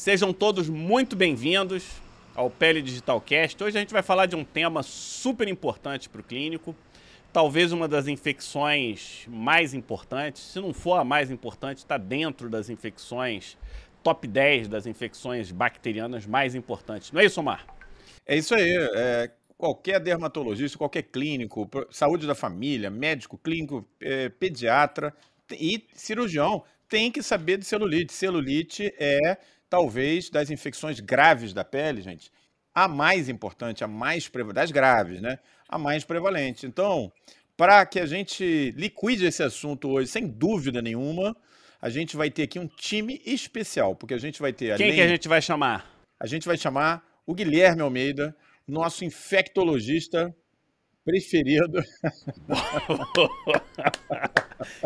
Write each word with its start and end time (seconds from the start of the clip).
Sejam 0.00 0.32
todos 0.32 0.66
muito 0.66 1.14
bem-vindos 1.14 2.00
ao 2.34 2.48
Pele 2.48 2.80
Digital 2.80 3.20
Cast. 3.20 3.62
Hoje 3.62 3.76
a 3.76 3.80
gente 3.80 3.92
vai 3.92 4.00
falar 4.00 4.24
de 4.24 4.34
um 4.34 4.42
tema 4.42 4.82
super 4.82 5.46
importante 5.46 6.08
para 6.08 6.22
o 6.22 6.24
clínico, 6.24 6.74
talvez 7.30 7.70
uma 7.70 7.86
das 7.86 8.08
infecções 8.08 9.26
mais 9.28 9.74
importantes, 9.74 10.40
se 10.40 10.58
não 10.58 10.72
for 10.72 10.94
a 10.94 11.04
mais 11.04 11.30
importante, 11.30 11.80
está 11.80 11.98
dentro 11.98 12.48
das 12.48 12.70
infecções 12.70 13.58
top 14.02 14.26
10 14.26 14.68
das 14.68 14.86
infecções 14.86 15.52
bacterianas 15.52 16.24
mais 16.24 16.54
importantes. 16.54 17.12
Não 17.12 17.20
é 17.20 17.26
isso, 17.26 17.38
Omar? 17.38 17.66
É 18.24 18.38
isso 18.38 18.54
aí. 18.54 18.74
É, 18.94 19.30
qualquer 19.58 20.00
dermatologista, 20.00 20.78
qualquer 20.78 21.02
clínico, 21.02 21.68
saúde 21.90 22.26
da 22.26 22.34
família, 22.34 22.88
médico, 22.88 23.36
clínico, 23.36 23.86
é, 24.00 24.30
pediatra 24.30 25.14
e 25.52 25.84
cirurgião 25.92 26.64
tem 26.88 27.12
que 27.12 27.22
saber 27.22 27.58
de 27.58 27.66
celulite. 27.66 28.14
Celulite 28.14 28.94
é 28.98 29.36
talvez, 29.70 30.28
das 30.28 30.50
infecções 30.50 30.98
graves 30.98 31.54
da 31.54 31.64
pele, 31.64 32.02
gente, 32.02 32.30
a 32.74 32.88
mais 32.88 33.28
importante, 33.28 33.84
a 33.84 33.88
mais 33.88 34.30
das 34.52 34.70
graves, 34.70 35.22
né? 35.22 35.38
A 35.68 35.78
mais 35.78 36.04
prevalente. 36.04 36.66
Então, 36.66 37.10
para 37.56 37.86
que 37.86 38.00
a 38.00 38.06
gente 38.06 38.74
liquide 38.76 39.24
esse 39.26 39.42
assunto 39.42 39.88
hoje, 39.88 40.08
sem 40.08 40.26
dúvida 40.26 40.82
nenhuma, 40.82 41.36
a 41.80 41.88
gente 41.88 42.16
vai 42.16 42.30
ter 42.30 42.42
aqui 42.42 42.58
um 42.58 42.66
time 42.66 43.22
especial, 43.24 43.94
porque 43.94 44.14
a 44.14 44.18
gente 44.18 44.40
vai 44.40 44.52
ter. 44.52 44.76
Quem 44.76 44.86
além, 44.86 44.96
que 44.96 45.02
a 45.02 45.08
gente 45.08 45.28
vai 45.28 45.40
chamar? 45.40 45.88
A 46.18 46.26
gente 46.26 46.46
vai 46.46 46.56
chamar 46.56 47.02
o 47.24 47.34
Guilherme 47.34 47.82
Almeida, 47.82 48.36
nosso 48.66 49.04
infectologista 49.04 50.34
preferido. 51.04 51.82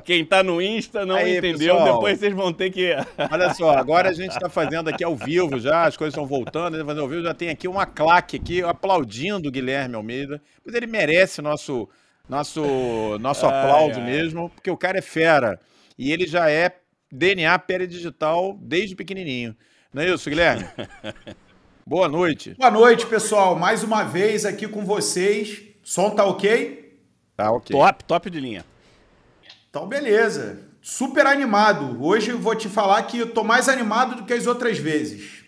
Quem 0.04 0.24
tá 0.24 0.42
no 0.42 0.62
Insta 0.62 1.04
não 1.04 1.16
Aí, 1.16 1.38
entendeu, 1.38 1.74
pessoal, 1.74 1.94
depois 1.94 2.18
vocês 2.18 2.34
vão 2.34 2.52
ter 2.52 2.70
que. 2.70 2.94
Olha 3.30 3.52
só, 3.54 3.72
agora 3.72 4.10
a 4.10 4.12
gente 4.12 4.30
está 4.30 4.48
fazendo 4.48 4.88
aqui 4.88 5.02
ao 5.02 5.16
vivo 5.16 5.58
já, 5.58 5.86
as 5.86 5.96
coisas 5.96 6.14
estão 6.14 6.26
voltando, 6.26 6.78
fazendo 6.84 7.00
ao 7.00 7.08
vivo, 7.08 7.22
já 7.22 7.34
tem 7.34 7.50
aqui 7.50 7.66
uma 7.66 7.86
claque 7.86 8.36
aqui 8.36 8.62
aplaudindo 8.62 9.48
o 9.48 9.52
Guilherme 9.52 9.96
Almeida, 9.96 10.40
mas 10.64 10.74
ele 10.74 10.86
merece 10.86 11.42
nosso 11.42 11.88
nosso 12.28 13.18
nosso 13.20 13.46
aplauso 13.46 14.00
ai. 14.00 14.06
mesmo, 14.06 14.50
porque 14.50 14.70
o 14.70 14.76
cara 14.76 14.98
é 14.98 15.02
fera 15.02 15.60
e 15.98 16.12
ele 16.12 16.26
já 16.26 16.48
é 16.48 16.70
DNA 17.10 17.60
digital 17.88 18.56
desde 18.60 18.96
pequenininho. 18.96 19.56
Não 19.92 20.02
é 20.02 20.08
isso, 20.08 20.28
Guilherme? 20.28 20.64
Boa 21.86 22.08
noite. 22.08 22.54
Boa 22.58 22.70
noite, 22.70 23.06
pessoal. 23.06 23.54
Mais 23.54 23.84
uma 23.84 24.04
vez 24.04 24.46
aqui 24.46 24.66
com 24.66 24.84
vocês. 24.84 25.73
Som 25.84 26.08
tá 26.08 26.24
ok? 26.24 26.98
Tá 27.36 27.52
ok. 27.52 27.76
Top, 27.76 28.04
top 28.04 28.30
de 28.30 28.40
linha. 28.40 28.64
Então, 29.68 29.86
beleza. 29.86 30.62
Super 30.80 31.26
animado. 31.26 32.02
Hoje 32.02 32.30
eu 32.30 32.38
vou 32.38 32.54
te 32.54 32.70
falar 32.70 33.02
que 33.02 33.18
eu 33.18 33.32
tô 33.34 33.44
mais 33.44 33.68
animado 33.68 34.16
do 34.16 34.24
que 34.24 34.32
as 34.32 34.46
outras 34.46 34.78
vezes. 34.78 35.44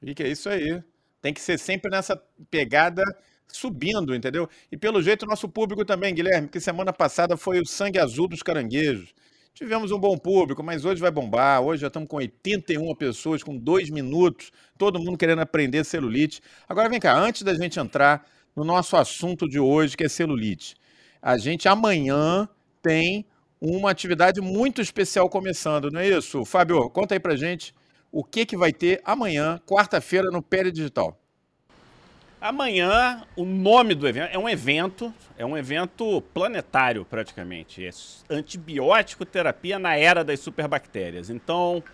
E 0.00 0.14
que 0.14 0.22
é 0.22 0.28
isso 0.28 0.48
aí. 0.48 0.80
Tem 1.20 1.34
que 1.34 1.40
ser 1.40 1.58
sempre 1.58 1.90
nessa 1.90 2.16
pegada 2.50 3.02
subindo, 3.48 4.14
entendeu? 4.14 4.48
E 4.70 4.76
pelo 4.76 5.02
jeito 5.02 5.26
nosso 5.26 5.48
público 5.48 5.84
também, 5.84 6.14
Guilherme, 6.14 6.48
que 6.48 6.60
semana 6.60 6.92
passada 6.92 7.36
foi 7.36 7.60
o 7.60 7.66
sangue 7.66 7.98
azul 7.98 8.28
dos 8.28 8.44
caranguejos. 8.44 9.12
Tivemos 9.52 9.90
um 9.90 9.98
bom 9.98 10.16
público, 10.16 10.62
mas 10.62 10.84
hoje 10.84 11.00
vai 11.00 11.10
bombar. 11.10 11.60
Hoje 11.60 11.80
já 11.80 11.88
estamos 11.88 12.08
com 12.08 12.16
81 12.16 12.94
pessoas, 12.94 13.42
com 13.42 13.56
dois 13.56 13.90
minutos, 13.90 14.52
todo 14.78 15.00
mundo 15.00 15.18
querendo 15.18 15.40
aprender 15.40 15.84
celulite. 15.84 16.40
Agora 16.68 16.88
vem 16.88 17.00
cá, 17.00 17.18
antes 17.18 17.42
da 17.42 17.52
gente 17.54 17.78
entrar 17.78 18.24
no 18.54 18.64
nosso 18.64 18.96
assunto 18.96 19.48
de 19.48 19.58
hoje, 19.58 19.96
que 19.96 20.04
é 20.04 20.08
celulite, 20.08 20.74
a 21.22 21.36
gente 21.36 21.68
amanhã 21.68 22.48
tem 22.82 23.26
uma 23.60 23.90
atividade 23.90 24.40
muito 24.40 24.80
especial 24.80 25.28
começando, 25.28 25.90
não 25.90 26.00
é 26.00 26.08
isso? 26.08 26.44
Fábio, 26.44 26.88
conta 26.90 27.14
aí 27.14 27.20
pra 27.20 27.36
gente 27.36 27.74
o 28.10 28.24
que, 28.24 28.46
que 28.46 28.56
vai 28.56 28.72
ter 28.72 29.00
amanhã, 29.04 29.60
quarta-feira, 29.66 30.30
no 30.30 30.42
Pere 30.42 30.72
Digital. 30.72 31.16
Amanhã, 32.40 33.22
o 33.36 33.44
nome 33.44 33.94
do 33.94 34.08
evento 34.08 34.30
é 34.32 34.38
um 34.38 34.48
evento, 34.48 35.12
é 35.36 35.44
um 35.44 35.58
evento 35.58 36.22
planetário 36.32 37.04
praticamente. 37.04 37.84
É 37.84 37.90
antibiótico 38.30 39.26
terapia 39.26 39.78
na 39.78 39.94
era 39.94 40.24
das 40.24 40.40
superbactérias. 40.40 41.28
Então, 41.28 41.84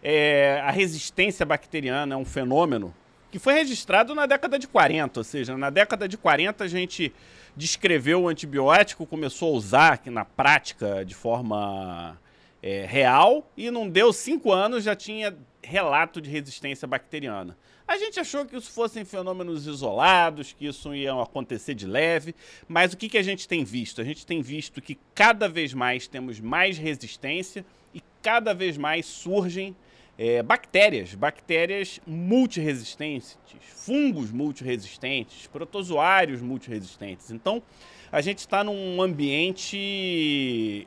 é, 0.00 0.60
a 0.64 0.70
resistência 0.70 1.44
bacteriana 1.44 2.14
é 2.14 2.16
um 2.16 2.24
fenômeno 2.24 2.94
que 3.30 3.38
foi 3.38 3.54
registrado 3.54 4.14
na 4.14 4.26
década 4.26 4.58
de 4.58 4.68
40, 4.68 5.20
ou 5.20 5.24
seja, 5.24 5.56
na 5.56 5.70
década 5.70 6.08
de 6.08 6.16
40 6.16 6.64
a 6.64 6.68
gente 6.68 7.12
descreveu 7.56 8.22
o 8.22 8.28
antibiótico, 8.28 9.06
começou 9.06 9.54
a 9.54 9.56
usar 9.56 9.92
aqui 9.94 10.10
na 10.10 10.24
prática 10.24 11.04
de 11.04 11.14
forma 11.14 12.18
é, 12.62 12.84
real 12.86 13.50
e 13.56 13.70
não 13.70 13.88
deu 13.88 14.12
cinco 14.12 14.52
anos 14.52 14.84
já 14.84 14.94
tinha 14.94 15.36
relato 15.62 16.20
de 16.20 16.30
resistência 16.30 16.86
bacteriana. 16.86 17.56
A 17.88 17.98
gente 17.98 18.18
achou 18.18 18.44
que 18.44 18.56
isso 18.56 18.70
fossem 18.70 19.04
fenômenos 19.04 19.66
isolados, 19.66 20.52
que 20.52 20.66
isso 20.66 20.92
ia 20.94 21.12
acontecer 21.22 21.74
de 21.74 21.86
leve, 21.86 22.34
mas 22.66 22.92
o 22.92 22.96
que, 22.96 23.08
que 23.08 23.18
a 23.18 23.22
gente 23.22 23.46
tem 23.46 23.62
visto? 23.62 24.00
A 24.00 24.04
gente 24.04 24.26
tem 24.26 24.42
visto 24.42 24.82
que 24.82 24.98
cada 25.14 25.48
vez 25.48 25.72
mais 25.72 26.08
temos 26.08 26.40
mais 26.40 26.78
resistência 26.78 27.64
e 27.94 28.02
cada 28.22 28.52
vez 28.52 28.76
mais 28.76 29.06
surgem 29.06 29.76
é, 30.18 30.42
bactérias, 30.42 31.14
bactérias 31.14 32.00
multiresistentes, 32.06 33.38
fungos 33.60 34.30
multiresistentes, 34.30 35.46
protozoários 35.46 36.40
multiresistentes. 36.40 37.30
Então, 37.30 37.62
a 38.10 38.20
gente 38.20 38.38
está 38.38 38.64
num 38.64 39.02
ambiente 39.02 40.86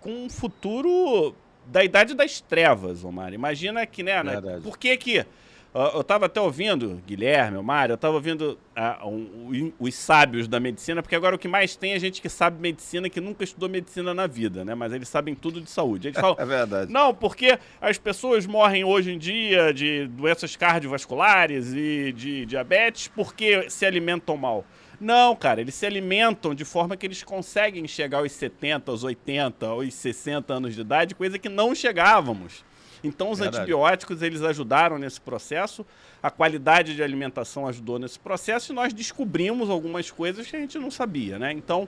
com 0.00 0.24
um 0.24 0.30
futuro 0.30 1.34
da 1.66 1.82
idade 1.82 2.14
das 2.14 2.40
trevas, 2.40 3.04
Omar. 3.04 3.32
Imagina 3.32 3.86
que, 3.86 4.02
né? 4.02 4.22
né 4.22 4.60
por 4.62 4.78
que 4.78 4.96
que 4.96 5.26
eu 5.74 6.02
estava 6.02 6.26
até 6.26 6.40
ouvindo, 6.40 7.02
Guilherme, 7.04 7.58
o 7.58 7.62
Mário, 7.62 7.94
eu 7.94 7.96
estava 7.96 8.14
ouvindo 8.14 8.56
uh, 8.76 9.08
um, 9.08 9.72
os 9.78 9.92
sábios 9.92 10.46
da 10.46 10.60
medicina, 10.60 11.02
porque 11.02 11.16
agora 11.16 11.34
o 11.34 11.38
que 11.38 11.48
mais 11.48 11.74
tem 11.74 11.94
é 11.94 11.98
gente 11.98 12.22
que 12.22 12.28
sabe 12.28 12.60
medicina 12.60 13.10
que 13.10 13.20
nunca 13.20 13.42
estudou 13.42 13.68
medicina 13.68 14.14
na 14.14 14.28
vida, 14.28 14.64
né? 14.64 14.72
Mas 14.76 14.92
eles 14.92 15.08
sabem 15.08 15.34
tudo 15.34 15.60
de 15.60 15.68
saúde. 15.68 16.08
Eles 16.08 16.18
falam, 16.20 16.36
é 16.38 16.46
verdade. 16.46 16.92
Não, 16.92 17.12
porque 17.12 17.58
as 17.80 17.98
pessoas 17.98 18.46
morrem 18.46 18.84
hoje 18.84 19.12
em 19.12 19.18
dia 19.18 19.74
de 19.74 20.06
doenças 20.06 20.54
cardiovasculares 20.54 21.72
e 21.74 22.12
de 22.12 22.46
diabetes 22.46 23.08
porque 23.08 23.68
se 23.68 23.84
alimentam 23.84 24.36
mal. 24.36 24.64
Não, 25.00 25.34
cara, 25.34 25.60
eles 25.60 25.74
se 25.74 25.84
alimentam 25.84 26.54
de 26.54 26.64
forma 26.64 26.96
que 26.96 27.04
eles 27.04 27.24
conseguem 27.24 27.86
chegar 27.88 28.18
aos 28.18 28.30
70, 28.30 28.92
aos 28.92 29.02
80, 29.02 29.66
aos 29.66 29.92
60 29.92 30.54
anos 30.54 30.74
de 30.74 30.80
idade, 30.80 31.16
coisa 31.16 31.36
que 31.36 31.48
não 31.48 31.74
chegávamos. 31.74 32.64
Então 33.04 33.30
os 33.30 33.38
Verdade. 33.38 33.58
antibióticos 33.58 34.22
eles 34.22 34.42
ajudaram 34.42 34.98
nesse 34.98 35.20
processo, 35.20 35.86
a 36.22 36.30
qualidade 36.30 36.96
de 36.96 37.02
alimentação 37.02 37.68
ajudou 37.68 37.98
nesse 37.98 38.18
processo 38.18 38.72
e 38.72 38.74
nós 38.74 38.92
descobrimos 38.92 39.68
algumas 39.68 40.10
coisas 40.10 40.50
que 40.50 40.56
a 40.56 40.58
gente 40.58 40.78
não 40.78 40.90
sabia, 40.90 41.38
né? 41.38 41.52
Então, 41.52 41.86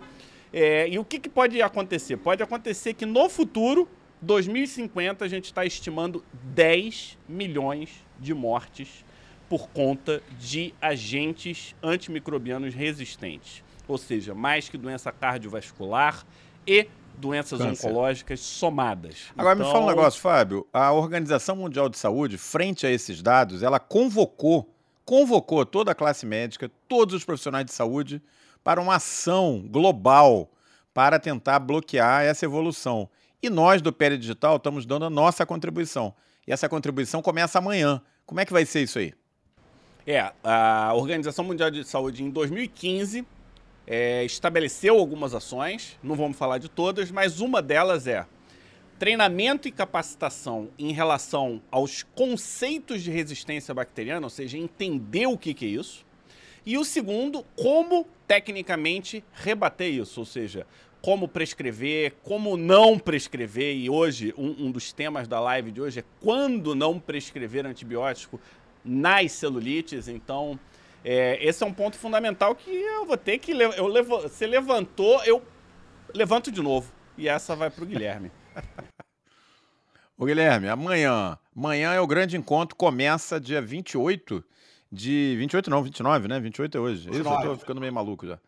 é, 0.53 0.89
e 0.89 0.99
o 0.99 1.05
que, 1.05 1.19
que 1.19 1.29
pode 1.29 1.61
acontecer? 1.63 2.17
Pode 2.19 2.43
acontecer 2.43 2.95
que 2.95 3.07
no 3.07 3.29
futuro, 3.29 3.89
2050, 4.21 5.25
a 5.25 5.29
gente 5.29 5.47
está 5.47 5.65
estimando 5.65 6.23
10 6.55 7.19
milhões 7.29 8.05
de 8.19 8.35
mortes 8.35 9.05
por 9.49 9.69
conta 9.69 10.23
de 10.39 10.75
agentes 10.81 11.75
antimicrobianos 11.83 12.75
resistentes. 12.75 13.65
Ou 13.89 13.97
seja, 13.97 14.35
mais 14.35 14.69
que 14.69 14.77
doença 14.77 15.13
cardiovascular 15.13 16.27
e 16.67 16.89
doenças 17.19 17.59
Câncer. 17.59 17.87
oncológicas 17.87 18.41
somadas. 18.41 19.33
Agora 19.37 19.55
então... 19.55 19.67
me 19.67 19.73
fala 19.73 19.85
um 19.85 19.89
então, 19.89 19.97
negócio, 19.97 20.21
Fábio. 20.21 20.67
A 20.73 20.93
Organização 20.93 21.57
Mundial 21.57 21.89
de 21.89 21.99
Saúde, 21.99 22.39
frente 22.39 22.87
a 22.87 22.91
esses 22.91 23.23
dados, 23.23 23.63
ela 23.63 23.79
convocou, 23.79 24.69
convocou 25.05 25.65
toda 25.65 25.93
a 25.93 25.95
classe 25.95 26.27
médica, 26.27 26.71
todos 26.89 27.15
os 27.15 27.25
profissionais 27.25 27.65
de 27.65 27.73
saúde 27.73 28.23
para 28.63 28.81
uma 28.81 28.97
ação 28.97 29.65
global 29.69 30.51
para 30.93 31.19
tentar 31.19 31.59
bloquear 31.59 32.25
essa 32.25 32.45
evolução. 32.45 33.09
E 33.43 33.51
nós 33.51 33.83
do 33.83 33.93
Pere 33.93 34.17
Digital 34.17 34.57
estamos 34.57 34.87
dando 34.87 35.05
a 35.05 35.11
nossa 35.11 35.45
contribuição. 35.45 36.15
E 36.47 36.53
essa 36.53 36.69
contribuição 36.69 37.21
começa 37.21 37.59
amanhã. 37.59 38.01
Como 38.25 38.41
é 38.41 38.45
que 38.45 38.53
vai 38.53 38.65
ser 38.65 38.83
isso 38.83 38.99
aí? 38.99 39.13
É, 40.07 40.33
a 40.43 40.93
Organização 40.95 41.45
Mundial 41.45 41.71
de 41.71 41.85
Saúde 41.85 42.23
em 42.23 42.31
2015 42.31 43.27
é, 43.87 44.25
estabeleceu 44.25 44.99
algumas 44.99 45.35
ações, 45.35 45.99
não 46.03 46.17
vamos 46.17 46.37
falar 46.37 46.59
de 46.59 46.69
todas, 46.69 47.11
mas 47.11 47.41
uma 47.41 47.63
delas 47.63 48.07
é 48.07 48.27
treinamento 48.99 49.69
e 49.69 49.73
capacitação 49.73 50.71
em 50.79 50.93
relação 50.93 51.61
aos 51.71 52.03
conceitos 52.03 53.03
de 53.03 53.11
resistência 53.11 53.75
bacteriana, 53.75 54.27
ou 54.27 54.31
seja, 54.31 54.57
entender 54.57 55.27
o 55.27 55.37
que, 55.37 55.53
que 55.55 55.67
é 55.67 55.69
isso. 55.69 56.05
E 56.65 56.77
o 56.77 56.85
segundo, 56.85 57.45
como 57.55 58.07
tecnicamente 58.27 59.23
rebater 59.33 59.93
isso, 59.93 60.21
ou 60.21 60.27
seja, 60.27 60.67
como 61.01 61.29
prescrever, 61.29 62.15
como 62.23 62.57
não 62.57 62.99
prescrever. 62.99 63.77
E 63.77 63.89
hoje, 63.89 64.35
um, 64.37 64.67
um 64.67 64.71
dos 64.73 64.93
temas 64.93 65.29
da 65.29 65.39
live 65.39 65.71
de 65.71 65.81
hoje 65.81 66.01
é 66.01 66.05
quando 66.21 66.75
não 66.75 66.99
prescrever 66.99 67.65
antibiótico 67.65 68.41
nas 68.85 69.31
celulites. 69.31 70.09
Então, 70.09 70.59
é, 71.09 71.39
esse 71.41 71.63
é 71.63 71.67
um 71.67 71.73
ponto 71.73 71.97
fundamental 71.97 72.53
que 72.57 72.69
eu 72.69 73.07
vou 73.07 73.17
ter 73.17 73.39
que. 73.39 73.53
Eu 73.53 73.87
levo, 73.87 74.23
você 74.23 74.45
levantou, 74.45 75.23
eu 75.23 75.41
levanto 76.13 76.51
de 76.51 76.61
novo. 76.61 76.93
E 77.17 77.29
essa 77.29 77.55
vai 77.55 77.71
para 77.71 77.85
o 77.85 77.87
Guilherme. 77.87 78.33
Ô, 80.19 80.25
Guilherme, 80.25 80.69
amanhã. 80.69 81.39
Amanhã 81.57 81.93
é 81.93 82.01
o 82.01 82.09
grande 82.09 82.37
encontro, 82.37 82.75
começa 82.75 83.39
dia 83.39 83.63
28 83.63 84.45
de. 84.91 85.37
28 85.39 85.71
não, 85.71 85.81
29, 85.81 86.27
né? 86.27 86.41
28 86.41 86.77
é 86.77 86.81
hoje. 86.81 87.09
Isso, 87.09 87.21
eu 87.21 87.41
tô 87.41 87.57
ficando 87.57 87.81
meio 87.81 87.93
maluco 87.93 88.27
já. 88.27 88.41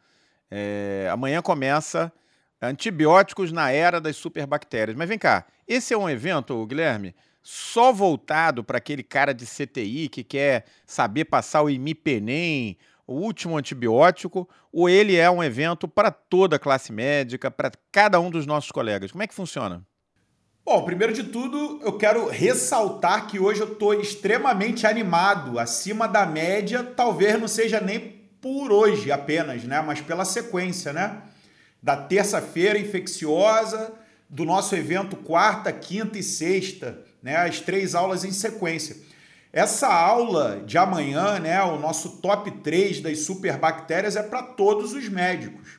É, 0.51 1.09
amanhã 1.13 1.41
começa 1.41 2.13
antibióticos 2.61 3.53
na 3.53 3.71
era 3.71 4.01
das 4.01 4.17
superbactérias. 4.17 4.97
Mas 4.97 5.09
vem 5.09 5.19
cá, 5.19 5.47
esse 5.69 5.95
é 5.95 5.97
um 5.97 6.11
evento, 6.11 6.67
Guilherme, 6.67 7.15
só 7.43 7.93
voltado 7.93 8.63
para 8.63 8.79
aquele 8.79 9.03
cara 9.03 9.33
de 9.33 9.47
CTI 9.47 10.09
que 10.09 10.23
quer 10.23 10.65
saber 10.87 11.25
passar 11.25 11.63
o 11.63 11.71
imipenem, 11.71 12.77
o 13.07 13.15
último 13.15 13.57
antibiótico, 13.57 14.49
ou 14.71 14.89
ele 14.89 15.17
é 15.17 15.31
um 15.31 15.43
evento 15.43 15.89
para 15.89 16.11
toda 16.11 16.57
a 16.57 16.59
classe 16.59 16.93
médica, 16.93 17.51
para 17.51 17.73
cada 17.91 18.21
um 18.21 18.31
dos 18.31 18.47
nossos 18.47 18.71
colegas? 18.71 19.11
Como 19.11 19.23
é 19.23 19.27
que 19.27 19.35
funciona? 19.35 19.83
Bom, 20.63 20.85
primeiro 20.85 21.15
de 21.15 21.25
tudo, 21.25 21.81
eu 21.83 21.97
quero 21.97 22.29
ressaltar 22.29 23.27
que 23.27 23.39
hoje 23.39 23.63
eu 23.63 23.73
estou 23.73 23.95
extremamente 23.95 24.87
animado, 24.87 25.59
acima 25.59 26.07
da 26.07 26.27
média, 26.27 26.85
talvez 26.85 27.41
não 27.41 27.49
seja 27.49 27.81
nem 27.81 28.01
por 28.39 28.71
hoje 28.71 29.11
apenas, 29.11 29.65
né? 29.65 29.81
Mas 29.81 30.03
pela 30.03 30.27
sequência, 30.27 30.93
né? 30.93 31.23
Da 31.83 31.97
terça-feira 31.97 32.79
infecciosa, 32.79 33.95
do 34.29 34.45
nosso 34.45 34.77
evento 34.77 35.17
quarta, 35.17 35.73
quinta 35.73 36.19
e 36.19 36.23
sexta, 36.23 37.03
né? 37.23 37.37
As 37.37 37.61
três 37.61 37.95
aulas 37.95 38.25
em 38.25 38.33
sequência. 38.33 38.97
Essa 39.53 39.89
aula 39.89 40.63
de 40.67 40.77
amanhã, 40.77 41.39
né? 41.39 41.63
O 41.63 41.79
nosso 41.79 42.19
top 42.19 42.51
3 42.51 43.01
das 43.01 43.21
superbactérias 43.21 44.17
é 44.17 44.23
para 44.23 44.43
todos 44.43 44.93
os 44.93 45.09
médicos. 45.09 45.79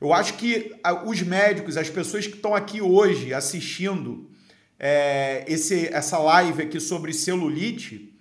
Eu 0.00 0.12
acho 0.12 0.34
que 0.34 0.74
os 1.06 1.22
médicos, 1.22 1.76
as 1.76 1.90
pessoas 1.90 2.26
que 2.26 2.36
estão 2.36 2.54
aqui 2.54 2.80
hoje 2.80 3.34
assistindo 3.34 4.30
é, 4.78 5.44
esse, 5.48 5.88
essa 5.88 6.18
live 6.18 6.62
aqui 6.62 6.78
sobre 6.78 7.12
celulite, 7.12 8.14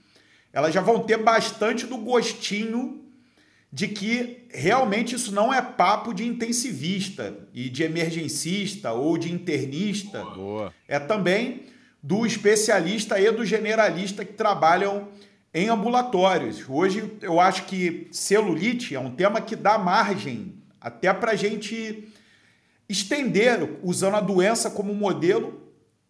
elas 0.51 0.73
já 0.73 0.81
vão 0.81 1.01
ter 1.01 1.17
bastante 1.17 1.85
do 1.85 1.97
gostinho 1.97 3.03
de 3.71 3.87
que 3.87 4.47
realmente 4.49 5.13
isso 5.13 5.31
não 5.31 5.53
é 5.53 5.61
papo 5.61 6.13
de 6.13 6.25
intensivista 6.25 7.37
e 7.53 7.69
de 7.69 7.83
emergencista 7.83 8.93
ou 8.93 9.17
de 9.17 9.31
internista. 9.31 10.23
Boa. 10.23 10.73
É 10.87 10.97
também 10.97 11.65
do 12.01 12.25
especialista 12.25 13.19
e 13.19 13.31
do 13.31 13.45
generalista 13.45 14.23
que 14.23 14.33
trabalham 14.33 15.07
em 15.53 15.69
ambulatórios. 15.69 16.63
Hoje 16.67 17.17
eu 17.21 17.39
acho 17.39 17.63
que 17.65 18.07
celulite 18.11 18.95
é 18.95 18.99
um 18.99 19.11
tema 19.11 19.41
que 19.41 19.55
dá 19.55 19.77
margem 19.77 20.53
até 20.79 21.11
para 21.13 21.31
a 21.31 21.35
gente 21.35 22.07
estender, 22.87 23.77
usando 23.83 24.15
a 24.15 24.21
doença 24.21 24.69
como 24.69 24.93
modelo, 24.93 25.61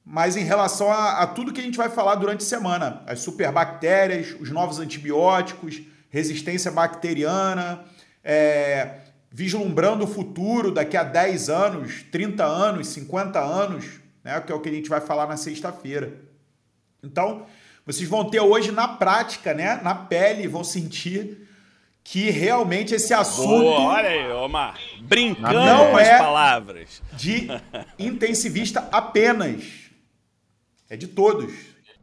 mas 0.06 0.38
em 0.38 0.44
relação 0.44 0.92
a, 0.92 1.24
a, 1.24 1.28
tudo 1.28 1.52
que 1.52 1.60
a 1.60 1.64
gente 1.64 1.78
vai 1.78 1.90
falar 1.90 2.16
durante 2.16 2.44
a 2.44 2.48
semana: 2.48 3.04
as 3.06 3.20
superbactérias, 3.20 4.36
os 4.40 4.52
novos 4.52 4.80
antibióticos, 4.80 5.82
resistência 6.10 6.72
bacteriana, 6.72 7.84
é, 8.24 9.00
vislumbrando 9.32 10.06
o 10.06 10.08
futuro 10.08 10.72
daqui 10.72 10.96
a 10.96 11.04
10 11.04 11.50
anos, 11.50 12.04
30 12.12 12.46
anos, 12.46 12.88
50 12.88 13.40
anos, 13.40 13.86
né, 14.28 14.42
que 14.42 14.52
é 14.52 14.56
o 14.56 14.60
que 14.60 14.68
a 14.68 14.74
gente 14.74 14.90
vai 14.90 15.00
falar 15.00 15.26
na 15.26 15.38
sexta-feira. 15.38 16.14
Então, 17.02 17.46
vocês 17.86 18.10
vão 18.10 18.30
ter 18.30 18.42
hoje 18.42 18.74
na 18.74 18.86
prática, 18.86 19.54
né, 19.54 19.80
na 19.82 19.96
pele, 19.96 20.50
vão 20.50 20.66
sentir 20.66 21.48
que 22.04 22.30
realmente 22.30 22.94
esse 22.94 23.14
assunto. 23.14 23.48
Boa, 23.48 23.94
olha 23.94 24.10
aí, 24.10 24.32
Omar. 24.34 24.78
Brincando 25.02 25.54
não 25.54 25.92
com 25.92 25.98
as 25.98 26.08
é 26.08 26.18
palavras. 26.18 27.02
De 27.14 27.48
intensivista 27.98 28.90
apenas. 28.92 29.64
É 30.90 30.98
de 30.98 31.08
todos. 31.08 31.54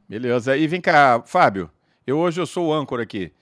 Beleza. 0.09 0.57
E 0.57 0.67
vem 0.67 0.81
cá, 0.81 1.23
Fábio. 1.27 1.71
Eu 2.07 2.19
hoje 2.19 2.41
eu 2.41 2.47
sou 2.47 2.69
o 2.69 2.73
âncora 2.73 3.03
aqui. 3.03 3.33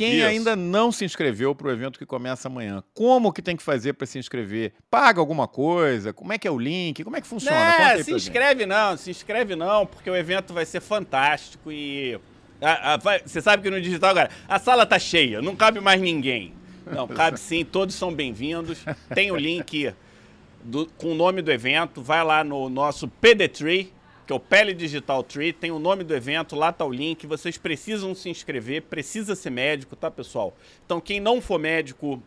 Quem 0.00 0.16
Isso. 0.16 0.26
ainda 0.28 0.56
não 0.56 0.90
se 0.90 1.04
inscreveu 1.04 1.54
para 1.54 1.68
o 1.68 1.70
evento 1.70 1.98
que 1.98 2.06
começa 2.06 2.48
amanhã, 2.48 2.82
como 2.94 3.30
que 3.30 3.42
tem 3.42 3.54
que 3.54 3.62
fazer 3.62 3.92
para 3.92 4.06
se 4.06 4.18
inscrever? 4.18 4.72
Paga 4.90 5.20
alguma 5.20 5.46
coisa? 5.46 6.10
Como 6.10 6.32
é 6.32 6.38
que 6.38 6.48
é 6.48 6.50
o 6.50 6.58
link? 6.58 7.04
Como 7.04 7.18
é 7.18 7.20
que 7.20 7.26
funciona? 7.26 7.54
É, 7.54 8.02
se 8.02 8.10
inscreve 8.10 8.60
gente. 8.60 8.68
não, 8.70 8.96
se 8.96 9.10
inscreve 9.10 9.54
não, 9.54 9.84
porque 9.84 10.08
o 10.08 10.16
evento 10.16 10.54
vai 10.54 10.64
ser 10.64 10.80
fantástico 10.80 11.70
e 11.70 12.18
a, 12.62 12.94
a, 12.94 12.98
você 13.26 13.42
sabe 13.42 13.62
que 13.62 13.68
no 13.68 13.78
digital 13.78 14.08
agora, 14.08 14.30
a 14.48 14.58
sala 14.58 14.86
tá 14.86 14.98
cheia, 14.98 15.42
não 15.42 15.54
cabe 15.54 15.80
mais 15.80 16.00
ninguém. 16.00 16.54
Não, 16.90 17.04
cabe 17.06 17.38
sim, 17.38 17.62
todos 17.62 17.94
são 17.94 18.10
bem-vindos. 18.10 18.82
Tem 19.14 19.30
o 19.30 19.36
link 19.36 19.92
do, 20.64 20.86
com 20.96 21.12
o 21.12 21.14
nome 21.14 21.42
do 21.42 21.52
evento, 21.52 22.00
vai 22.00 22.24
lá 22.24 22.42
no 22.42 22.70
nosso 22.70 23.06
PD3, 23.06 23.88
que 24.30 24.32
é 24.32 24.36
o 24.36 24.38
Pele 24.38 24.72
Digital 24.72 25.24
Tree, 25.24 25.52
tem 25.52 25.72
o 25.72 25.80
nome 25.80 26.04
do 26.04 26.14
evento, 26.14 26.54
lá 26.54 26.72
tá 26.72 26.84
o 26.84 26.92
link. 26.92 27.26
Vocês 27.26 27.58
precisam 27.58 28.14
se 28.14 28.30
inscrever, 28.30 28.82
precisa 28.82 29.34
ser 29.34 29.50
médico, 29.50 29.96
tá, 29.96 30.08
pessoal? 30.08 30.56
Então, 30.86 31.00
quem 31.00 31.18
não 31.18 31.40
for 31.40 31.58
médico, 31.58 32.22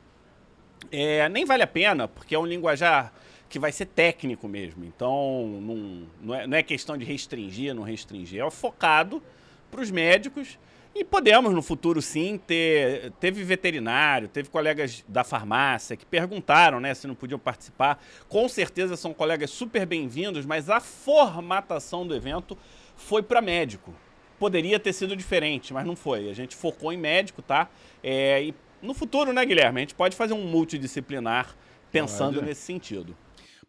é, 0.92 1.30
nem 1.30 1.46
vale 1.46 1.64
a 1.64 1.68
pena, 1.68 2.06
porque 2.06 2.36
é 2.36 2.40
um 2.40 2.46
linguajar 2.46 3.14
que 3.48 3.58
vai 3.58 3.72
ser 3.72 3.86
técnico 3.86 4.50
mesmo. 4.50 4.84
Então, 4.84 5.62
não, 5.62 6.08
não, 6.22 6.36
é, 6.36 6.46
não 6.46 6.58
é 6.58 6.62
questão 6.62 6.98
de 6.98 7.06
restringir, 7.06 7.74
não 7.74 7.84
restringir. 7.84 8.44
É 8.44 8.52
focado 8.52 9.24
para 9.72 9.80
os 9.80 9.90
médicos. 9.90 10.60
E 10.96 11.04
podemos 11.04 11.52
no 11.54 11.62
futuro 11.64 12.04
sim 12.04 12.38
ter. 12.38 13.12
Teve 13.20 13.44
veterinário, 13.44 14.28
teve 14.28 14.50
colegas 14.50 15.04
da 15.08 15.24
farmácia 15.24 15.98
que 15.98 16.06
perguntaram 16.06 16.80
né, 16.80 16.94
se 16.94 17.08
não 17.08 17.16
podiam 17.16 17.40
participar. 17.40 18.00
Com 18.30 18.48
certeza 18.48 18.96
são 18.96 19.12
colegas 19.12 19.50
super 19.50 19.88
bem-vindos, 19.88 20.46
mas 20.46 20.70
a 20.70 20.80
formatação 20.80 22.06
do 22.06 22.16
evento 22.16 22.56
foi 22.96 23.24
para 23.24 23.42
médico. 23.42 23.92
Poderia 24.38 24.80
ter 24.80 24.94
sido 24.94 25.16
diferente, 25.16 25.74
mas 25.74 25.86
não 25.86 25.96
foi. 25.96 26.30
A 26.30 26.34
gente 26.34 26.56
focou 26.56 26.94
em 26.94 26.98
médico, 26.98 27.42
tá? 27.42 27.70
É, 28.04 28.44
e 28.44 28.56
no 28.80 28.94
futuro, 28.94 29.34
né, 29.34 29.44
Guilherme? 29.44 29.80
A 29.80 29.82
gente 29.82 29.96
pode 29.96 30.16
fazer 30.16 30.34
um 30.34 30.46
multidisciplinar 30.46 31.56
pensando 31.92 32.40
nesse 32.40 32.62
sentido. 32.62 33.16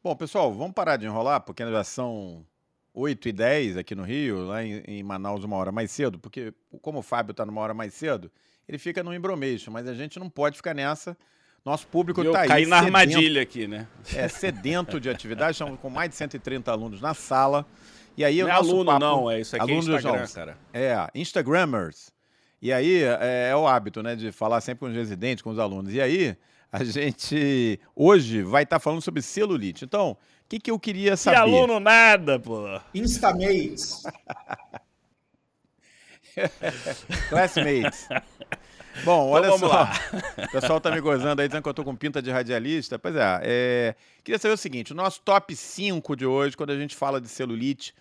Bom, 0.02 0.14
pessoal, 0.14 0.52
vamos 0.52 0.74
parar 0.74 0.98
de 0.98 1.06
enrolar, 1.06 1.40
porque 1.40 1.64
já 1.64 1.84
são 1.84 2.44
8 2.94 3.28
e 3.28 3.32
10 3.32 3.76
aqui 3.76 3.94
no 3.94 4.04
Rio, 4.04 4.46
lá 4.46 4.64
em, 4.64 4.82
em 4.86 5.02
Manaus 5.02 5.42
uma 5.42 5.56
hora 5.56 5.72
mais 5.72 5.90
cedo, 5.90 6.18
porque 6.18 6.54
como 6.80 7.00
o 7.00 7.02
Fábio 7.02 7.32
está 7.32 7.44
numa 7.44 7.60
hora 7.60 7.74
mais 7.74 7.92
cedo, 7.92 8.30
ele 8.68 8.78
fica 8.78 9.02
no 9.02 9.12
embromation, 9.12 9.72
mas 9.72 9.88
a 9.88 9.94
gente 9.94 10.18
não 10.18 10.30
pode 10.30 10.56
ficar 10.56 10.74
nessa. 10.74 11.16
Nosso 11.64 11.86
público 11.88 12.22
está 12.22 12.42
aí. 12.42 12.48
Caí 12.48 12.66
na 12.66 12.80
sedento, 12.80 12.96
armadilha 12.96 13.42
aqui, 13.42 13.66
né? 13.66 13.88
É, 14.14 14.28
sedento 14.28 15.00
de 15.00 15.10
atividade, 15.10 15.52
estamos 15.52 15.80
com 15.80 15.90
mais 15.90 16.10
de 16.10 16.16
130 16.16 16.70
alunos 16.70 17.00
na 17.00 17.14
sala. 17.14 17.66
E 18.16 18.24
aí 18.24 18.38
não 18.38 18.46
o 18.46 18.48
é 18.48 18.52
aluno, 18.52 18.84
papo, 18.84 19.00
não, 19.00 19.30
é 19.30 19.40
isso 19.40 19.56
aqui 19.56 19.72
é 19.72 19.74
Instagram, 19.74 20.20
não, 20.20 20.28
cara. 20.28 20.58
É, 20.72 21.10
Instagrammers. 21.14 22.12
E 22.62 22.72
aí 22.72 23.02
é, 23.02 23.48
é, 23.50 23.56
o 23.56 23.66
hábito, 23.66 24.02
né, 24.02 24.14
de 24.14 24.30
falar 24.30 24.60
sempre 24.60 24.80
com 24.80 24.86
os 24.86 24.94
residentes, 24.94 25.42
com 25.42 25.50
os 25.50 25.58
alunos. 25.58 25.92
E 25.92 26.00
aí 26.00 26.36
a 26.70 26.84
gente 26.84 27.80
hoje 27.94 28.42
vai 28.42 28.62
estar 28.62 28.76
tá 28.76 28.80
falando 28.80 29.02
sobre 29.02 29.20
celulite. 29.20 29.84
Então, 29.84 30.16
o 30.44 30.48
que, 30.48 30.60
que 30.60 30.70
eu 30.70 30.78
queria 30.78 31.16
saber? 31.16 31.36
Que 31.36 31.42
aluno 31.42 31.80
nada, 31.80 32.38
pô. 32.38 32.80
Instamates. 32.94 34.02
Classmates. 37.28 38.08
Bom, 39.02 39.26
então 39.26 39.30
olha 39.30 39.46
então, 39.46 39.58
só. 39.58 39.68
Lá. 39.68 39.92
O 40.38 40.50
pessoal 40.52 40.80
tá 40.80 40.90
me 40.90 41.00
gozando 41.00 41.40
aí 41.40 41.48
dizendo 41.48 41.62
que 41.62 41.68
eu 41.68 41.74
tô 41.74 41.82
com 41.82 41.96
pinta 41.96 42.22
de 42.22 42.30
radialista. 42.30 42.98
Pois 42.98 43.16
é, 43.16 43.40
é, 43.42 43.94
queria 44.22 44.38
saber 44.38 44.54
o 44.54 44.58
seguinte: 44.58 44.92
o 44.92 44.96
nosso 44.96 45.20
top 45.22 45.56
5 45.56 46.14
de 46.14 46.26
hoje, 46.26 46.56
quando 46.56 46.70
a 46.70 46.76
gente 46.76 46.94
fala 46.94 47.20
de 47.20 47.28
celulite, 47.28 47.94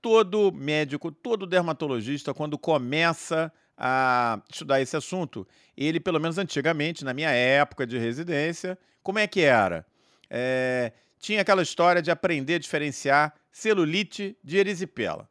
todo 0.00 0.52
médico, 0.52 1.10
todo 1.10 1.46
dermatologista, 1.46 2.32
quando 2.32 2.56
começa 2.56 3.52
a 3.76 4.40
estudar 4.50 4.80
esse 4.80 4.96
assunto, 4.96 5.46
ele, 5.76 6.00
pelo 6.00 6.18
menos 6.18 6.38
antigamente, 6.38 7.04
na 7.04 7.12
minha 7.12 7.30
época 7.30 7.86
de 7.86 7.98
residência, 7.98 8.78
como 9.02 9.18
é 9.18 9.26
que 9.26 9.42
era? 9.42 9.86
É, 10.30 10.92
tinha 11.18 11.42
aquela 11.42 11.62
história 11.62 12.00
de 12.00 12.10
aprender 12.10 12.54
a 12.54 12.58
diferenciar 12.58 13.34
celulite 13.50 14.36
de 14.42 14.56
erisipela. 14.56 15.28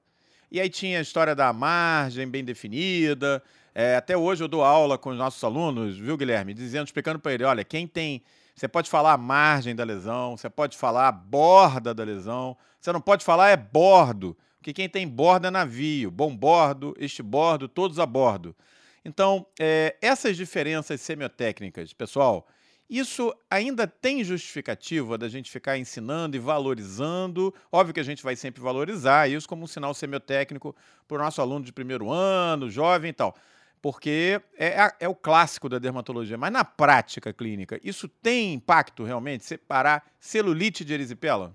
E 0.52 0.62
aí 0.62 0.70
tinha 0.70 1.00
a 1.00 1.02
história 1.02 1.36
da 1.36 1.52
margem 1.52 2.28
bem 2.28 2.44
definida. 2.44 3.44
É, 3.76 3.96
até 3.96 4.18
hoje 4.18 4.44
eu 4.44 4.48
dou 4.48 4.64
aula 4.64 4.98
com 4.98 5.10
os 5.10 5.18
nossos 5.18 5.44
alunos, 5.44 5.98
viu, 5.98 6.18
Guilherme? 6.18 6.54
Dizendo, 6.54 6.86
explicando 6.86 7.20
para 7.20 7.34
ele: 7.34 7.44
olha, 7.44 7.64
quem 7.64 7.88
tem. 7.88 8.24
Você 8.56 8.68
pode 8.68 8.90
falar 8.90 9.14
a 9.14 9.18
margem 9.18 9.76
da 9.76 9.84
lesão, 9.84 10.36
você 10.36 10.50
pode 10.50 10.76
falar 10.76 11.10
a 11.10 11.12
borda 11.12 11.94
da 11.94 12.04
lesão, 12.04 12.58
você 12.82 12.92
não 12.92 13.00
pode 13.00 13.24
falar 13.24 13.50
é 13.50 13.56
bordo, 13.56 14.36
porque 14.58 14.74
quem 14.74 14.90
tem 14.90 15.08
borda 15.08 15.50
é 15.50 15.52
navio, 15.52 16.10
bom 16.10 16.36
bordo, 16.36 16.96
este 16.98 17.22
bordo, 17.22 17.68
todos 17.68 18.00
a 18.00 18.06
bordo. 18.06 18.56
Então, 19.06 19.46
é, 19.60 19.96
essas 20.02 20.36
diferenças 20.36 21.00
semiotécnicas, 21.02 21.94
pessoal, 21.94 22.48
isso 22.90 23.36
ainda 23.50 23.86
tem 23.86 24.24
justificativa 24.24 25.18
da 25.18 25.28
gente 25.28 25.52
ficar 25.52 25.78
ensinando 25.78 26.38
e 26.38 26.40
valorizando. 26.40 27.54
Óbvio 27.70 27.94
que 27.94 28.00
a 28.00 28.04
gente 28.04 28.24
vai 28.24 28.36
sempre 28.36 28.62
valorizar 28.62 29.30
isso 29.30 29.48
como 29.48 29.64
um 29.64 29.68
sinal 29.68 29.94
semiotécnico 29.94 30.74
para 31.06 31.18
o 31.18 31.22
nosso 31.22 31.42
aluno 31.42 31.66
de 31.66 31.74
primeiro 31.74 32.10
ano, 32.10 32.70
jovem 32.70 33.10
e 33.10 33.14
tal. 33.14 33.36
Porque 33.82 34.42
é, 34.58 34.68
é, 34.68 34.96
é 35.02 35.08
o 35.08 35.14
clássico 35.14 35.68
da 35.68 35.80
dermatologia. 35.80 36.38
Mas 36.38 36.52
na 36.52 36.64
prática 36.64 37.34
clínica, 37.34 37.80
isso 37.84 38.08
tem 38.08 38.54
impacto 38.54 39.04
realmente? 39.04 39.44
Separar 39.44 40.06
celulite 40.18 40.86
de 40.86 40.94
erisipela? 40.94 41.54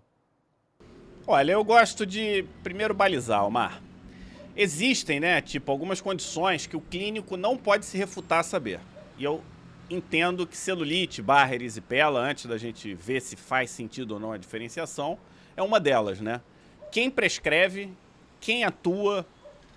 Olha, 1.27 1.53
eu 1.53 1.65
gosto 1.65 2.05
de 2.05 2.45
primeiro 2.62 2.93
balizar, 2.93 3.45
Omar. 3.45 3.81
Existem, 4.55 5.19
né, 5.19 5.41
tipo, 5.41 5.73
algumas 5.73 6.01
condições 6.01 6.67
que 6.67 6.77
o 6.77 6.81
clínico 6.81 7.39
não 7.39 7.57
pode 7.57 7.87
se 7.87 7.97
refutar 7.97 8.41
a 8.41 8.43
saber. 8.43 8.81
E 9.17 9.25
eu 9.25 9.43
entendo 9.93 10.47
que 10.47 10.57
celulite, 10.57 11.23
barra 11.23 11.55
erisipela, 11.55 12.21
antes 12.21 12.47
da 12.47 12.57
gente 12.57 12.95
ver 12.95 13.21
se 13.21 13.37
faz 13.37 13.71
sentido 13.71 14.13
ou 14.13 14.21
não 14.21 14.33
a 14.33 14.37
diferenciação, 14.37 15.19
é 15.57 15.63
uma 15.63 15.79
delas, 15.79 16.21
né? 16.21 16.41
Quem 16.91 17.11
prescreve, 17.11 17.91
quem 18.41 18.65
atua, 18.65 19.27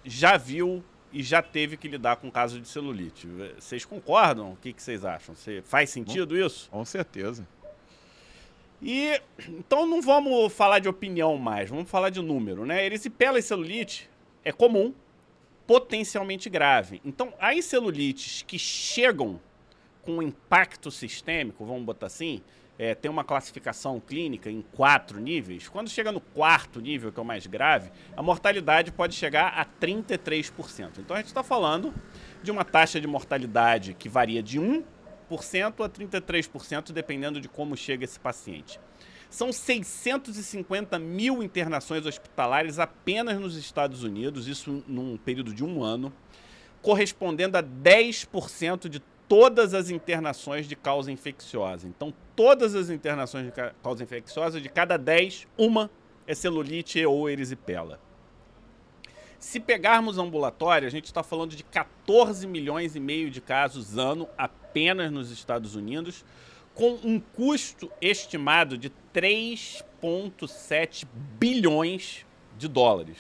já 0.04 0.38
viu 0.38 0.84
e 1.12 1.24
já 1.24 1.42
teve 1.42 1.78
que 1.78 1.88
lidar 1.88 2.18
com 2.18 2.30
caso 2.30 2.60
de 2.60 2.68
celulite. 2.68 3.28
Vocês 3.58 3.86
concordam? 3.86 4.52
O 4.52 4.58
que, 4.58 4.74
que 4.74 4.82
vocês 4.82 5.06
acham? 5.06 5.34
Você, 5.34 5.62
faz 5.62 5.90
sentido 5.90 6.38
isso? 6.38 6.70
Com 6.70 6.84
certeza. 6.84 7.48
E 8.82 9.20
então 9.48 9.86
não 9.86 10.02
vamos 10.02 10.52
falar 10.54 10.80
de 10.80 10.90
opinião 10.90 11.38
mais, 11.38 11.70
vamos 11.70 11.90
falar 11.90 12.10
de 12.10 12.22
número, 12.22 12.66
né? 12.66 12.86
Erisipela 12.86 13.40
e 13.40 13.42
celulite 13.42 14.10
é 14.44 14.52
comum, 14.52 14.94
potencialmente 15.66 16.50
grave. 16.50 17.02
Então, 17.04 17.34
as 17.40 17.66
celulites 17.66 18.44
que 18.44 18.60
chegam 18.60 19.40
com 20.06 20.22
impacto 20.22 20.92
sistêmico, 20.92 21.66
vamos 21.66 21.84
botar 21.84 22.06
assim, 22.06 22.42
é, 22.78 22.94
tem 22.94 23.10
uma 23.10 23.24
classificação 23.24 24.00
clínica 24.00 24.50
em 24.50 24.62
quatro 24.62 25.20
níveis. 25.20 25.68
Quando 25.68 25.90
chega 25.90 26.12
no 26.12 26.20
quarto 26.20 26.80
nível, 26.80 27.12
que 27.12 27.20
é 27.20 27.24
o 27.24 27.26
mais 27.26 27.48
grave, 27.48 27.92
a 28.16 28.22
mortalidade 28.22 28.92
pode 28.92 29.16
chegar 29.16 29.54
a 29.58 29.66
33%. 29.66 31.00
Então 31.00 31.16
a 31.16 31.20
gente 31.20 31.28
está 31.28 31.44
falando 31.44 31.94
de 32.44 32.52
uma 32.52 32.64
taxa 32.64 33.00
de 33.00 33.08
mortalidade 33.08 33.94
que 33.94 34.10
varia 34.10 34.44
de 34.44 34.60
1% 34.60 34.84
a 35.84 35.90
33%, 35.90 36.92
dependendo 36.92 37.40
de 37.42 37.48
como 37.48 37.76
chega 37.76 38.04
esse 38.04 38.20
paciente. 38.20 38.80
São 39.30 39.52
650 39.52 41.00
mil 41.00 41.42
internações 41.42 42.06
hospitalares 42.06 42.78
apenas 42.78 43.40
nos 43.40 43.58
Estados 43.58 44.04
Unidos, 44.04 44.48
isso 44.48 44.84
num 44.88 45.18
período 45.18 45.54
de 45.54 45.64
um 45.64 45.84
ano, 45.84 46.14
correspondendo 46.82 47.58
a 47.58 47.64
10% 47.64 48.88
de 48.88 49.02
todas 49.28 49.74
as 49.74 49.90
internações 49.90 50.68
de 50.68 50.76
causa 50.76 51.12
infecciosa. 51.12 51.88
Então, 51.88 52.14
todas 52.36 52.76
as 52.76 52.90
internações 52.90 53.46
de 53.46 53.52
causa 53.82 54.04
infecciosa, 54.04 54.62
de 54.62 54.70
cada 54.70 54.98
10, 54.98 55.48
uma 55.58 55.90
é 56.28 56.34
celulite 56.34 57.06
ou 57.06 57.30
erisipela. 57.30 58.00
Se 59.40 59.60
pegarmos 59.60 60.18
ambulatório, 60.18 60.88
a 60.88 60.92
gente 60.92 61.06
está 61.06 61.22
falando 61.22 61.56
de 61.56 61.64
14 61.64 62.48
milhões 62.48 62.96
e 62.96 63.00
meio 63.00 63.30
de 63.30 63.40
casos 63.42 63.96
ano 63.98 64.28
apenas 64.38 65.12
nos 65.12 65.30
Estados 65.30 65.76
Unidos, 65.76 66.26
com 66.74 66.98
um 67.04 67.20
custo 67.20 67.92
estimado 68.02 68.78
de 68.78 68.92
3,7 69.14 71.06
bilhões 71.40 72.26
de 72.58 72.68
dólares. 72.68 73.18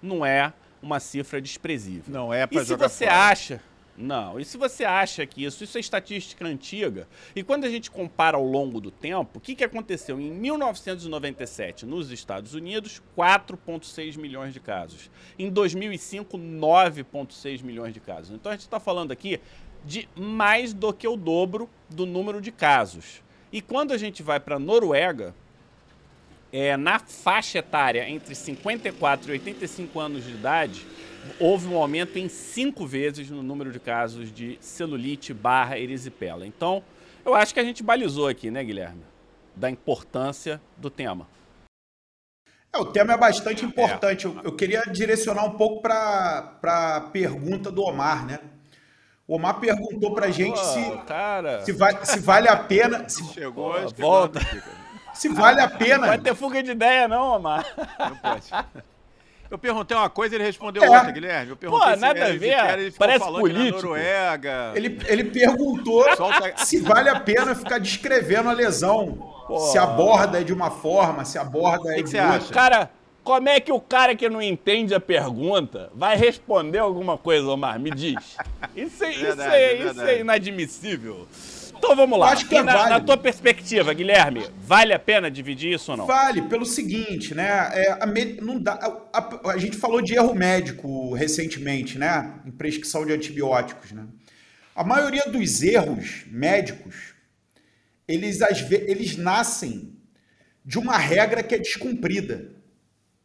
Não 0.00 0.24
é 0.24 0.52
uma 0.80 1.00
cifra 1.00 1.40
desprezível. 1.40 2.14
Não 2.14 2.32
é 2.32 2.46
para 2.46 2.62
E 2.62 2.64
se 2.64 2.76
você 2.76 3.06
fora. 3.06 3.28
acha 3.28 3.60
não. 3.96 4.38
E 4.38 4.44
se 4.44 4.56
você 4.56 4.84
acha 4.84 5.24
que 5.26 5.44
isso, 5.44 5.64
isso 5.64 5.76
é 5.76 5.80
estatística 5.80 6.46
antiga, 6.46 7.08
e 7.34 7.42
quando 7.42 7.64
a 7.64 7.70
gente 7.70 7.90
compara 7.90 8.36
ao 8.36 8.44
longo 8.44 8.80
do 8.80 8.90
tempo, 8.90 9.38
o 9.38 9.40
que, 9.40 9.54
que 9.54 9.64
aconteceu? 9.64 10.20
Em 10.20 10.30
1997, 10.30 11.86
nos 11.86 12.10
Estados 12.10 12.54
Unidos, 12.54 13.02
4,6 13.16 14.18
milhões 14.18 14.52
de 14.52 14.60
casos. 14.60 15.10
Em 15.38 15.50
2005, 15.50 16.38
9,6 16.38 17.62
milhões 17.62 17.94
de 17.94 18.00
casos. 18.00 18.34
Então 18.34 18.52
a 18.52 18.54
gente 18.54 18.64
está 18.64 18.80
falando 18.80 19.12
aqui 19.12 19.40
de 19.84 20.08
mais 20.16 20.72
do 20.72 20.92
que 20.92 21.06
o 21.06 21.16
dobro 21.16 21.70
do 21.88 22.04
número 22.04 22.40
de 22.40 22.50
casos. 22.50 23.22
E 23.52 23.62
quando 23.62 23.92
a 23.92 23.98
gente 23.98 24.22
vai 24.22 24.40
para 24.40 24.56
a 24.56 24.58
Noruega, 24.58 25.34
é, 26.52 26.76
na 26.76 26.98
faixa 26.98 27.58
etária 27.58 28.08
entre 28.08 28.34
54 28.34 29.28
e 29.28 29.32
85 29.32 30.00
anos 30.00 30.24
de 30.24 30.32
idade, 30.32 30.86
houve 31.40 31.66
um 31.68 31.76
aumento 31.76 32.18
em 32.18 32.28
cinco 32.28 32.86
vezes 32.86 33.30
no 33.30 33.42
número 33.42 33.70
de 33.72 33.78
casos 33.80 34.32
de 34.32 34.58
celulite 34.60 35.32
barra 35.32 35.78
erisipela. 35.78 36.46
Então, 36.46 36.82
eu 37.24 37.34
acho 37.34 37.52
que 37.52 37.60
a 37.60 37.64
gente 37.64 37.82
balizou 37.82 38.28
aqui, 38.28 38.50
né, 38.50 38.62
Guilherme? 38.62 39.02
Da 39.54 39.70
importância 39.70 40.60
do 40.76 40.90
tema. 40.90 41.26
É, 42.72 42.78
o 42.78 42.84
tema 42.84 43.14
é 43.14 43.16
bastante 43.16 43.64
importante. 43.64 44.26
Eu, 44.26 44.40
eu 44.44 44.52
queria 44.52 44.82
direcionar 44.82 45.44
um 45.44 45.56
pouco 45.56 45.80
para 45.80 46.58
a 46.62 47.00
pergunta 47.12 47.70
do 47.70 47.82
Omar, 47.82 48.26
né? 48.26 48.40
O 49.26 49.36
Omar 49.36 49.58
perguntou 49.58 50.14
para 50.14 50.26
a 50.26 50.30
gente 50.30 50.58
se, 50.58 50.98
cara. 51.06 51.64
se, 51.64 51.72
vai, 51.72 52.04
se 52.04 52.20
vale 52.20 52.48
a 52.48 52.56
pena. 52.56 53.08
Se, 53.08 53.24
Chegou, 53.32 53.74
que 53.74 54.00
volta. 54.00 54.40
se 55.14 55.28
vale 55.28 55.60
a 55.60 55.68
pena. 55.68 56.06
Vai 56.06 56.18
ter 56.18 56.34
fuga 56.34 56.62
de 56.62 56.70
ideia, 56.70 57.08
não, 57.08 57.36
Omar? 57.36 57.66
Não 57.98 58.16
pode. 58.16 58.50
Eu 59.50 59.58
perguntei 59.58 59.96
uma 59.96 60.10
coisa 60.10 60.34
e 60.34 60.38
ele 60.38 60.44
respondeu 60.44 60.82
É. 60.82 60.88
outra, 60.90 61.10
Guilherme. 61.10 61.50
Eu 61.50 61.56
perguntei 61.56 61.88
Pô, 61.94 61.96
nada 61.96 62.18
era 62.18 62.28
a 62.28 62.36
ver, 62.36 62.46
erisipela, 62.46 62.80
ele 62.80 62.90
ficou 62.90 63.06
parece 63.06 63.24
falando 63.24 63.40
político. 63.40 63.76
na 63.76 63.82
Noruega. 63.82 64.72
Ele, 64.74 64.98
ele 65.06 65.24
perguntou 65.24 66.04
se 66.56 66.80
vale 66.80 67.08
a 67.08 67.20
pena 67.20 67.54
ficar 67.54 67.78
descrevendo 67.78 68.48
a 68.48 68.52
lesão. 68.52 69.12
Pô. 69.46 69.58
Se 69.60 69.78
aborda 69.78 70.42
de 70.44 70.52
uma 70.52 70.70
forma, 70.70 71.24
se 71.24 71.38
aborda 71.38 71.94
que 71.94 72.02
de 72.02 72.10
você 72.10 72.20
outra. 72.20 72.36
acha? 72.36 72.52
Cara, 72.52 72.90
como 73.22 73.48
é 73.48 73.60
que 73.60 73.72
o 73.72 73.80
cara 73.80 74.14
que 74.16 74.28
não 74.28 74.42
entende 74.42 74.94
a 74.94 75.00
pergunta 75.00 75.90
vai 75.94 76.16
responder 76.16 76.78
alguma 76.78 77.16
coisa, 77.16 77.46
Omar? 77.48 77.78
Me 77.78 77.90
diz. 77.90 78.36
Isso 78.74 79.04
é, 79.04 79.10
isso 79.14 79.20
Verdade, 79.20 79.54
é, 79.54 79.62
é 79.64 79.74
isso 79.84 80.00
é 80.00 80.20
inadmissível. 80.20 81.26
Então 81.78 81.94
vamos 81.94 82.18
lá. 82.18 82.30
Acho 82.30 82.48
que 82.48 82.56
é 82.56 82.62
na, 82.62 82.72
válido. 82.74 82.90
na 82.90 83.00
tua 83.00 83.16
perspectiva, 83.16 83.92
Guilherme, 83.92 84.46
vale 84.58 84.92
a 84.92 84.98
pena 84.98 85.30
dividir 85.30 85.72
isso 85.74 85.90
ou 85.92 85.96
não? 85.96 86.06
Vale, 86.06 86.42
pelo 86.42 86.64
seguinte, 86.66 87.34
né? 87.34 87.70
É, 87.74 87.92
a, 87.92 88.06
não 88.42 88.60
dá, 88.60 88.72
a, 89.12 89.18
a- 89.18 89.50
a 89.52 89.58
gente 89.58 89.76
falou 89.76 90.00
de 90.02 90.14
erro 90.14 90.34
médico 90.34 91.14
recentemente, 91.14 91.98
né? 91.98 92.40
Em 92.44 92.50
prescrição 92.50 93.04
de 93.06 93.12
antibióticos, 93.12 93.92
né? 93.92 94.06
A 94.74 94.84
maioria 94.84 95.24
dos 95.30 95.62
erros 95.62 96.24
médicos, 96.26 97.14
eles, 98.06 98.42
às 98.42 98.60
ve- 98.60 98.84
eles 98.88 99.16
nascem 99.16 99.96
de 100.64 100.78
uma 100.78 100.96
regra 100.98 101.42
que 101.42 101.54
é 101.54 101.58
descumprida. 101.58 102.50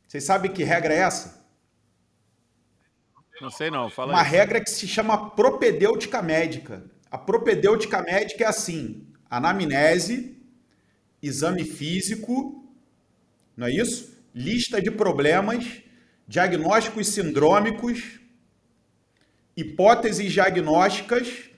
Vocês 0.08 0.24
sabem 0.24 0.52
que 0.52 0.64
regra 0.64 0.94
é 0.94 0.98
essa? 1.00 1.42
Não 3.42 3.50
sei 3.50 3.72
não, 3.72 3.90
fala 3.90 4.14
Uma 4.14 4.22
aí. 4.22 4.30
regra 4.30 4.62
que 4.62 4.70
se 4.70 4.88
chama 4.88 5.32
propedêutica 5.32 6.22
médica. 6.22 6.84
A 7.12 7.18
propedêutica 7.18 8.02
médica 8.02 8.46
é 8.46 8.48
assim: 8.48 9.06
anamnese, 9.30 10.38
exame 11.22 11.66
físico, 11.66 12.66
não 13.56 13.68
é 13.68 13.72
isso? 13.72 14.18
Lista 14.34 14.82
de 14.82 14.90
problemas, 14.90 15.84
diagnósticos 16.26 17.08
sindrômicos, 17.10 18.22
hipóteses 19.58 20.32
diagnósticas, 20.32 21.50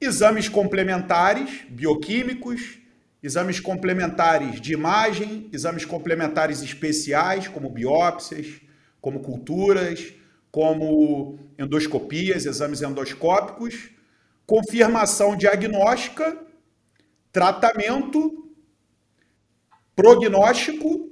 exames 0.00 0.48
complementares, 0.48 1.66
bioquímicos, 1.68 2.78
exames 3.22 3.60
complementares 3.60 4.58
de 4.58 4.72
imagem, 4.72 5.50
exames 5.52 5.84
complementares 5.84 6.62
especiais, 6.62 7.46
como 7.46 7.68
biópsias, 7.68 8.60
como 9.02 9.20
culturas, 9.20 10.14
como 10.50 11.38
endoscopias, 11.58 12.46
exames 12.46 12.80
endoscópicos, 12.80 13.97
confirmação 14.48 15.36
diagnóstica, 15.36 16.34
tratamento, 17.30 18.50
prognóstico 19.94 21.10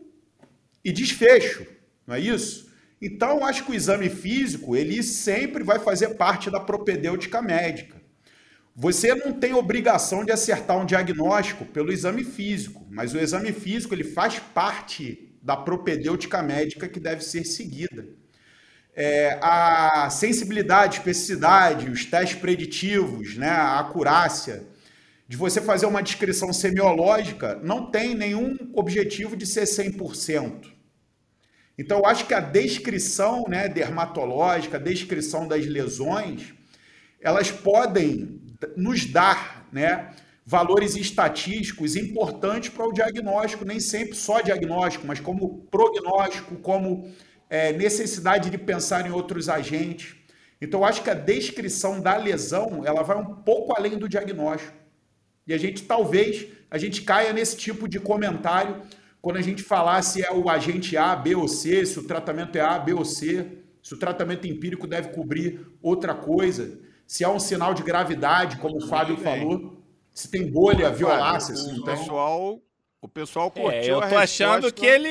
e 0.82 0.90
desfecho, 0.90 1.66
não 2.06 2.14
é 2.14 2.20
isso? 2.20 2.72
Então, 3.00 3.44
acho 3.44 3.66
que 3.66 3.72
o 3.72 3.74
exame 3.74 4.08
físico, 4.08 4.74
ele 4.74 5.02
sempre 5.02 5.62
vai 5.62 5.78
fazer 5.78 6.14
parte 6.14 6.50
da 6.50 6.58
propedêutica 6.58 7.42
médica. 7.42 8.00
Você 8.74 9.14
não 9.14 9.34
tem 9.34 9.52
obrigação 9.52 10.24
de 10.24 10.32
acertar 10.32 10.78
um 10.78 10.86
diagnóstico 10.86 11.66
pelo 11.66 11.92
exame 11.92 12.24
físico, 12.24 12.86
mas 12.88 13.12
o 13.12 13.18
exame 13.18 13.52
físico 13.52 13.94
ele 13.94 14.04
faz 14.04 14.38
parte 14.38 15.36
da 15.42 15.58
propedêutica 15.58 16.42
médica 16.42 16.88
que 16.88 16.98
deve 16.98 17.22
ser 17.22 17.44
seguida. 17.44 18.08
É, 18.98 19.38
a 19.42 20.08
sensibilidade, 20.08 20.96
especificidade, 20.96 21.90
os 21.90 22.06
testes 22.06 22.38
preditivos, 22.38 23.36
né, 23.36 23.50
a 23.50 23.78
acurácia 23.78 24.64
de 25.28 25.36
você 25.36 25.60
fazer 25.60 25.84
uma 25.84 26.02
descrição 26.02 26.50
semiológica 26.50 27.60
não 27.62 27.90
tem 27.90 28.14
nenhum 28.14 28.56
objetivo 28.72 29.36
de 29.36 29.44
ser 29.44 29.64
100%. 29.64 30.72
Então, 31.78 31.98
eu 31.98 32.06
acho 32.06 32.26
que 32.26 32.32
a 32.32 32.40
descrição 32.40 33.44
né, 33.46 33.68
dermatológica, 33.68 34.78
a 34.78 34.80
descrição 34.80 35.46
das 35.46 35.66
lesões, 35.66 36.54
elas 37.20 37.50
podem 37.50 38.40
nos 38.76 39.04
dar 39.04 39.68
né, 39.70 40.10
valores 40.44 40.96
estatísticos 40.96 41.96
importantes 41.96 42.70
para 42.70 42.86
o 42.86 42.92
diagnóstico, 42.92 43.64
nem 43.64 43.78
sempre 43.78 44.14
só 44.14 44.40
diagnóstico, 44.40 45.06
mas 45.06 45.20
como 45.20 45.66
prognóstico, 45.70 46.56
como 46.56 47.12
é, 47.48 47.72
necessidade 47.72 48.50
de 48.50 48.58
pensar 48.58 49.06
em 49.06 49.12
outros 49.12 49.48
agentes. 49.48 50.16
Então, 50.60 50.80
eu 50.80 50.86
acho 50.86 51.02
que 51.02 51.10
a 51.10 51.14
descrição 51.14 52.00
da 52.00 52.16
lesão 52.16 52.82
ela 52.84 53.02
vai 53.02 53.16
um 53.16 53.34
pouco 53.36 53.74
além 53.76 53.98
do 53.98 54.08
diagnóstico. 54.08 54.72
E 55.46 55.54
a 55.54 55.58
gente 55.58 55.82
talvez 55.84 56.46
a 56.70 56.78
gente 56.78 57.02
caia 57.02 57.32
nesse 57.32 57.56
tipo 57.56 57.88
de 57.88 58.00
comentário 58.00 58.82
quando 59.22 59.36
a 59.36 59.42
gente 59.42 59.62
falar 59.62 60.02
se 60.02 60.24
é 60.24 60.32
o 60.32 60.48
agente 60.48 60.96
A, 60.96 61.14
B 61.14 61.34
ou 61.34 61.48
C, 61.48 61.84
se 61.86 61.98
o 61.98 62.04
tratamento 62.04 62.56
é 62.56 62.60
A, 62.60 62.78
B 62.78 62.92
ou 62.92 63.04
C, 63.04 63.58
se 63.82 63.94
o 63.94 63.98
tratamento 63.98 64.46
empírico 64.46 64.86
deve 64.86 65.08
cobrir 65.10 65.66
outra 65.80 66.14
coisa, 66.14 66.78
se 67.06 67.24
há 67.24 67.30
um 67.30 67.38
sinal 67.38 67.72
de 67.72 67.82
gravidade, 67.82 68.56
como 68.58 68.78
o 68.78 68.88
Fábio 68.88 69.16
falou, 69.16 69.82
se 70.12 70.28
tem 70.30 70.50
bolha, 70.50 70.90
violácea, 70.90 71.54
se 71.54 71.68
não 71.68 71.78
o 71.78 71.84
tem. 71.84 71.96
pessoal, 71.96 72.60
o 73.00 73.08
pessoal 73.08 73.50
curtiu 73.50 73.70
É, 73.72 73.86
eu 73.90 74.00
a 74.02 74.08
tô 74.08 74.16
achando 74.16 74.72
que 74.72 74.84
ele, 74.86 75.08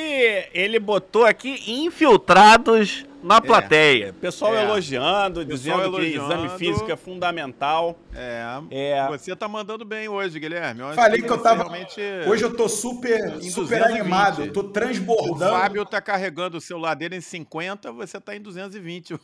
ele 0.54 0.80
botou 0.80 1.26
aqui 1.26 1.62
infiltrados 1.72 3.06
na 3.24 3.40
plateia. 3.42 4.14
Pessoal 4.14 4.56
É. 4.56 4.64
elogiando, 4.64 5.46
Pessoal 5.46 5.78
dizendo 5.80 5.80
que 5.98 6.06
elogiando. 6.06 6.34
exame 6.46 6.60
físico 6.60 6.92
é 6.92 6.96
fundamental. 6.96 7.98
É, 8.14 8.44
É. 8.72 9.08
você 9.08 9.36
tá 9.36 9.48
mandando 9.48 9.84
bem 9.86 10.08
hoje, 10.08 10.40
Guilherme. 10.40 10.82
Eu 10.82 10.94
Falei 10.94 11.22
que 11.22 11.30
eu 11.30 11.38
você 11.38 11.44
tava. 11.44 11.64
realmente- 11.64 12.02
Hoje 12.28 12.44
eu 12.44 12.56
tô 12.56 12.68
super, 12.70 13.20
super 13.42 13.80
220. 13.80 13.84
animado, 14.00 14.42
eu 14.46 14.54
tô 14.54 14.60
O 14.60 14.64
transbordando. 14.70 15.52
Fábio 15.58 15.86
tá 15.86 16.02
carregando 16.02 16.58
o 16.58 16.62
celular 16.62 16.94
dele 16.96 17.16
em 17.16 17.22
50, 17.22 17.92
você 17.92 18.20
tá 18.20 18.36
em 18.36 18.42
220. 18.42 19.18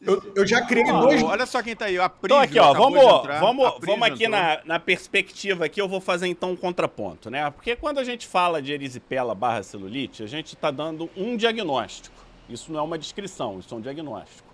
Eu, 0.00 0.32
eu 0.34 0.46
já 0.46 0.62
criei 0.62 0.84
dois. 0.84 1.22
Olha 1.22 1.46
só 1.46 1.62
quem 1.62 1.74
tá 1.74 1.86
aí, 1.86 1.98
a 1.98 2.10
Então 2.22 2.38
aqui, 2.38 2.58
ó, 2.58 2.72
vamos, 2.72 3.02
vamos, 3.40 3.74
vamos 3.80 4.02
aqui 4.06 4.24
entrou. 4.24 4.40
na, 4.40 4.60
na 4.64 4.78
perspectiva 4.78 5.64
aqui, 5.64 5.80
eu 5.80 5.88
vou 5.88 6.00
fazer 6.00 6.26
então 6.26 6.52
um 6.52 6.56
contraponto, 6.56 7.30
né? 7.30 7.50
Porque 7.50 7.74
quando 7.76 7.98
a 7.98 8.04
gente 8.04 8.26
fala 8.26 8.60
de 8.60 8.72
erisipela 8.72 9.34
barra 9.34 9.62
celulite, 9.62 10.22
a 10.22 10.26
gente 10.26 10.54
está 10.54 10.70
dando 10.70 11.08
um 11.16 11.36
diagnóstico. 11.36 12.16
Isso 12.48 12.72
não 12.72 12.80
é 12.80 12.82
uma 12.82 12.98
descrição, 12.98 13.58
isso 13.58 13.74
é 13.74 13.78
um 13.78 13.80
diagnóstico. 13.80 14.48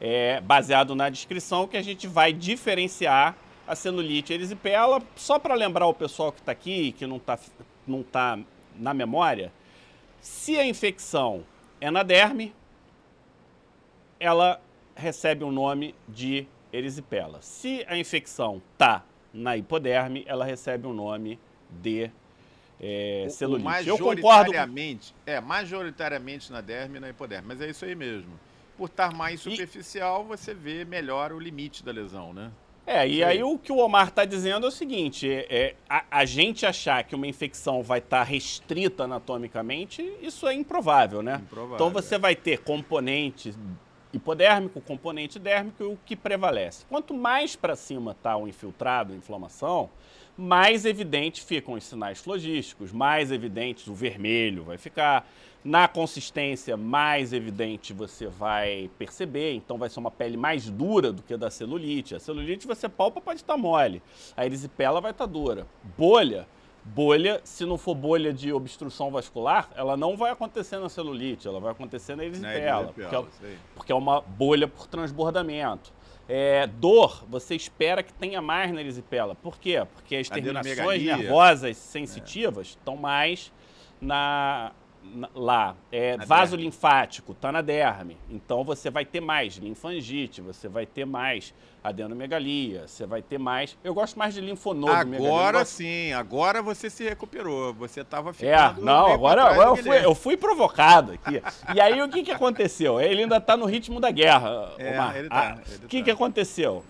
É 0.00 0.40
baseado 0.40 0.94
na 0.94 1.08
descrição 1.08 1.66
que 1.66 1.76
a 1.76 1.82
gente 1.82 2.06
vai 2.06 2.32
diferenciar 2.32 3.36
a 3.66 3.74
celulite 3.74 4.32
e 4.32 4.34
a 4.34 4.36
erisipela, 4.36 5.02
só 5.16 5.38
para 5.38 5.54
lembrar 5.54 5.86
o 5.86 5.94
pessoal 5.94 6.30
que 6.30 6.40
está 6.40 6.52
aqui, 6.52 6.92
que 6.92 7.06
não 7.06 7.16
está 7.16 7.38
não 7.86 8.02
tá 8.02 8.38
na 8.76 8.92
memória, 8.92 9.52
se 10.20 10.58
a 10.58 10.66
infecção 10.66 11.44
é 11.80 11.90
na 11.90 12.02
derme, 12.02 12.52
ela 14.18 14.60
recebe 14.94 15.44
o 15.44 15.50
nome 15.50 15.94
de 16.08 16.46
erisipela. 16.72 17.38
Se 17.42 17.84
a 17.88 17.96
infecção 17.96 18.60
tá 18.78 19.04
na 19.32 19.56
hipoderme, 19.56 20.24
ela 20.26 20.44
recebe 20.44 20.86
o 20.86 20.92
nome 20.92 21.38
de 21.70 22.10
é, 22.80 23.26
celulite. 23.30 23.88
Eu 23.88 23.96
concordo. 23.98 24.20
com- 24.20 24.28
Majoritariamente, 24.28 25.14
é, 25.24 25.40
majoritariamente 25.40 26.52
na 26.52 26.60
derme 26.60 26.96
e 26.98 27.00
na 27.00 27.08
hipoderme, 27.10 27.48
mas 27.48 27.60
é 27.60 27.68
isso 27.70 27.84
aí 27.84 27.94
mesmo. 27.94 28.32
Por 28.76 28.86
estar 28.90 29.12
mais 29.14 29.40
E- 29.40 29.50
superficial, 29.50 30.24
você 30.24 30.52
vê 30.52 30.84
melhor 30.84 31.32
o 31.32 31.38
limite 31.38 31.82
da 31.84 31.92
lesão, 31.92 32.32
né? 32.34 32.50
É, 32.86 33.08
e 33.08 33.24
aí 33.24 33.42
o 33.42 33.58
que 33.58 33.72
o 33.72 33.78
Omar 33.78 34.08
está 34.08 34.24
dizendo 34.24 34.64
é 34.64 34.68
o 34.68 34.72
seguinte: 34.72 35.28
é, 35.28 35.46
é, 35.50 35.74
a, 35.88 36.04
a 36.08 36.24
gente 36.24 36.64
achar 36.64 37.02
que 37.02 37.14
uma 37.16 37.26
infecção 37.26 37.82
vai 37.82 37.98
estar 37.98 38.22
restrita 38.22 39.04
anatomicamente, 39.04 40.02
isso 40.22 40.46
é 40.46 40.54
improvável, 40.54 41.20
né? 41.22 41.40
Improvável, 41.42 41.74
Então 41.74 41.90
você 41.90 42.16
vai 42.16 42.36
ter 42.36 42.58
componente 42.58 43.52
hipodérmico, 44.16 44.80
componente 44.80 45.38
dérmico, 45.38 45.82
e 45.82 45.86
o 45.86 45.98
que 46.04 46.16
prevalece. 46.16 46.84
Quanto 46.88 47.14
mais 47.14 47.54
para 47.54 47.76
cima 47.76 48.12
está 48.12 48.36
o 48.36 48.48
infiltrado, 48.48 49.12
a 49.12 49.16
inflamação, 49.16 49.90
mais 50.36 50.84
evidente 50.84 51.42
ficam 51.42 51.74
os 51.74 51.84
sinais 51.84 52.20
flogísticos, 52.20 52.92
mais 52.92 53.32
evidentes 53.32 53.86
o 53.86 53.94
vermelho 53.94 54.64
vai 54.64 54.76
ficar. 54.78 55.26
Na 55.64 55.88
consistência, 55.88 56.76
mais 56.76 57.32
evidente 57.32 57.92
você 57.92 58.28
vai 58.28 58.88
perceber, 58.98 59.54
então 59.54 59.76
vai 59.76 59.88
ser 59.88 59.98
uma 59.98 60.12
pele 60.12 60.36
mais 60.36 60.70
dura 60.70 61.12
do 61.12 61.22
que 61.22 61.34
a 61.34 61.36
da 61.36 61.50
celulite. 61.50 62.14
A 62.14 62.20
celulite 62.20 62.68
você 62.68 62.88
palpa 62.88 63.20
pode 63.20 63.40
estar 63.40 63.56
mole, 63.56 64.00
a 64.36 64.46
erisipela 64.46 65.00
vai 65.00 65.10
estar 65.10 65.26
dura. 65.26 65.66
Bolha, 65.98 66.46
bolha, 66.94 67.40
se 67.44 67.64
não 67.64 67.76
for 67.76 67.94
bolha 67.94 68.32
de 68.32 68.52
obstrução 68.52 69.10
vascular, 69.10 69.68
ela 69.74 69.96
não 69.96 70.16
vai 70.16 70.30
acontecer 70.30 70.78
na 70.78 70.88
celulite, 70.88 71.46
ela 71.48 71.58
vai 71.60 71.72
acontecer 71.72 72.14
na 72.16 72.24
erisipela, 72.24 72.92
porque, 72.92 73.14
é, 73.16 73.24
porque 73.74 73.92
é 73.92 73.94
uma 73.94 74.20
bolha 74.20 74.68
por 74.68 74.86
transbordamento. 74.86 75.92
É, 76.28 76.66
dor, 76.66 77.24
você 77.28 77.54
espera 77.54 78.02
que 78.02 78.12
tenha 78.12 78.40
mais 78.42 78.72
na 78.72 78.80
erisipela. 78.80 79.34
Por 79.36 79.58
quê? 79.58 79.86
Porque 79.94 80.16
as 80.16 80.28
terminações 80.28 80.76
Adenomegalia. 80.78 81.16
nervosas 81.16 81.76
sensitivas 81.76 82.68
estão 82.68 82.96
mais 82.96 83.52
na, 84.00 84.72
na- 85.04 85.28
lá. 85.34 85.76
É, 85.92 86.16
Na 86.16 86.24
vaso 86.24 86.52
derme. 86.52 86.64
linfático 86.64 87.30
está 87.32 87.52
na 87.52 87.60
derme. 87.62 88.16
Então 88.28 88.64
você 88.64 88.90
vai 88.90 89.04
ter 89.04 89.20
mais 89.20 89.54
linfangite, 89.56 90.40
você 90.40 90.68
vai 90.68 90.84
ter 90.84 91.04
mais 91.04 91.54
adenomegalia, 91.88 92.86
você 92.86 93.06
vai 93.06 93.22
ter 93.22 93.38
mais. 93.38 93.76
Eu 93.84 93.94
gosto 93.94 94.18
mais 94.18 94.34
de 94.34 94.40
linfonodo. 94.40 94.92
Agora 94.92 95.58
gosto- 95.60 95.72
sim, 95.72 96.12
agora 96.12 96.60
você 96.62 96.88
se 96.90 97.04
recuperou. 97.04 97.72
Você 97.74 98.02
tava 98.04 98.30
é, 98.30 98.32
ficando. 98.32 98.82
não, 98.82 99.04
meio 99.04 99.14
agora, 99.14 99.42
agora 99.44 99.68
eu, 99.70 99.76
fui, 99.76 100.04
eu 100.04 100.14
fui 100.14 100.36
provocado 100.36 101.12
aqui. 101.12 101.42
E 101.74 101.80
aí 101.80 102.00
o 102.02 102.08
que, 102.08 102.22
que 102.22 102.30
aconteceu? 102.32 103.00
Ele 103.00 103.22
ainda 103.22 103.36
está 103.38 103.56
no 103.56 103.66
ritmo 103.66 104.00
da 104.00 104.10
guerra, 104.10 104.72
É, 104.78 104.92
Omar. 104.94 105.16
ele 105.16 105.28
tá, 105.28 105.36
Ah, 105.58 105.62
ele 105.66 105.84
O 105.84 105.88
que, 105.88 105.98
tá. 105.98 106.04
que 106.04 106.10
aconteceu? 106.10 106.84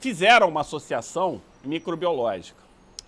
Fizeram 0.00 0.48
uma 0.48 0.62
associação 0.62 1.40
microbiológica. 1.64 2.58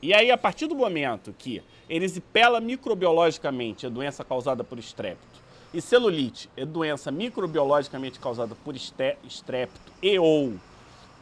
E 0.01 0.13
aí, 0.13 0.31
a 0.31 0.37
partir 0.39 0.67
do 0.67 0.75
momento 0.75 1.35
que 1.39 1.63
erisipela 1.89 2.61
microbiologicamente 2.61 3.87
é 3.87 3.91
doença 3.91 4.25
causada 4.25 4.65
por 4.65 4.79
estrépito 4.79 5.41
e 5.75 5.81
celulite 5.81 6.49
é 6.57 6.65
doença 6.67 7.11
microbiologicamente 7.11 8.19
causada 8.21 8.55
por 8.65 8.75
estrépito 8.77 9.93
e 10.03 10.19
ou 10.19 10.55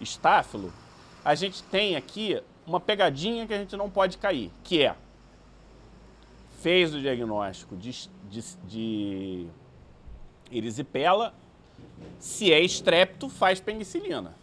estáfilo, 0.00 0.72
a 1.24 1.34
gente 1.34 1.62
tem 1.64 1.96
aqui 1.96 2.40
uma 2.66 2.80
pegadinha 2.80 3.46
que 3.46 3.54
a 3.54 3.58
gente 3.58 3.76
não 3.76 3.90
pode 3.90 4.18
cair, 4.18 4.50
que 4.64 4.82
é 4.82 4.94
fez 6.60 6.94
o 6.94 7.00
diagnóstico 7.00 7.74
de, 7.74 8.08
de, 8.28 8.42
de 8.64 9.46
erisipela, 10.52 11.34
se 12.18 12.52
é 12.52 12.60
estrépito, 12.60 13.28
faz 13.30 13.60
penicilina. 13.60 14.34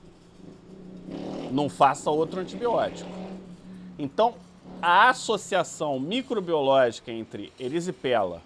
Não 1.52 1.70
faça 1.70 2.10
outro 2.10 2.40
antibiótico. 2.40 3.10
Então, 4.00 4.36
a 4.82 5.10
associação 5.10 6.00
microbiológica 6.00 7.12
entre 7.12 7.54
erisipela 7.60 8.42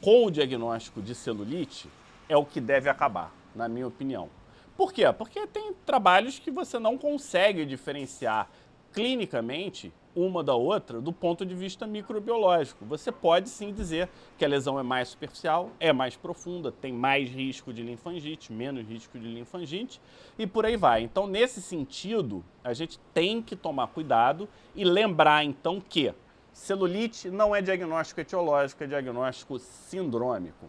com 0.00 0.26
o 0.26 0.30
diagnóstico 0.30 1.00
de 1.00 1.14
celulite 1.14 1.88
é 2.28 2.36
o 2.36 2.44
que 2.44 2.60
deve 2.60 2.90
acabar, 2.90 3.32
na 3.54 3.68
minha 3.68 3.86
opinião. 3.86 4.28
Por 4.76 4.92
quê? 4.92 5.12
Porque 5.12 5.46
tem 5.46 5.72
trabalhos 5.86 6.38
que 6.38 6.50
você 6.50 6.78
não 6.78 6.98
consegue 6.98 7.64
diferenciar 7.64 8.48
clinicamente 8.92 9.92
uma 10.14 10.44
da 10.44 10.54
outra 10.54 11.00
do 11.00 11.12
ponto 11.12 11.44
de 11.44 11.54
vista 11.54 11.86
microbiológico. 11.86 12.84
Você 12.84 13.10
pode 13.10 13.48
sim 13.48 13.72
dizer 13.72 14.08
que 14.38 14.44
a 14.44 14.48
lesão 14.48 14.78
é 14.78 14.82
mais 14.82 15.08
superficial, 15.08 15.70
é 15.80 15.92
mais 15.92 16.16
profunda, 16.16 16.70
tem 16.70 16.92
mais 16.92 17.28
risco 17.28 17.72
de 17.72 17.82
linfangite, 17.82 18.52
menos 18.52 18.86
risco 18.86 19.18
de 19.18 19.26
linfangite 19.26 20.00
e 20.38 20.46
por 20.46 20.64
aí 20.64 20.76
vai. 20.76 21.02
Então, 21.02 21.26
nesse 21.26 21.60
sentido, 21.60 22.44
a 22.62 22.72
gente 22.72 22.98
tem 23.12 23.42
que 23.42 23.56
tomar 23.56 23.88
cuidado 23.88 24.48
e 24.74 24.84
lembrar 24.84 25.44
então 25.44 25.80
que 25.80 26.14
celulite 26.52 27.30
não 27.30 27.54
é 27.54 27.60
diagnóstico 27.60 28.20
etiológico, 28.20 28.84
é 28.84 28.86
diagnóstico 28.86 29.58
sindrômico. 29.58 30.66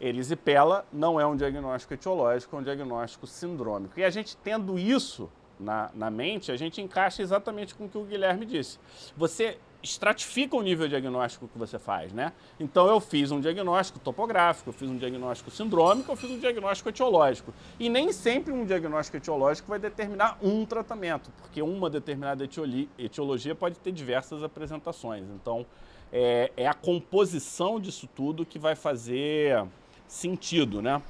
Erisipela 0.00 0.86
não 0.92 1.20
é 1.20 1.26
um 1.26 1.36
diagnóstico 1.36 1.94
etiológico, 1.94 2.54
é 2.56 2.58
um 2.58 2.62
diagnóstico 2.62 3.26
sindrômico. 3.26 3.98
E 3.98 4.04
a 4.04 4.10
gente 4.10 4.36
tendo 4.36 4.78
isso 4.78 5.30
na, 5.58 5.90
na 5.94 6.10
mente, 6.10 6.52
a 6.52 6.56
gente 6.56 6.80
encaixa 6.80 7.20
exatamente 7.20 7.74
com 7.74 7.86
o 7.86 7.88
que 7.88 7.98
o 7.98 8.04
Guilherme 8.04 8.46
disse. 8.46 8.78
Você 9.16 9.58
estratifica 9.80 10.56
o 10.56 10.62
nível 10.62 10.88
diagnóstico 10.88 11.46
que 11.46 11.56
você 11.56 11.78
faz, 11.78 12.12
né? 12.12 12.32
Então 12.58 12.88
eu 12.88 12.98
fiz 12.98 13.30
um 13.30 13.40
diagnóstico 13.40 13.98
topográfico, 14.00 14.70
eu 14.70 14.72
fiz 14.72 14.90
um 14.90 14.96
diagnóstico 14.96 15.50
sindrômico, 15.52 16.10
eu 16.10 16.16
fiz 16.16 16.30
um 16.30 16.38
diagnóstico 16.38 16.88
etiológico. 16.88 17.54
E 17.78 17.88
nem 17.88 18.12
sempre 18.12 18.52
um 18.52 18.64
diagnóstico 18.64 19.16
etiológico 19.16 19.68
vai 19.68 19.78
determinar 19.78 20.36
um 20.42 20.66
tratamento, 20.66 21.30
porque 21.38 21.62
uma 21.62 21.88
determinada 21.88 22.44
etioli- 22.44 22.88
etiologia 22.98 23.54
pode 23.54 23.78
ter 23.78 23.92
diversas 23.92 24.42
apresentações. 24.42 25.24
Então 25.30 25.64
é, 26.12 26.50
é 26.56 26.66
a 26.66 26.74
composição 26.74 27.78
disso 27.78 28.08
tudo 28.16 28.44
que 28.44 28.58
vai 28.58 28.74
fazer 28.74 29.64
sentido, 30.08 30.82
né? 30.82 31.02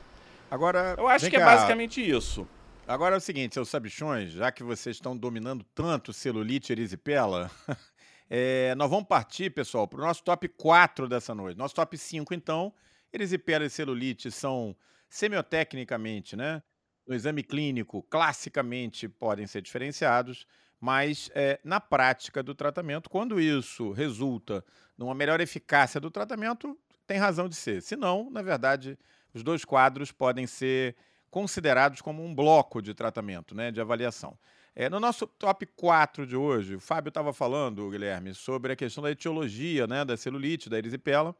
Agora, 0.51 0.95
Eu 0.99 1.09
acho 1.09 1.29
que 1.29 1.37
é 1.37 1.41
cá. 1.41 1.45
basicamente 1.47 2.01
isso. 2.07 2.47
Agora 2.87 3.17
é 3.17 3.19
o 3.19 3.21
seguinte, 3.21 3.53
seus 3.53 3.69
sabichões, 3.69 4.33
já 4.33 4.51
que 4.51 4.63
vocês 4.63 4.97
estão 4.97 5.17
dominando 5.17 5.65
tanto 5.75 6.11
celulite 6.13 6.73
e 6.73 6.75
erisipela, 6.75 7.51
é, 8.31 8.75
nós 8.77 8.89
vamos 8.89 9.07
partir, 9.07 9.51
pessoal, 9.51 9.87
para 9.87 10.01
o 10.01 10.05
nosso 10.07 10.23
top 10.25 10.49
4 10.49 11.07
dessa 11.07 11.35
noite. 11.35 11.59
Nosso 11.59 11.75
top 11.75 11.99
5, 11.99 12.33
então, 12.33 12.73
erisipela 13.13 13.67
e 13.67 13.71
celulite 13.71 14.31
são 14.31 14.75
semiotecnicamente, 15.11 16.35
né? 16.35 16.63
No 17.07 17.15
exame 17.15 17.43
clínico, 17.43 18.03
classicamente 18.05 19.07
podem 19.09 19.47
ser 19.47 19.61
diferenciados, 19.63 20.47
mas 20.81 21.31
é, 21.35 21.59
na 21.65 21.81
prática 21.81 22.43
do 22.43 22.55
tratamento, 22.55 23.11
quando 23.11 23.41
isso 23.41 23.93
resulta 23.93 24.65
numa 24.97 25.15
melhor 25.15 25.41
eficácia 25.41 26.01
do 26.01 26.11
tratamento, 26.11 26.79
tem 27.09 27.17
razão 27.17 27.49
de 27.49 27.57
ser. 27.57 27.83
Se 27.83 27.97
não, 27.97 28.31
na 28.31 28.43
verdade, 28.43 28.97
os 29.33 29.43
dois 29.43 29.65
quadros 29.65 30.13
podem 30.13 30.47
ser 30.47 30.95
considerados 31.31 32.03
como 32.03 32.23
um 32.23 32.35
bloco 32.35 32.83
de 32.83 32.95
tratamento, 32.95 33.55
né, 33.55 33.73
de 33.73 33.81
avaliação. 33.81 34.39
É, 34.77 34.89
no 34.89 35.01
nosso 35.01 35.27
top 35.27 35.67
4 35.67 36.27
de 36.27 36.37
hoje, 36.37 36.77
o 36.77 36.81
Fábio 36.81 37.09
estava 37.09 37.33
falando, 37.33 37.91
Guilherme, 37.91 38.35
sobre 38.35 38.75
a 38.75 38.77
questão 38.77 39.03
da 39.03 39.11
etiologia 39.11 39.87
né, 39.87 40.05
da 40.05 40.17
celulite, 40.17 40.69
da 40.69 40.79
erisipela. 40.79 41.35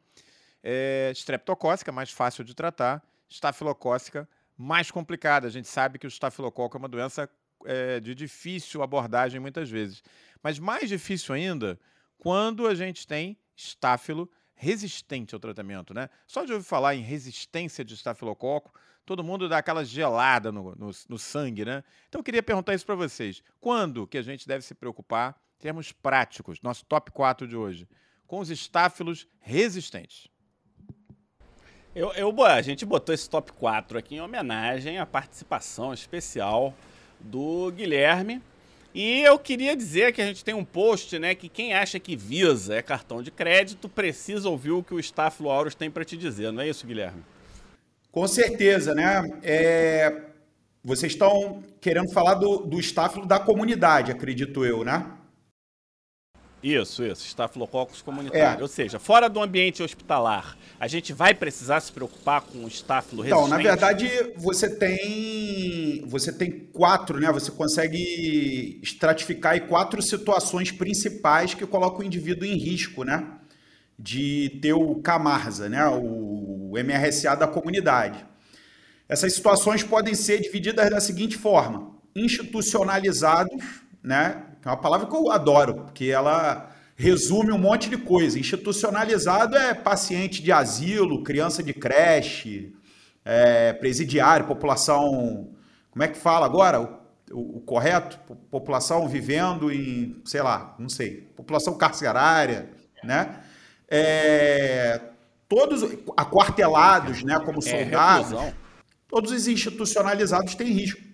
É, 0.61 1.11
streptocócica, 1.13 1.91
mais 1.91 2.11
fácil 2.11 2.43
de 2.43 2.53
tratar. 2.53 3.01
Estafilocócica, 3.29 4.27
mais 4.57 4.91
complicada. 4.91 5.47
A 5.47 5.51
gente 5.51 5.67
sabe 5.67 5.99
que 5.99 6.07
o 6.07 6.09
estafilococo 6.09 6.75
é 6.75 6.79
uma 6.79 6.89
doença 6.89 7.29
é, 7.65 7.99
de 7.99 8.13
difícil 8.15 8.81
abordagem 8.81 9.39
muitas 9.39 9.69
vezes. 9.69 10.03
Mas 10.43 10.59
mais 10.59 10.89
difícil 10.89 11.33
ainda 11.33 11.79
quando 12.17 12.67
a 12.67 12.75
gente 12.75 13.07
tem 13.07 13.37
estáfilo 13.55 14.29
resistente 14.59 15.33
ao 15.33 15.39
tratamento, 15.39 15.93
né? 15.93 16.09
Só 16.27 16.43
de 16.43 16.51
ouvir 16.51 16.65
falar 16.65 16.93
em 16.93 17.01
resistência 17.01 17.83
de 17.83 17.93
estafilococo, 17.93 18.73
todo 19.05 19.23
mundo 19.23 19.47
dá 19.47 19.57
aquela 19.57 19.85
gelada 19.85 20.51
no, 20.51 20.75
no, 20.75 20.91
no 21.07 21.17
sangue, 21.17 21.63
né? 21.63 21.81
Então 22.09 22.19
eu 22.19 22.23
queria 22.23 22.43
perguntar 22.43 22.73
isso 22.73 22.85
para 22.85 22.95
vocês. 22.95 23.41
Quando 23.61 24.05
que 24.05 24.17
a 24.17 24.21
gente 24.21 24.45
deve 24.45 24.65
se 24.65 24.75
preocupar, 24.75 25.41
termos 25.57 25.93
práticos, 25.93 26.61
nosso 26.61 26.85
top 26.85 27.09
4 27.09 27.47
de 27.47 27.55
hoje, 27.55 27.87
com 28.27 28.39
os 28.39 28.49
estáfilos 28.49 29.25
resistentes? 29.39 30.27
Eu, 31.95 32.11
eu, 32.11 32.43
a 32.43 32.61
gente 32.61 32.85
botou 32.85 33.15
esse 33.15 33.29
top 33.29 33.53
4 33.53 33.97
aqui 33.97 34.15
em 34.15 34.21
homenagem 34.21 34.97
à 34.99 35.05
participação 35.05 35.93
especial 35.93 36.73
do 37.17 37.71
Guilherme. 37.71 38.43
E 38.93 39.21
eu 39.21 39.37
queria 39.37 39.75
dizer 39.75 40.11
que 40.13 40.21
a 40.21 40.25
gente 40.25 40.43
tem 40.43 40.53
um 40.53 40.65
post, 40.65 41.17
né, 41.19 41.35
que 41.35 41.47
quem 41.47 41.73
acha 41.73 41.99
que 41.99 42.15
Visa 42.15 42.75
é 42.75 42.81
cartão 42.81 43.21
de 43.21 43.29
crédito 43.29 43.87
precisa 43.87 44.49
ouvir 44.49 44.71
o 44.71 44.83
que 44.83 44.93
o 44.93 44.99
Stafilo 44.99 45.49
Auros 45.49 45.75
tem 45.75 45.91
para 45.91 46.03
te 46.03 46.17
dizer, 46.17 46.51
não 46.51 46.61
é 46.61 46.69
isso, 46.69 46.87
Guilherme? 46.87 47.23
Com 48.11 48.27
certeza, 48.27 48.95
né? 48.95 49.21
É... 49.43 50.23
Vocês 50.83 51.11
estão 51.11 51.61
querendo 51.79 52.11
falar 52.11 52.35
do, 52.35 52.59
do 52.59 52.79
da 53.25 53.37
comunidade, 53.37 54.11
acredito 54.11 54.65
eu, 54.65 54.83
né? 54.83 55.05
Isso, 56.61 57.03
isso, 57.03 57.25
estafilococcus 57.25 58.01
comunitário. 58.01 58.59
É. 58.59 58.61
Ou 58.61 58.67
seja, 58.67 58.99
fora 58.99 59.29
do 59.29 59.41
ambiente 59.41 59.81
hospitalar, 59.81 60.57
a 60.79 60.87
gente 60.87 61.13
vai 61.13 61.33
precisar 61.33 61.79
se 61.79 61.91
preocupar 61.91 62.41
com 62.41 62.65
o 62.65 62.67
estáfilo 62.67 63.21
resistente? 63.21 63.47
Então, 63.47 63.57
na 63.57 63.63
verdade, 63.63 64.33
você 64.35 64.69
tem 64.69 66.03
você 66.05 66.31
tem 66.31 66.51
quatro, 66.51 67.19
né? 67.19 67.31
Você 67.31 67.51
consegue 67.51 68.79
estratificar 68.83 69.53
aí 69.53 69.61
quatro 69.61 70.01
situações 70.01 70.71
principais 70.71 71.53
que 71.53 71.65
colocam 71.65 71.99
o 71.99 72.03
indivíduo 72.03 72.45
em 72.45 72.57
risco, 72.57 73.03
né? 73.03 73.25
De 73.97 74.59
ter 74.61 74.73
o 74.73 74.95
Camarza, 74.95 75.69
né? 75.69 75.85
O 75.87 76.73
MRSA 76.75 77.35
da 77.35 77.47
comunidade. 77.47 78.25
Essas 79.07 79.33
situações 79.33 79.83
podem 79.83 80.13
ser 80.13 80.39
divididas 80.39 80.89
da 80.89 80.99
seguinte 80.99 81.35
forma: 81.37 81.95
institucionalizados, 82.15 83.63
né? 84.03 84.43
Que 84.61 84.67
é 84.67 84.71
uma 84.71 84.77
palavra 84.77 85.07
que 85.07 85.15
eu 85.15 85.31
adoro, 85.31 85.75
porque 85.75 86.05
ela 86.05 86.69
resume 86.95 87.51
um 87.51 87.57
monte 87.57 87.89
de 87.89 87.97
coisa. 87.97 88.37
Institucionalizado 88.37 89.55
é 89.55 89.73
paciente 89.73 90.43
de 90.43 90.51
asilo, 90.51 91.23
criança 91.23 91.63
de 91.63 91.73
creche, 91.73 92.75
é, 93.23 93.71
presidiário, 93.73 94.45
população. 94.45 95.49
Como 95.89 96.03
é 96.03 96.07
que 96.09 96.17
fala 96.17 96.45
agora? 96.45 96.81
O, 96.81 96.99
o, 97.31 97.57
o, 97.57 97.61
correto? 97.61 98.19
População 98.51 99.07
vivendo 99.07 99.71
em, 99.71 100.21
sei 100.25 100.41
lá, 100.41 100.75
não 100.77 100.89
sei, 100.89 101.21
população 101.35 101.77
carcerária, 101.77 102.69
né? 103.01 103.43
É, 103.87 105.01
todos 105.47 105.83
aquartelados, 106.15 107.23
né, 107.23 107.39
como 107.39 107.57
é, 107.59 107.61
soldados, 107.61 108.33
é, 108.33 108.53
todos 109.07 109.31
os 109.31 109.47
institucionalizados 109.47 110.53
têm 110.53 110.67
risco 110.67 111.08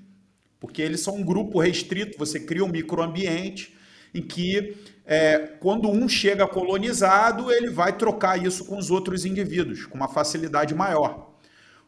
porque 0.66 0.82
eles 0.82 1.02
são 1.02 1.18
um 1.18 1.24
grupo 1.24 1.60
restrito, 1.60 2.18
você 2.18 2.40
cria 2.40 2.66
um 2.66 2.68
microambiente 2.68 3.78
em 4.16 4.22
que 4.24 4.76
é, 5.06 5.38
quando 5.60 5.88
um 5.88 6.10
chega 6.10 6.48
colonizado, 6.48 7.52
ele 7.52 7.70
vai 7.70 7.96
trocar 7.96 8.44
isso 8.44 8.66
com 8.66 8.76
os 8.76 8.90
outros 8.90 9.26
indivíduos, 9.26 9.86
com 9.86 9.96
uma 9.96 10.08
facilidade 10.08 10.74
maior. 10.74 11.36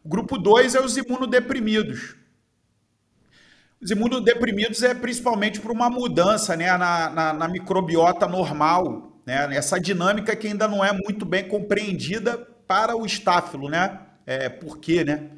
O 0.03 0.07
grupo 0.07 0.37
2 0.37 0.75
é 0.75 0.79
os 0.79 0.95
imunodeprimidos. 0.95 2.15
Os 3.81 3.89
imunodeprimidos 3.89 4.83
é 4.83 4.93
principalmente 4.93 5.59
por 5.59 5.71
uma 5.71 5.89
mudança 5.89 6.55
né, 6.55 6.77
na, 6.77 7.09
na, 7.09 7.33
na 7.33 7.47
microbiota 7.47 8.27
normal, 8.27 9.19
né, 9.25 9.55
essa 9.55 9.79
dinâmica 9.79 10.35
que 10.35 10.45
ainda 10.45 10.67
não 10.67 10.85
é 10.85 10.91
muito 10.93 11.25
bem 11.25 11.47
compreendida 11.47 12.37
para 12.67 12.95
o 12.95 13.07
estáfilo, 13.07 13.69
né? 13.69 14.01
É, 14.23 14.49
por 14.49 14.77
quê, 14.77 15.03
né? 15.03 15.31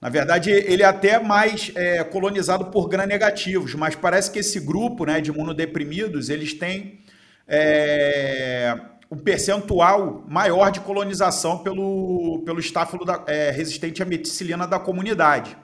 Na 0.00 0.08
verdade, 0.08 0.50
ele 0.50 0.82
é 0.82 0.86
até 0.86 1.18
mais 1.18 1.72
é, 1.74 2.04
colonizado 2.04 2.66
por 2.66 2.88
gram-negativos, 2.88 3.74
mas 3.74 3.94
parece 3.94 4.30
que 4.30 4.38
esse 4.38 4.60
grupo 4.60 5.04
né, 5.06 5.20
de 5.20 5.30
imunodeprimidos, 5.30 6.28
eles 6.28 6.52
têm 6.52 7.00
é, 7.48 8.78
um 9.10 9.16
percentual 9.16 10.24
maior 10.28 10.70
de 10.70 10.80
colonização 10.80 11.58
pelo, 11.58 12.42
pelo 12.44 12.60
estáfilo 12.60 13.04
da, 13.04 13.24
é, 13.26 13.50
resistente 13.50 14.02
à 14.02 14.06
meticilina 14.06 14.66
da 14.66 14.78
comunidade. 14.78 15.56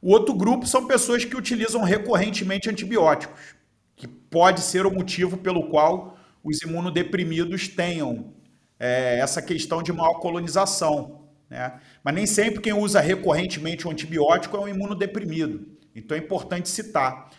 O 0.00 0.12
outro 0.12 0.32
grupo 0.32 0.66
são 0.66 0.86
pessoas 0.86 1.24
que 1.24 1.36
utilizam 1.36 1.82
recorrentemente 1.82 2.70
antibióticos, 2.70 3.56
que 3.96 4.06
pode 4.06 4.60
ser 4.60 4.86
o 4.86 4.90
motivo 4.90 5.36
pelo 5.36 5.68
qual 5.68 6.16
os 6.42 6.62
imunodeprimidos 6.62 7.66
tenham 7.66 8.32
é, 8.78 9.18
essa 9.18 9.42
questão 9.42 9.82
de 9.82 9.92
maior 9.92 10.14
colonização. 10.20 11.27
Né? 11.48 11.80
Mas 12.02 12.14
nem 12.14 12.26
sempre 12.26 12.60
quem 12.60 12.72
usa 12.72 13.00
recorrentemente 13.00 13.86
o 13.86 13.90
antibiótico 13.90 14.56
é 14.56 14.60
um 14.60 14.68
imunodeprimido. 14.68 15.66
Então 15.94 16.16
é 16.16 16.20
importante 16.20 16.68
citar. 16.68 17.30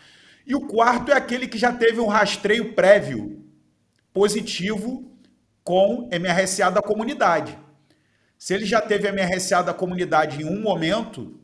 E 0.46 0.54
o 0.54 0.66
quarto 0.66 1.12
é 1.12 1.16
aquele 1.16 1.46
que 1.46 1.58
já 1.58 1.72
teve 1.72 2.00
um 2.00 2.06
rastreio 2.06 2.72
prévio 2.72 3.44
positivo 4.12 5.10
com 5.62 6.08
MRSA 6.12 6.70
da 6.70 6.82
comunidade. 6.82 7.56
Se 8.36 8.54
ele 8.54 8.64
já 8.64 8.80
teve 8.80 9.10
MRSA 9.12 9.62
da 9.62 9.74
comunidade 9.74 10.42
em 10.42 10.46
um 10.46 10.60
momento, 10.60 11.38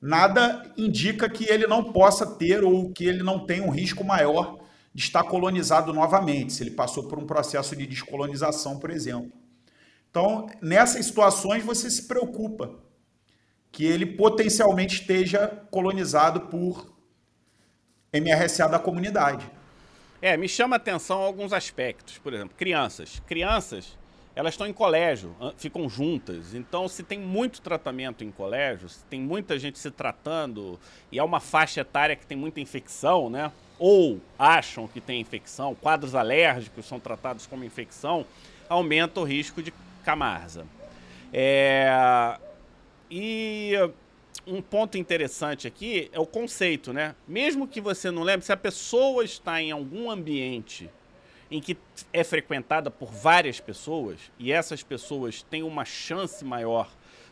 nada 0.00 0.70
indica 0.76 1.28
que 1.28 1.50
ele 1.50 1.66
não 1.66 1.92
possa 1.92 2.26
ter 2.26 2.62
ou 2.62 2.92
que 2.92 3.04
ele 3.04 3.22
não 3.22 3.46
tenha 3.46 3.64
um 3.64 3.70
risco 3.70 4.04
maior 4.04 4.58
de 4.94 5.02
estar 5.02 5.24
colonizado 5.24 5.92
novamente, 5.92 6.52
se 6.52 6.62
ele 6.62 6.72
passou 6.72 7.04
por 7.08 7.18
um 7.18 7.26
processo 7.26 7.74
de 7.74 7.86
descolonização, 7.86 8.78
por 8.78 8.90
exemplo. 8.90 9.39
Então, 10.10 10.50
nessas 10.60 11.06
situações, 11.06 11.64
você 11.64 11.88
se 11.88 12.08
preocupa 12.08 12.70
que 13.70 13.84
ele 13.84 14.04
potencialmente 14.04 15.00
esteja 15.00 15.46
colonizado 15.70 16.40
por 16.42 16.92
MRSA 18.12 18.68
da 18.68 18.78
comunidade. 18.78 19.48
É, 20.20 20.36
me 20.36 20.48
chama 20.48 20.76
a 20.76 20.78
atenção 20.78 21.18
alguns 21.20 21.52
aspectos. 21.52 22.18
Por 22.18 22.34
exemplo, 22.34 22.56
crianças. 22.56 23.22
Crianças, 23.26 23.96
elas 24.34 24.54
estão 24.54 24.66
em 24.66 24.72
colégio, 24.72 25.34
ficam 25.56 25.88
juntas. 25.88 26.54
Então, 26.54 26.88
se 26.88 27.04
tem 27.04 27.20
muito 27.20 27.60
tratamento 27.60 28.24
em 28.24 28.32
colégio, 28.32 28.88
se 28.88 29.04
tem 29.04 29.20
muita 29.20 29.58
gente 29.60 29.78
se 29.78 29.92
tratando 29.92 30.78
e 31.12 31.18
é 31.20 31.22
uma 31.22 31.38
faixa 31.38 31.82
etária 31.82 32.16
que 32.16 32.26
tem 32.26 32.36
muita 32.36 32.60
infecção, 32.60 33.30
né? 33.30 33.52
Ou 33.78 34.20
acham 34.36 34.88
que 34.88 35.00
tem 35.00 35.20
infecção, 35.20 35.74
quadros 35.74 36.16
alérgicos 36.16 36.84
são 36.84 36.98
tratados 36.98 37.46
como 37.46 37.64
infecção, 37.64 38.26
aumenta 38.68 39.20
o 39.20 39.24
risco 39.24 39.62
de 39.62 39.72
Camarza. 40.04 40.66
É, 41.32 42.38
e 43.10 43.72
um 44.46 44.60
ponto 44.60 44.98
interessante 44.98 45.66
aqui 45.66 46.10
é 46.12 46.18
o 46.18 46.26
conceito, 46.26 46.92
né? 46.92 47.14
Mesmo 47.26 47.66
que 47.66 47.80
você 47.80 48.10
não 48.10 48.22
lembre, 48.22 48.44
se 48.44 48.52
a 48.52 48.56
pessoa 48.56 49.24
está 49.24 49.60
em 49.60 49.70
algum 49.70 50.10
ambiente 50.10 50.90
em 51.50 51.60
que 51.60 51.76
é 52.12 52.22
frequentada 52.22 52.90
por 52.90 53.10
várias 53.10 53.58
pessoas 53.58 54.30
e 54.38 54.52
essas 54.52 54.82
pessoas 54.82 55.42
têm 55.42 55.62
uma 55.62 55.84
chance 55.84 56.44
maior 56.44 56.88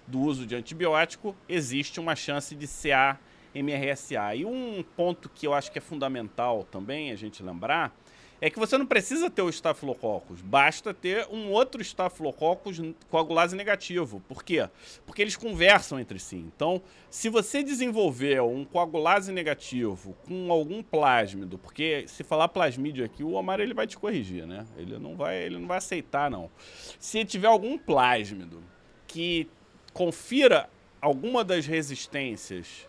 do 0.07 0.18
uso 0.20 0.46
de 0.46 0.57
antibiótico, 0.57 1.37
existe 1.48 2.00
uma 2.00 2.16
chance 2.16 2.54
de 2.54 2.66
CA 2.66 3.18
MRSA. 3.54 4.35
E 4.35 4.44
um 4.44 4.85
ponto 4.96 5.28
que 5.28 5.46
eu 5.46 5.54
acho 5.54 5.70
que 5.70 5.78
é 5.78 5.83
fundamental 5.83 6.64
também 6.64 7.12
a 7.12 7.16
gente 7.16 7.42
lembrar 7.42 7.94
é 8.40 8.48
que 8.48 8.59
você 8.59 8.79
não 8.79 8.87
precisa 8.87 9.29
ter 9.29 9.42
o 9.42 9.48
estafilococcus, 9.48 10.40
basta 10.40 10.94
ter 10.94 11.27
um 11.31 11.51
outro 11.51 11.83
estafilococcus 11.83 12.81
coagulase 13.11 13.57
negativo. 13.57 14.22
Por 14.29 14.44
quê? 14.44 14.68
Porque 15.05 15.22
eles 15.22 15.37
conversam 15.37 15.98
entre 15.98 16.18
si. 16.18 16.37
Então, 16.37 16.81
se 17.11 17.29
você 17.29 17.62
desenvolver 17.62 18.40
um 18.42 18.64
coagulase 18.64 19.33
negativo 19.33 20.16
com 20.27 20.53
algum 20.53 20.83
plásmido, 20.83 21.59
porque 21.59 22.05
se 22.07 22.22
falar 22.22 22.48
plasmídio 22.48 23.05
aqui, 23.05 23.24
o 23.24 23.33
Omar 23.33 23.61
ele 23.61 23.74
vai 23.74 23.87
te 23.87 23.98
corrigir, 23.98 24.46
né? 24.46 24.64
Ele 24.77 24.98
não 24.98 25.16
vai, 25.16 25.42
ele 25.42 25.59
não 25.59 25.66
vai 25.66 25.79
aceitar 25.79 26.31
não. 26.31 26.51
Se 26.98 27.24
tiver 27.24 27.48
algum 27.48 27.77
plásmido 27.77 28.62
que 29.07 29.48
confira 29.92 30.68
alguma 31.01 31.44
das 31.44 31.66
resistências 31.66 32.87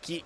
que 0.00 0.24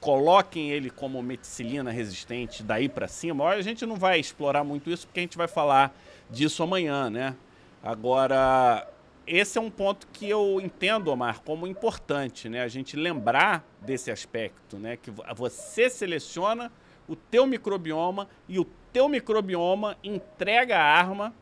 coloquem 0.00 0.70
ele 0.70 0.90
como 0.90 1.22
meticilina 1.22 1.90
resistente 1.90 2.62
daí 2.62 2.88
para 2.88 3.08
cima. 3.08 3.48
A 3.48 3.60
gente 3.60 3.84
não 3.84 3.96
vai 3.96 4.18
explorar 4.18 4.64
muito 4.64 4.90
isso 4.90 5.06
porque 5.06 5.20
a 5.20 5.22
gente 5.22 5.36
vai 5.36 5.48
falar 5.48 5.96
disso 6.30 6.62
amanhã, 6.62 7.10
né? 7.10 7.34
Agora, 7.82 8.86
esse 9.26 9.58
é 9.58 9.60
um 9.60 9.70
ponto 9.70 10.06
que 10.12 10.28
eu 10.28 10.60
entendo, 10.60 11.08
Omar, 11.08 11.40
como 11.42 11.66
importante, 11.66 12.48
né? 12.48 12.62
A 12.62 12.68
gente 12.68 12.96
lembrar 12.96 13.64
desse 13.80 14.10
aspecto, 14.10 14.76
né? 14.76 14.96
Que 14.96 15.10
você 15.36 15.90
seleciona 15.90 16.72
o 17.06 17.16
teu 17.16 17.46
microbioma 17.46 18.28
e 18.48 18.58
o 18.58 18.64
teu 18.92 19.08
microbioma 19.08 19.96
entrega 20.02 20.78
a 20.78 20.82
arma 20.82 21.34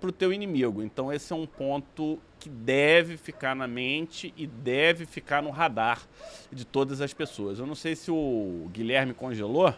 para 0.00 0.08
o 0.08 0.12
teu 0.12 0.32
inimigo. 0.32 0.82
Então 0.82 1.12
esse 1.12 1.32
é 1.32 1.36
um 1.36 1.46
ponto 1.46 2.18
que 2.38 2.48
deve 2.48 3.16
ficar 3.16 3.54
na 3.54 3.66
mente 3.66 4.32
e 4.36 4.46
deve 4.46 5.06
ficar 5.06 5.42
no 5.42 5.50
radar 5.50 6.06
de 6.52 6.64
todas 6.64 7.00
as 7.00 7.12
pessoas. 7.12 7.58
Eu 7.58 7.66
não 7.66 7.74
sei 7.74 7.96
se 7.96 8.10
o 8.10 8.68
Guilherme 8.72 9.12
congelou. 9.12 9.74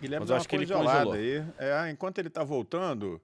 Guilherme 0.00 0.24
mas 0.24 0.30
eu 0.30 0.36
acho 0.36 0.48
que 0.48 0.56
ele 0.56 0.66
congelou. 0.66 1.14
Aí. 1.14 1.42
É, 1.58 1.90
enquanto 1.90 2.18
ele 2.18 2.28
está 2.28 2.44
voltando, 2.44 3.20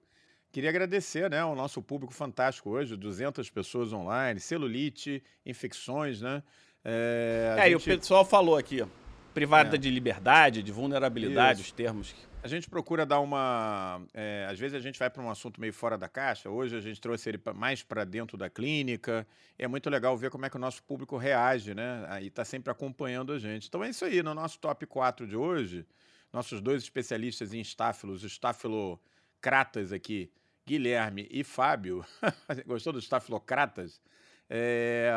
queria 0.51 0.69
agradecer 0.69 1.29
né, 1.29 1.39
ao 1.39 1.55
nosso 1.55 1.81
público 1.81 2.13
fantástico 2.13 2.71
hoje, 2.71 2.95
200 2.97 3.49
pessoas 3.49 3.93
online, 3.93 4.39
celulite, 4.39 5.23
infecções, 5.45 6.21
né? 6.21 6.41
É, 6.83 7.55
é 7.57 7.69
gente... 7.69 7.71
e 7.71 7.75
o 7.75 7.97
pessoal 7.97 8.25
falou 8.25 8.57
aqui, 8.57 8.85
privada 9.33 9.75
é. 9.75 9.77
de 9.79 9.89
liberdade, 9.89 10.61
de 10.61 10.71
vulnerabilidade, 10.71 11.61
Isso. 11.61 11.69
os 11.69 11.71
termos 11.71 12.13
que 12.13 12.34
a 12.45 12.47
gente 12.47 12.69
procura 12.69 13.07
dar 13.07 13.21
uma. 13.21 14.05
É, 14.13 14.45
às 14.47 14.59
vezes 14.59 14.75
a 14.75 14.79
gente 14.79 14.99
vai 14.99 15.09
para 15.09 15.19
um 15.19 15.31
assunto 15.31 15.59
meio 15.59 15.73
fora 15.73 15.97
da 15.97 16.07
caixa. 16.07 16.47
Hoje 16.47 16.75
a 16.75 16.79
gente 16.79 17.01
trouxe 17.01 17.27
ele 17.27 17.41
mais 17.55 17.81
para 17.81 18.03
dentro 18.03 18.37
da 18.37 18.51
clínica. 18.51 19.25
É 19.57 19.67
muito 19.67 19.89
legal 19.89 20.15
ver 20.15 20.29
como 20.29 20.45
é 20.45 20.49
que 20.51 20.55
o 20.55 20.59
nosso 20.59 20.83
público 20.83 21.17
reage, 21.17 21.73
né? 21.73 22.05
E 22.21 22.27
está 22.27 22.45
sempre 22.45 22.71
acompanhando 22.71 23.33
a 23.33 23.39
gente. 23.39 23.67
Então 23.67 23.83
é 23.83 23.89
isso 23.89 24.05
aí. 24.05 24.21
No 24.21 24.35
nosso 24.35 24.59
top 24.59 24.85
4 24.85 25.25
de 25.25 25.35
hoje, 25.35 25.87
nossos 26.31 26.61
dois 26.61 26.83
especialistas 26.83 27.51
em 27.51 27.59
estáfilos, 27.59 28.23
estafilocratas 28.23 29.91
aqui, 29.91 30.31
Guilherme 30.67 31.27
e 31.31 31.43
Fábio. 31.43 32.05
Gostou 32.67 32.93
dos 32.93 33.05
estafilocratas? 33.05 33.99
É, 34.47 35.09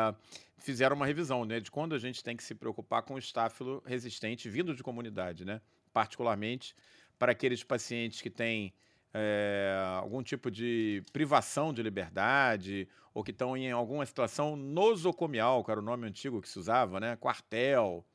fizeram 0.57 0.95
uma 0.95 1.05
revisão 1.05 1.45
né, 1.45 1.59
de 1.59 1.69
quando 1.69 1.93
a 1.93 1.99
gente 1.99 2.23
tem 2.23 2.35
que 2.35 2.43
se 2.43 2.55
preocupar 2.55 3.03
com 3.03 3.13
o 3.13 3.19
estáfilo 3.19 3.83
resistente 3.85 4.49
vindo 4.49 4.73
de 4.73 4.81
comunidade, 4.81 5.45
né? 5.45 5.61
Particularmente 5.93 6.73
para 7.19 7.33
aqueles 7.33 7.63
pacientes 7.63 8.21
que 8.21 8.29
têm 8.29 8.73
é, 9.13 9.75
algum 9.97 10.23
tipo 10.23 10.49
de 10.49 11.03
privação 11.11 11.73
de 11.73 11.83
liberdade 11.83 12.87
ou 13.13 13.23
que 13.23 13.31
estão 13.31 13.57
em 13.57 13.71
alguma 13.71 14.05
situação 14.05 14.55
nosocomial, 14.55 15.63
que 15.63 15.69
era 15.69 15.79
o 15.79 15.83
nome 15.83 16.07
antigo 16.07 16.41
que 16.41 16.47
se 16.47 16.57
usava, 16.57 16.99
né? 16.99 17.17
Quartel, 17.17 18.05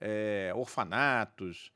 é, 0.00 0.52
orfanatos, 0.54 1.70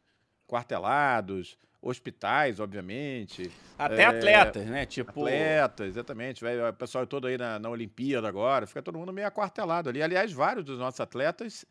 quartelados, 0.46 1.59
hospitais, 1.83 2.61
obviamente. 2.61 3.51
Até 3.79 4.03
é, 4.03 4.07
atletas, 4.07 4.66
né? 4.66 4.87
Tipo... 4.87 5.22
Atletas, 5.22 5.88
exatamente. 5.88 6.44
O 6.44 6.72
pessoal 6.72 7.07
todo 7.07 7.27
aí 7.27 7.37
na, 7.37 7.59
na 7.59 7.68
Olimpíada 7.68 8.29
agora, 8.29 8.66
fica 8.66 8.83
todo 8.83 8.98
mundo 8.98 9.12
meio 9.12 9.27
aquartelado 9.27 9.88
ali. 9.88 10.03
Aliás, 10.03 10.33
vários 10.33 10.64
dos 10.64 10.79
nossos 10.79 11.01
atletas 11.01 11.66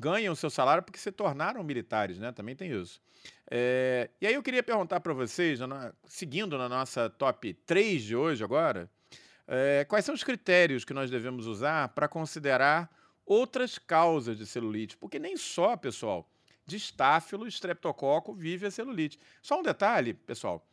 ganham 0.00 0.34
seu 0.34 0.48
salário 0.48 0.82
porque 0.82 0.98
se 0.98 1.12
tornaram 1.12 1.62
militares, 1.62 2.18
né? 2.18 2.32
Também 2.32 2.56
tem 2.56 2.72
isso. 2.72 3.02
É, 3.50 4.08
e 4.18 4.26
aí 4.26 4.32
eu 4.32 4.42
queria 4.42 4.62
perguntar 4.62 4.98
para 5.00 5.12
vocês, 5.12 5.60
seguindo 6.06 6.56
na 6.56 6.70
nossa 6.70 7.10
top 7.10 7.52
3 7.52 8.02
de 8.02 8.16
hoje 8.16 8.42
agora, 8.42 8.90
é, 9.46 9.84
quais 9.84 10.06
são 10.06 10.14
os 10.14 10.24
critérios 10.24 10.86
que 10.86 10.94
nós 10.94 11.10
devemos 11.10 11.46
usar 11.46 11.88
para 11.90 12.08
considerar 12.08 12.90
outras 13.26 13.76
causas 13.76 14.38
de 14.38 14.46
celulite? 14.46 14.96
Porque 14.96 15.18
nem 15.18 15.36
só, 15.36 15.76
pessoal, 15.76 16.26
de 16.64 16.76
estáfilo, 16.76 17.46
estreptococo 17.46 18.32
vive 18.32 18.66
a 18.66 18.70
celulite. 18.70 19.20
Só 19.42 19.60
um 19.60 19.62
detalhe, 19.62 20.14
pessoal. 20.14 20.66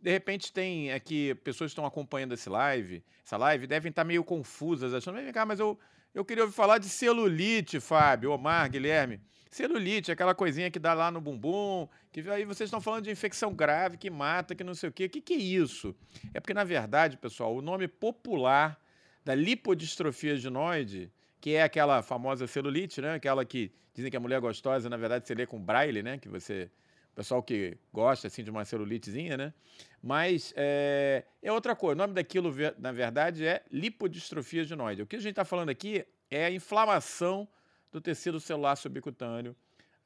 De 0.00 0.10
repente 0.10 0.50
tem 0.50 0.90
aqui 0.90 1.34
pessoas 1.44 1.68
que 1.68 1.72
estão 1.72 1.84
acompanhando 1.84 2.32
esse 2.32 2.48
live, 2.48 3.04
essa 3.22 3.36
live 3.36 3.66
devem 3.66 3.90
estar 3.90 4.04
meio 4.04 4.24
confusas, 4.24 4.94
achando, 4.94 5.16
vem 5.16 5.30
cá, 5.30 5.44
mas 5.44 5.60
eu 5.60 5.78
eu 6.14 6.24
queria 6.24 6.44
ouvir 6.44 6.54
falar 6.54 6.78
de 6.78 6.88
celulite, 6.88 7.80
Fábio, 7.80 8.32
Omar, 8.32 8.70
Guilherme. 8.70 9.20
Celulite, 9.50 10.12
aquela 10.12 10.34
coisinha 10.34 10.70
que 10.70 10.78
dá 10.78 10.94
lá 10.94 11.10
no 11.10 11.20
bumbum, 11.20 11.88
que 12.12 12.20
aí 12.30 12.44
vocês 12.44 12.68
estão 12.68 12.80
falando 12.80 13.04
de 13.04 13.10
infecção 13.10 13.52
grave, 13.52 13.96
que 13.96 14.08
mata, 14.08 14.54
que 14.54 14.62
não 14.62 14.74
sei 14.74 14.88
o 14.88 14.92
quê. 14.92 15.06
O 15.06 15.10
que, 15.10 15.20
que 15.20 15.32
é 15.32 15.36
isso? 15.36 15.94
É 16.32 16.38
porque, 16.38 16.54
na 16.54 16.62
verdade, 16.62 17.16
pessoal, 17.16 17.54
o 17.56 17.60
nome 17.60 17.88
popular 17.88 18.80
da 19.24 19.34
lipodistrofia 19.34 20.36
ginoide, 20.36 21.12
que 21.40 21.54
é 21.54 21.62
aquela 21.62 22.00
famosa 22.00 22.46
celulite, 22.46 23.00
né? 23.00 23.14
Aquela 23.14 23.44
que 23.44 23.72
dizem 23.92 24.10
que 24.10 24.16
a 24.16 24.20
mulher 24.20 24.36
é 24.36 24.40
gostosa, 24.40 24.88
na 24.88 24.96
verdade, 24.96 25.26
você 25.26 25.34
lê 25.34 25.46
com 25.46 25.60
braille, 25.60 26.02
né? 26.02 26.16
Que 26.16 26.28
você 26.28 26.70
pessoal 27.14 27.42
que 27.42 27.76
gosta 27.92 28.26
assim 28.26 28.42
de 28.42 28.50
uma 28.50 28.64
celulitezinha, 28.64 29.36
né? 29.36 29.54
Mas 30.02 30.52
é, 30.56 31.24
é 31.42 31.52
outra 31.52 31.76
coisa. 31.76 31.94
O 31.94 31.98
nome 31.98 32.14
daquilo, 32.14 32.54
na 32.78 32.92
verdade, 32.92 33.44
é 33.44 33.62
lipodistrofia 33.70 34.64
ginoide. 34.64 35.02
O 35.02 35.06
que 35.06 35.16
a 35.16 35.20
gente 35.20 35.32
está 35.32 35.44
falando 35.44 35.68
aqui 35.68 36.06
é 36.30 36.46
a 36.46 36.50
inflamação 36.50 37.48
do 37.90 38.00
tecido 38.00 38.38
celular 38.38 38.76
subcutâneo, 38.76 39.54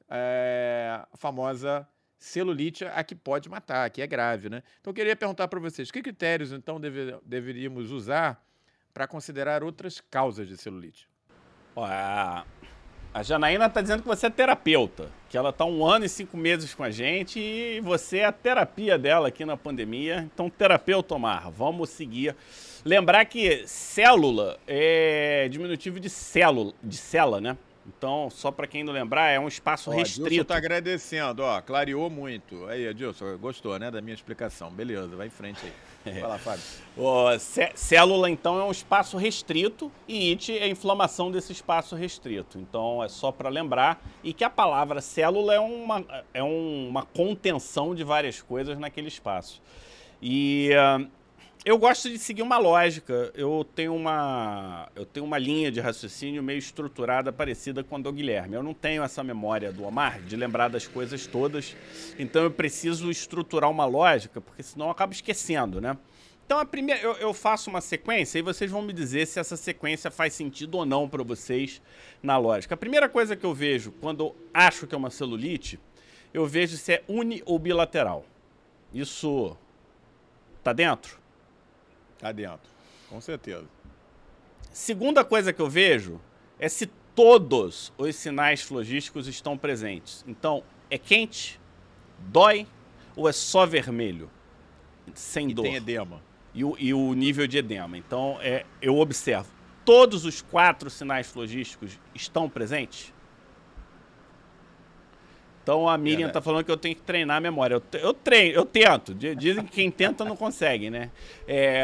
é, 0.09 1.01
a 1.11 1.17
famosa 1.17 1.87
celulite, 2.17 2.85
a 2.85 3.03
que 3.03 3.13
pode 3.13 3.47
matar, 3.49 3.89
que 3.89 4.01
é 4.01 4.07
grave, 4.07 4.49
né? 4.49 4.63
Então, 4.81 4.91
eu 4.91 4.95
queria 4.95 5.15
perguntar 5.15 5.47
para 5.47 5.59
vocês, 5.59 5.91
que 5.91 6.01
critérios, 6.01 6.51
então, 6.51 6.79
deve, 6.79 7.19
deveríamos 7.23 7.91
usar 7.91 8.43
para 8.93 9.07
considerar 9.07 9.63
outras 9.63 10.01
causas 10.01 10.47
de 10.47 10.57
celulite? 10.57 11.07
a, 11.77 12.45
a 13.15 13.23
Janaína 13.23 13.67
está 13.67 13.81
dizendo 13.81 14.01
que 14.01 14.07
você 14.09 14.27
é 14.27 14.29
terapeuta, 14.29 15.09
que 15.29 15.37
ela 15.37 15.49
está 15.49 15.63
um 15.63 15.85
ano 15.85 16.03
e 16.03 16.09
cinco 16.09 16.35
meses 16.35 16.73
com 16.73 16.83
a 16.83 16.91
gente 16.91 17.39
e 17.39 17.79
você 17.79 18.17
é 18.17 18.25
a 18.25 18.31
terapia 18.33 18.97
dela 18.97 19.29
aqui 19.29 19.45
na 19.45 19.55
pandemia. 19.55 20.29
Então, 20.33 20.49
terapeuta 20.49 21.15
Omar, 21.15 21.49
vamos 21.49 21.91
seguir. 21.91 22.35
Lembrar 22.83 23.23
que 23.23 23.65
célula 23.67 24.59
é 24.67 25.47
diminutivo 25.49 25.97
de 25.97 26.09
célula, 26.09 26.73
de 26.83 26.97
cela, 26.97 27.39
né? 27.39 27.57
Então, 27.87 28.29
só 28.29 28.51
para 28.51 28.67
quem 28.67 28.83
não 28.83 28.91
lembrar, 28.91 29.29
é 29.29 29.39
um 29.39 29.47
espaço 29.47 29.91
ó, 29.91 29.93
restrito. 29.93 30.25
Adilson 30.25 30.41
está 30.41 30.57
agradecendo, 30.57 31.41
ó, 31.41 31.61
clareou 31.61 32.09
muito. 32.09 32.65
Aí, 32.65 32.85
Adilson, 32.85 33.37
gostou, 33.37 33.79
né, 33.79 33.89
da 33.89 34.01
minha 34.01 34.13
explicação. 34.13 34.69
Beleza, 34.69 35.07
vai 35.15 35.27
em 35.27 35.29
frente 35.29 35.61
aí. 35.63 35.71
Vai 36.05 36.21
lá, 36.21 36.37
Fábio. 36.37 36.63
célula, 37.75 38.29
então, 38.29 38.59
é 38.59 38.63
um 38.63 38.71
espaço 38.71 39.17
restrito 39.17 39.91
e 40.07 40.31
IT 40.31 40.57
é 40.57 40.63
a 40.63 40.67
inflamação 40.67 41.31
desse 41.31 41.51
espaço 41.51 41.95
restrito. 41.95 42.57
Então, 42.57 43.03
é 43.03 43.09
só 43.09 43.31
para 43.31 43.49
lembrar. 43.49 44.01
E 44.23 44.33
que 44.33 44.43
a 44.43 44.49
palavra 44.49 45.01
célula 45.01 45.53
é 45.53 45.59
uma, 45.59 46.05
é 46.33 46.43
uma 46.43 47.03
contenção 47.03 47.95
de 47.95 48.03
várias 48.03 48.41
coisas 48.41 48.77
naquele 48.77 49.07
espaço. 49.07 49.61
E 50.21 50.69
uh, 50.73 51.07
eu 51.65 51.79
gosto 51.79 52.07
de 52.11 52.19
seguir 52.19 52.43
uma 52.43 52.59
lógica. 52.59 53.31
Eu 53.33 53.65
tenho 53.75 53.95
uma, 53.95 54.87
eu 54.95 55.03
tenho 55.03 55.25
uma 55.25 55.39
linha 55.39 55.71
de 55.71 55.79
raciocínio 55.79 56.43
meio 56.43 56.59
estruturada 56.59 57.33
parecida 57.33 57.83
com 57.83 57.95
a 57.95 57.99
do 57.99 58.13
Guilherme. 58.13 58.53
Eu 58.53 58.61
não 58.61 58.73
tenho 58.73 59.01
essa 59.01 59.23
memória 59.23 59.71
do 59.71 59.83
Omar 59.83 60.21
de 60.21 60.35
lembrar 60.35 60.67
das 60.67 60.85
coisas 60.85 61.25
todas. 61.25 61.75
Então 62.19 62.43
eu 62.43 62.51
preciso 62.51 63.09
estruturar 63.09 63.71
uma 63.71 63.85
lógica, 63.85 64.39
porque 64.39 64.61
senão 64.61 64.85
eu 64.85 64.91
acabo 64.91 65.11
esquecendo, 65.11 65.81
né? 65.81 65.97
Então 66.45 66.59
a 66.59 66.65
primeira, 66.65 67.01
eu, 67.01 67.13
eu 67.13 67.33
faço 67.33 67.71
uma 67.71 67.81
sequência 67.81 68.37
e 68.37 68.43
vocês 68.43 68.69
vão 68.69 68.83
me 68.83 68.93
dizer 68.93 69.25
se 69.25 69.39
essa 69.39 69.57
sequência 69.57 70.11
faz 70.11 70.33
sentido 70.33 70.75
ou 70.75 70.85
não 70.85 71.09
para 71.09 71.23
vocês 71.23 71.81
na 72.21 72.37
lógica. 72.37 72.75
A 72.75 72.77
primeira 72.77 73.09
coisa 73.09 73.35
que 73.35 73.43
eu 73.43 73.55
vejo 73.55 73.91
quando 73.99 74.35
acho 74.53 74.85
que 74.85 74.93
é 74.93 74.97
uma 74.97 75.09
celulite, 75.09 75.79
eu 76.31 76.45
vejo 76.45 76.77
se 76.77 76.93
é 76.93 77.03
uni 77.07 77.41
ou 77.43 77.57
bilateral. 77.57 78.23
Isso 78.93 79.57
tá 80.63 80.71
dentro? 80.71 81.24
Tá 82.19 82.31
dentro, 82.31 82.69
com 83.09 83.19
certeza. 83.19 83.65
Segunda 84.71 85.23
coisa 85.23 85.53
que 85.53 85.61
eu 85.61 85.69
vejo 85.69 86.19
é 86.59 86.67
se 86.67 86.87
todos 87.15 87.93
os 87.97 88.15
sinais 88.15 88.61
flogísticos 88.61 89.27
estão 89.27 89.57
presentes. 89.57 90.23
Então, 90.27 90.63
é 90.89 90.97
quente, 90.97 91.59
dói 92.19 92.67
ou 93.15 93.29
é 93.29 93.31
só 93.31 93.65
vermelho? 93.65 94.29
Sem 95.13 95.49
e 95.49 95.53
dor. 95.53 95.63
tem 95.63 95.75
edema. 95.75 96.21
E 96.53 96.63
o, 96.63 96.75
e 96.77 96.93
o 96.93 97.13
nível 97.13 97.47
de 97.47 97.57
edema. 97.57 97.97
Então, 97.97 98.37
é, 98.41 98.65
eu 98.81 98.97
observo. 98.97 99.49
Todos 99.83 100.25
os 100.25 100.41
quatro 100.41 100.89
sinais 100.89 101.27
flogísticos 101.27 101.99
estão 102.13 102.49
presentes? 102.49 103.13
Então 105.65 105.89
a 105.89 105.97
Miriam 105.97 106.27
está 106.27 106.39
falando 106.39 106.63
que 106.63 106.69
eu 106.69 106.77
tenho 106.77 106.95
que 106.95 107.01
treinar 107.01 107.37
a 107.37 107.39
memória. 107.39 107.73
Eu, 107.73 107.99
eu 107.99 108.13
treino, 108.13 108.55
eu 108.55 108.63
tento. 108.63 109.15
Dizem 109.15 109.63
que 109.63 109.71
quem 109.71 109.89
tenta 109.89 110.23
não 110.23 110.35
consegue, 110.35 110.91
né? 110.91 111.09
É, 111.47 111.83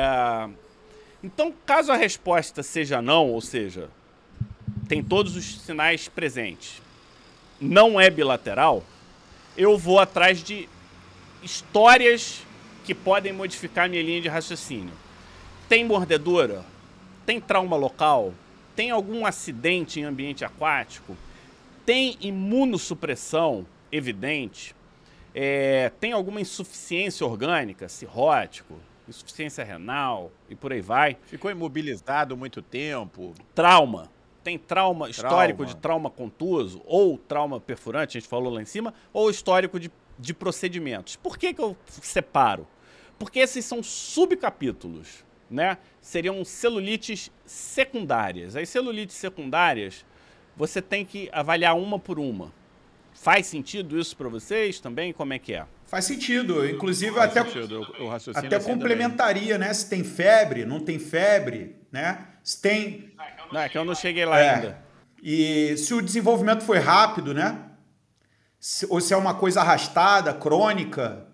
então, 1.24 1.52
caso 1.66 1.92
a 1.92 1.96
resposta 1.96 2.62
seja 2.62 3.02
não, 3.02 3.32
ou 3.32 3.42
seja, 3.42 3.90
tem 4.88 5.04
todos 5.04 5.36
os 5.36 5.62
sinais 5.62 6.08
presentes, 6.08 6.80
não 7.60 8.00
é 8.00 8.08
bilateral, 8.12 8.84
eu 9.58 9.76
vou 9.80 9.98
atrás 9.98 10.44
de 10.44 10.70
histórias 11.42 12.44
que 12.84 12.94
podem 12.94 13.34
modificar 13.34 13.90
minha 13.90 14.04
linha 14.04 14.22
de 14.22 14.28
raciocínio. 14.28 14.94
Tem 15.68 15.84
mordedura? 15.84 16.64
Tem 17.26 17.42
trauma 17.42 17.76
local? 17.76 18.32
Tem 18.76 18.92
algum 18.92 19.26
acidente 19.26 20.00
em 20.00 20.04
ambiente 20.04 20.46
aquático? 20.46 21.18
Tem 21.92 22.18
imunossupressão 22.22 23.68
evidente, 23.92 24.74
é, 25.36 25.92
tem 26.00 26.14
alguma 26.14 26.40
insuficiência 26.40 27.26
orgânica, 27.26 27.90
cirrótico, 27.90 28.76
insuficiência 29.10 29.62
renal 29.62 30.32
e 30.50 30.56
por 30.56 30.72
aí 30.72 30.80
vai. 30.80 31.18
Ficou 31.26 31.52
imobilizado 31.52 32.38
muito 32.38 32.62
tempo. 32.62 33.34
Trauma. 33.54 34.10
Tem 34.42 34.58
trauma, 34.58 35.10
histórico 35.10 35.66
de 35.66 35.76
trauma 35.76 36.10
contuso, 36.10 36.82
ou 36.86 37.18
trauma 37.18 37.60
perfurante, 37.60 38.18
a 38.18 38.22
gente 38.22 38.30
falou 38.30 38.54
lá 38.54 38.62
em 38.62 38.66
cima, 38.66 38.94
ou 39.12 39.30
histórico 39.30 39.78
de, 39.78 39.92
de 40.18 40.34
procedimentos. 40.34 41.18
Por 41.18 41.38
que, 41.38 41.54
que 41.54 41.62
eu 41.62 41.76
separo? 42.02 42.66
Porque 43.20 43.40
esses 43.40 43.66
são 43.66 43.84
subcapítulos, 43.84 45.26
né? 45.50 45.78
Seriam 46.00 46.46
celulites 46.46 47.30
secundárias. 47.46 48.56
As 48.56 48.70
celulites 48.70 49.18
secundárias, 49.18 50.06
você 50.62 50.80
tem 50.80 51.04
que 51.04 51.28
avaliar 51.34 51.76
uma 51.76 51.98
por 51.98 52.20
uma. 52.20 52.54
Faz 53.16 53.48
sentido 53.48 54.00
isso 54.00 54.16
para 54.16 54.30
vocês 54.30 54.80
também? 54.80 55.12
Como 55.12 55.34
é 55.34 55.40
que 55.40 55.54
é? 55.54 55.66
Faz 55.88 56.06
sentido. 56.06 56.64
Inclusive, 56.70 57.16
Faz 57.16 57.36
até, 57.36 57.44
sentido. 57.44 57.88
até 58.36 58.56
assim 58.58 58.68
complementaria, 58.68 59.54
também. 59.56 59.68
né? 59.68 59.74
Se 59.74 59.90
tem 59.90 60.04
febre, 60.04 60.64
não 60.64 60.80
tem 60.80 61.00
febre, 61.00 61.78
né? 61.92 62.28
Se 62.44 62.62
tem. 62.62 63.12
Não, 63.52 63.60
é 63.60 63.70
que 63.70 63.76
eu 63.76 63.84
não 63.84 63.96
cheguei 63.96 64.24
lá 64.24 64.40
é. 64.40 64.50
ainda. 64.54 64.84
E 65.24 65.76
se 65.78 65.96
o 65.96 66.02
desenvolvimento 66.02 66.64
foi 66.64 66.78
rápido, 66.78 67.34
né? 67.34 67.58
Se, 68.60 68.86
ou 68.88 69.02
se 69.02 69.16
é 69.16 69.18
uma 69.18 69.34
coisa 69.34 69.62
arrastada, 69.62 70.32
crônica, 70.32 71.26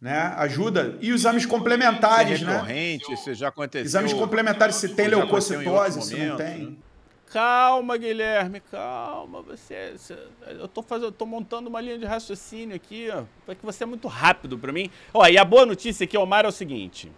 né? 0.00 0.34
Ajuda. 0.36 0.98
E 1.00 1.12
os 1.12 1.20
exames 1.20 1.46
complementares, 1.46 2.40
se 2.40 2.44
é 2.44 2.46
né? 2.48 2.98
Se 3.24 3.34
já 3.34 3.48
aconteceu. 3.48 3.86
Exames 3.86 4.12
complementares, 4.12 4.74
se 4.74 4.88
tem 4.88 5.06
leucocitose, 5.06 6.02
se 6.02 6.16
não 6.16 6.36
tem. 6.36 6.58
Né? 6.70 6.87
Calma, 7.30 7.96
Guilherme, 7.96 8.60
calma. 8.60 9.42
Você, 9.42 9.92
você, 9.96 10.18
eu 10.46 10.66
tô 10.66 10.82
fazendo, 10.82 11.12
tô 11.12 11.26
montando 11.26 11.68
uma 11.68 11.80
linha 11.80 11.98
de 11.98 12.06
raciocínio 12.06 12.74
aqui, 12.74 13.08
ó, 13.10 13.24
porque 13.44 13.64
você 13.64 13.84
é 13.84 13.86
muito 13.86 14.08
rápido 14.08 14.58
para 14.58 14.72
mim. 14.72 14.90
Ó, 15.12 15.26
e 15.26 15.36
a 15.36 15.44
boa 15.44 15.66
notícia 15.66 16.04
aqui, 16.04 16.16
Omar, 16.16 16.44
é 16.44 16.48
o 16.48 16.52
seguinte: 16.52 17.10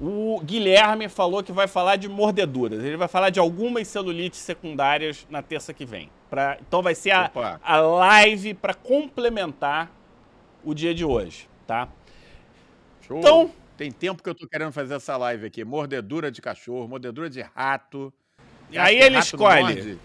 o 0.00 0.40
Guilherme 0.42 1.08
falou 1.08 1.42
que 1.42 1.52
vai 1.52 1.68
falar 1.68 1.96
de 1.96 2.08
mordeduras. 2.08 2.82
Ele 2.82 2.96
vai 2.96 3.08
falar 3.08 3.28
de 3.28 3.38
algumas 3.38 3.86
celulites 3.86 4.40
secundárias 4.40 5.26
na 5.28 5.42
terça 5.42 5.74
que 5.74 5.84
vem. 5.84 6.10
Pra, 6.30 6.56
então 6.60 6.80
vai 6.82 6.94
ser 6.94 7.10
a, 7.10 7.30
a 7.62 7.80
live 7.80 8.54
para 8.54 8.72
complementar 8.72 9.90
o 10.64 10.72
dia 10.72 10.94
de 10.94 11.04
hoje, 11.04 11.48
tá? 11.66 11.88
Show. 13.02 13.18
Então, 13.18 13.52
tem 13.76 13.90
tempo 13.90 14.22
que 14.22 14.28
eu 14.30 14.34
tô 14.34 14.46
querendo 14.46 14.72
fazer 14.72 14.94
essa 14.94 15.16
live 15.18 15.46
aqui. 15.46 15.64
Mordedura 15.64 16.30
de 16.30 16.40
cachorro, 16.40 16.88
mordedura 16.88 17.28
de 17.28 17.42
rato. 17.42 18.12
Aí 18.76 19.00
ele 19.00 19.18
escolhe. 19.18 19.98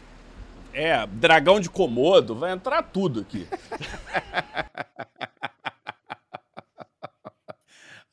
É, 0.74 1.08
dragão 1.08 1.60
de 1.60 1.70
Komodo, 1.70 2.36
vai 2.36 2.52
entrar 2.52 2.84
tudo 2.84 3.22
aqui. 3.22 3.48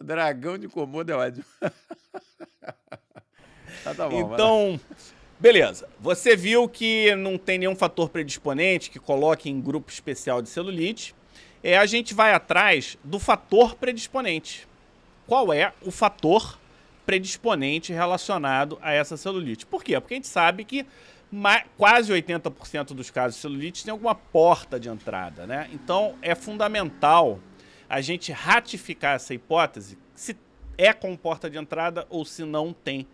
dragão 0.00 0.56
de 0.58 0.68
Komodo 0.68 1.10
é 1.10 1.16
ótimo. 1.16 1.44
tá, 3.82 3.94
tá 3.96 4.08
bom, 4.08 4.32
então, 4.32 4.80
beleza. 5.40 5.88
Você 5.98 6.36
viu 6.36 6.68
que 6.68 7.14
não 7.16 7.36
tem 7.36 7.58
nenhum 7.58 7.74
fator 7.74 8.08
predisponente 8.08 8.90
que 8.90 9.00
coloque 9.00 9.50
em 9.50 9.60
grupo 9.60 9.90
especial 9.90 10.40
de 10.40 10.48
celulite. 10.48 11.14
É, 11.64 11.78
a 11.78 11.86
gente 11.86 12.14
vai 12.14 12.32
atrás 12.32 12.96
do 13.02 13.18
fator 13.18 13.74
predisponente. 13.74 14.68
Qual 15.26 15.52
é 15.52 15.72
o 15.82 15.90
fator 15.90 16.58
predisponente 17.04 17.92
relacionado 17.92 18.78
a 18.80 18.92
essa 18.92 19.16
celulite. 19.16 19.66
Por 19.66 19.82
quê? 19.82 19.98
Porque 20.00 20.14
a 20.14 20.16
gente 20.16 20.28
sabe 20.28 20.64
que 20.64 20.86
quase 21.76 22.12
80% 22.12 22.94
dos 22.94 23.10
casos 23.10 23.36
de 23.36 23.40
celulite 23.40 23.84
tem 23.84 23.90
alguma 23.90 24.14
porta 24.14 24.78
de 24.78 24.88
entrada, 24.88 25.46
né? 25.46 25.68
Então 25.72 26.14
é 26.20 26.34
fundamental 26.34 27.40
a 27.88 28.00
gente 28.00 28.30
ratificar 28.32 29.16
essa 29.16 29.34
hipótese 29.34 29.98
se 30.14 30.36
é 30.78 30.92
com 30.92 31.16
porta 31.16 31.48
de 31.48 31.58
entrada 31.58 32.06
ou 32.08 32.24
se 32.24 32.44
não 32.44 32.72
tem 32.72 33.06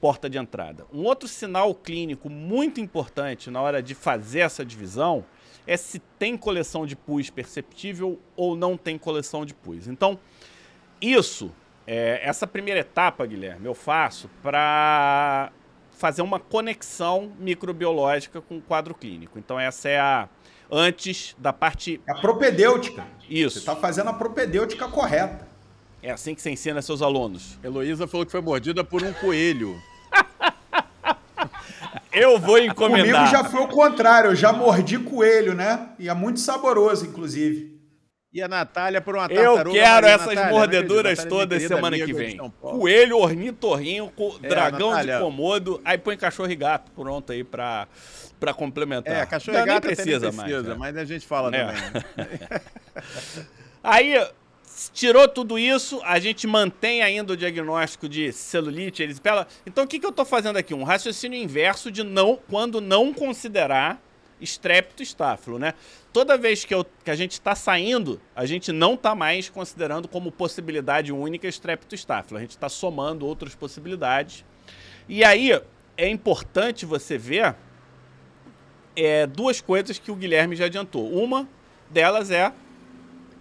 porta 0.00 0.28
de 0.28 0.36
entrada. 0.36 0.86
Um 0.92 1.04
outro 1.04 1.28
sinal 1.28 1.74
clínico 1.74 2.28
muito 2.28 2.80
importante 2.80 3.50
na 3.50 3.60
hora 3.60 3.82
de 3.82 3.94
fazer 3.94 4.40
essa 4.40 4.64
divisão 4.64 5.24
é 5.66 5.76
se 5.76 6.00
tem 6.18 6.36
coleção 6.36 6.84
de 6.84 6.96
pus 6.96 7.30
perceptível 7.30 8.18
ou 8.34 8.56
não 8.56 8.76
tem 8.76 8.98
coleção 8.98 9.46
de 9.46 9.54
pus. 9.54 9.86
Então, 9.86 10.18
isso 11.00 11.52
é, 11.86 12.20
essa 12.22 12.46
primeira 12.46 12.80
etapa, 12.80 13.26
Guilherme, 13.26 13.66
eu 13.66 13.74
faço 13.74 14.30
para 14.42 15.50
fazer 15.92 16.22
uma 16.22 16.38
conexão 16.40 17.32
microbiológica 17.38 18.40
com 18.40 18.58
o 18.58 18.60
quadro 18.60 18.94
clínico. 18.94 19.38
Então, 19.38 19.58
essa 19.58 19.88
é 19.88 20.00
a 20.00 20.28
antes 20.70 21.36
da 21.38 21.52
parte. 21.52 22.00
É 22.06 22.12
a 22.12 22.14
propedêutica. 22.14 23.04
Isso. 23.28 23.54
Você 23.54 23.58
está 23.58 23.76
fazendo 23.76 24.08
a 24.08 24.12
propedêutica 24.12 24.88
correta. 24.88 25.46
É 26.02 26.10
assim 26.10 26.34
que 26.34 26.42
você 26.42 26.50
ensina 26.50 26.82
seus 26.82 27.02
alunos. 27.02 27.58
Heloísa 27.62 28.08
falou 28.08 28.26
que 28.26 28.32
foi 28.32 28.40
mordida 28.40 28.82
por 28.82 29.02
um 29.02 29.12
coelho. 29.12 29.80
eu 32.12 32.40
vou 32.40 32.58
encomendar. 32.58 33.26
Comigo 33.26 33.26
já 33.30 33.44
foi 33.44 33.60
o 33.60 33.68
contrário, 33.68 34.30
eu 34.30 34.34
já 34.34 34.52
mordi 34.52 34.98
coelho, 34.98 35.54
né? 35.54 35.90
E 35.98 36.08
é 36.08 36.14
muito 36.14 36.40
saboroso, 36.40 37.06
inclusive. 37.06 37.71
E 38.32 38.40
a 38.40 38.48
Natália 38.48 38.98
por 38.98 39.14
uma 39.14 39.28
tartaruga. 39.28 39.68
Eu 39.68 39.72
quero 39.72 40.06
essas 40.06 40.34
Natália, 40.34 40.50
mordeduras 40.50 41.24
todas 41.26 41.62
semana 41.64 41.98
que 41.98 42.14
vem. 42.14 42.38
Coelho, 42.60 43.18
ornitorrinco, 43.18 44.40
é, 44.42 44.48
dragão 44.48 44.90
Natália. 44.90 45.16
de 45.16 45.22
comodo, 45.22 45.80
aí 45.84 45.98
põe 45.98 46.16
cachorro 46.16 46.50
e 46.50 46.56
gato 46.56 46.90
pronto 46.92 47.30
aí 47.30 47.44
pra, 47.44 47.86
pra 48.40 48.54
complementar. 48.54 49.14
É, 49.14 49.26
cachorro 49.26 49.58
Não, 49.58 49.64
e 49.64 49.66
gato 49.66 49.82
precisa, 49.82 50.32
mais, 50.32 50.50
precisa, 50.50 50.70
né? 50.70 50.76
mas 50.78 50.96
a 50.96 51.04
gente 51.04 51.26
fala 51.26 51.54
é. 51.54 51.66
também. 51.66 52.02
aí, 53.84 54.26
tirou 54.94 55.28
tudo 55.28 55.58
isso, 55.58 56.00
a 56.02 56.18
gente 56.18 56.46
mantém 56.46 57.02
ainda 57.02 57.34
o 57.34 57.36
diagnóstico 57.36 58.08
de 58.08 58.32
celulite, 58.32 59.02
erisipela. 59.02 59.46
Então, 59.66 59.84
o 59.84 59.86
que, 59.86 60.00
que 60.00 60.06
eu 60.06 60.10
estou 60.10 60.24
fazendo 60.24 60.56
aqui? 60.56 60.72
Um 60.72 60.84
raciocínio 60.84 61.38
inverso 61.38 61.90
de 61.90 62.02
não, 62.02 62.38
quando 62.48 62.80
não 62.80 63.12
considerar 63.12 64.00
estrépito 64.42 65.02
estáfilo, 65.02 65.58
né? 65.58 65.74
Toda 66.12 66.36
vez 66.36 66.64
que, 66.64 66.74
eu, 66.74 66.84
que 67.04 67.10
a 67.10 67.14
gente 67.14 67.32
está 67.32 67.54
saindo, 67.54 68.20
a 68.34 68.44
gente 68.44 68.72
não 68.72 68.94
está 68.94 69.14
mais 69.14 69.48
considerando 69.48 70.08
como 70.08 70.32
possibilidade 70.32 71.12
única 71.12 71.46
estrépito 71.46 71.94
estáfilo. 71.94 72.38
A 72.38 72.40
gente 72.40 72.50
está 72.50 72.68
somando 72.68 73.26
outras 73.26 73.54
possibilidades. 73.54 74.44
E 75.08 75.24
aí 75.24 75.58
é 75.96 76.08
importante 76.08 76.84
você 76.84 77.16
ver 77.16 77.54
é, 78.96 79.26
duas 79.26 79.60
coisas 79.60 79.98
que 79.98 80.10
o 80.10 80.16
Guilherme 80.16 80.56
já 80.56 80.66
adiantou. 80.66 81.10
Uma 81.10 81.48
delas 81.90 82.30
é 82.30 82.52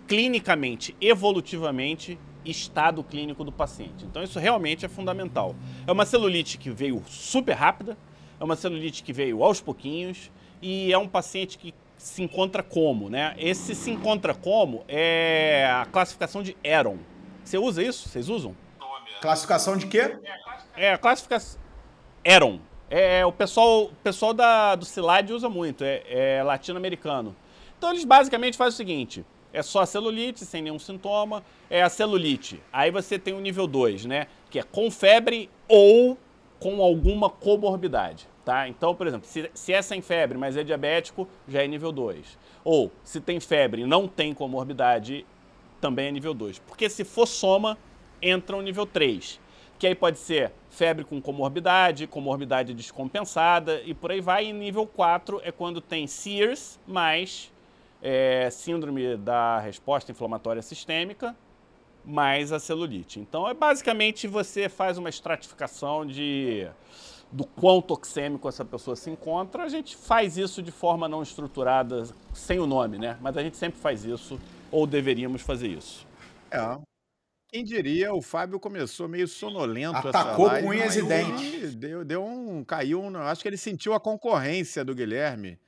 clinicamente, 0.07 0.95
evolutivamente, 0.99 2.19
estado 2.45 3.03
clínico 3.03 3.43
do 3.43 3.51
paciente. 3.51 4.05
Então 4.05 4.23
isso 4.23 4.39
realmente 4.39 4.85
é 4.85 4.89
fundamental. 4.89 5.55
É 5.85 5.91
uma 5.91 6.05
celulite 6.05 6.57
que 6.57 6.69
veio 6.69 7.03
super 7.07 7.53
rápida, 7.53 7.97
é 8.39 8.43
uma 8.43 8.55
celulite 8.55 9.03
que 9.03 9.13
veio 9.13 9.43
aos 9.43 9.61
pouquinhos, 9.61 10.31
e 10.61 10.91
é 10.91 10.97
um 10.97 11.07
paciente 11.07 11.57
que 11.57 11.73
se 11.97 12.23
encontra 12.23 12.63
como, 12.63 13.09
né? 13.09 13.35
Esse 13.37 13.75
se 13.75 13.91
encontra 13.91 14.33
como 14.33 14.83
é 14.87 15.69
a 15.71 15.85
classificação 15.85 16.41
de 16.41 16.57
Eron. 16.63 16.97
Você 17.43 17.57
usa 17.57 17.83
isso? 17.83 18.09
Vocês 18.09 18.29
usam? 18.29 18.55
Classificação 19.21 19.77
de 19.77 19.87
quê? 19.87 20.17
É, 20.75 20.93
a 20.93 20.97
classificação 20.97 21.59
Eron. 22.23 22.59
É, 22.89 23.25
o 23.25 23.31
pessoal, 23.31 23.83
o 23.85 23.95
pessoal 24.03 24.33
da, 24.33 24.75
do 24.75 24.83
CILAD 24.83 25.31
usa 25.31 25.47
muito, 25.47 25.83
é, 25.83 26.03
é 26.07 26.43
latino-americano. 26.43 27.35
Então 27.77 27.89
eles 27.89 28.03
basicamente 28.03 28.57
fazem 28.57 28.73
o 28.73 28.77
seguinte: 28.77 29.25
é 29.53 29.61
só 29.61 29.81
a 29.81 29.85
celulite, 29.85 30.45
sem 30.45 30.61
nenhum 30.61 30.79
sintoma, 30.79 31.43
é 31.69 31.81
a 31.81 31.89
celulite. 31.89 32.61
Aí 32.71 32.91
você 32.91 33.17
tem 33.17 33.33
o 33.33 33.39
nível 33.39 33.67
2, 33.67 34.05
né? 34.05 34.27
Que 34.49 34.59
é 34.59 34.63
com 34.63 34.91
febre 34.91 35.49
ou 35.67 36.17
com 36.59 36.81
alguma 36.81 37.29
comorbidade. 37.29 38.27
Tá? 38.43 38.67
Então, 38.67 38.95
por 38.95 39.05
exemplo, 39.05 39.27
se, 39.27 39.51
se 39.53 39.71
é 39.71 39.81
sem 39.81 40.01
febre, 40.01 40.37
mas 40.37 40.57
é 40.57 40.63
diabético, 40.63 41.27
já 41.47 41.63
é 41.63 41.67
nível 41.67 41.91
2. 41.91 42.37
Ou 42.63 42.91
se 43.03 43.21
tem 43.21 43.39
febre 43.39 43.83
e 43.83 43.85
não 43.85 44.07
tem 44.07 44.33
comorbidade, 44.33 45.25
também 45.79 46.07
é 46.07 46.11
nível 46.11 46.33
2. 46.33 46.57
Porque 46.59 46.89
se 46.89 47.03
for 47.03 47.27
soma, 47.27 47.77
entra 48.21 48.57
o 48.57 48.61
nível 48.61 48.85
3. 48.85 49.39
Que 49.77 49.87
aí 49.87 49.95
pode 49.95 50.17
ser 50.17 50.51
febre 50.69 51.03
com 51.03 51.21
comorbidade, 51.21 52.07
comorbidade 52.07 52.73
descompensada 52.73 53.81
e 53.85 53.93
por 53.93 54.11
aí 54.11 54.21
vai. 54.21 54.45
E 54.45 54.53
nível 54.53 54.87
4 54.87 55.39
é 55.43 55.51
quando 55.51 55.79
tem 55.79 56.07
SEARS 56.07 56.79
mais 56.87 57.51
é, 58.01 58.49
síndrome 58.49 59.17
da 59.17 59.59
resposta 59.59 60.11
inflamatória 60.11 60.61
sistêmica 60.61 61.35
mais 62.03 62.51
a 62.51 62.59
celulite. 62.59 63.19
Então 63.19 63.47
é 63.47 63.53
basicamente 63.53 64.27
você 64.27 64.67
faz 64.67 64.97
uma 64.97 65.09
estratificação 65.09 66.05
de 66.05 66.67
do 67.31 67.45
quão 67.45 67.81
toxêmico 67.81 68.49
essa 68.49 68.65
pessoa 68.65 68.95
se 68.95 69.09
encontra, 69.09 69.63
a 69.63 69.69
gente 69.69 69.95
faz 69.95 70.37
isso 70.37 70.61
de 70.61 70.71
forma 70.71 71.07
não 71.07 71.23
estruturada, 71.23 72.03
sem 72.33 72.59
o 72.59 72.67
nome, 72.67 72.97
né? 72.97 73.17
Mas 73.21 73.37
a 73.37 73.41
gente 73.41 73.57
sempre 73.57 73.79
faz 73.79 74.03
isso, 74.03 74.39
ou 74.69 74.85
deveríamos 74.85 75.41
fazer 75.41 75.69
isso. 75.69 76.05
É. 76.51 76.77
Quem 77.51 77.65
diria, 77.65 78.13
o 78.13 78.21
Fábio 78.21 78.59
começou 78.59 79.09
meio 79.09 79.27
sonolento 79.27 80.07
Atacou 80.07 80.49
com 80.49 80.67
unhas 80.69 80.95
e 80.95 81.01
dentes. 81.01 81.75
Deu, 81.75 82.05
deu 82.05 82.23
um. 82.23 82.63
Caiu. 82.63 83.01
Um, 83.01 83.17
acho 83.17 83.41
que 83.41 83.47
ele 83.49 83.57
sentiu 83.57 83.93
a 83.93 83.99
concorrência 83.99 84.85
do 84.85 84.95
Guilherme. 84.95 85.59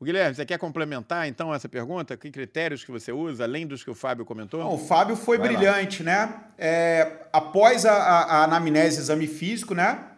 O 0.00 0.04
Guilherme, 0.04 0.34
você 0.34 0.46
quer 0.46 0.56
complementar 0.56 1.28
então 1.28 1.54
essa 1.54 1.68
pergunta? 1.68 2.16
Que 2.16 2.30
critérios 2.30 2.82
que 2.82 2.90
você 2.90 3.12
usa, 3.12 3.44
além 3.44 3.66
dos 3.66 3.84
que 3.84 3.90
o 3.90 3.94
Fábio 3.94 4.24
comentou? 4.24 4.60
Não, 4.60 4.72
o 4.72 4.78
Fábio 4.78 5.14
foi 5.14 5.36
Vai 5.36 5.48
brilhante, 5.48 6.02
lá. 6.02 6.26
né? 6.26 6.40
É, 6.56 7.26
após 7.30 7.84
a, 7.84 7.92
a, 7.92 8.22
a, 8.22 8.44
anamnese 8.44 8.98
exame 8.98 9.26
físico, 9.26 9.74
né? 9.74 10.09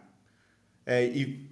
É, 0.85 1.05
e 1.05 1.49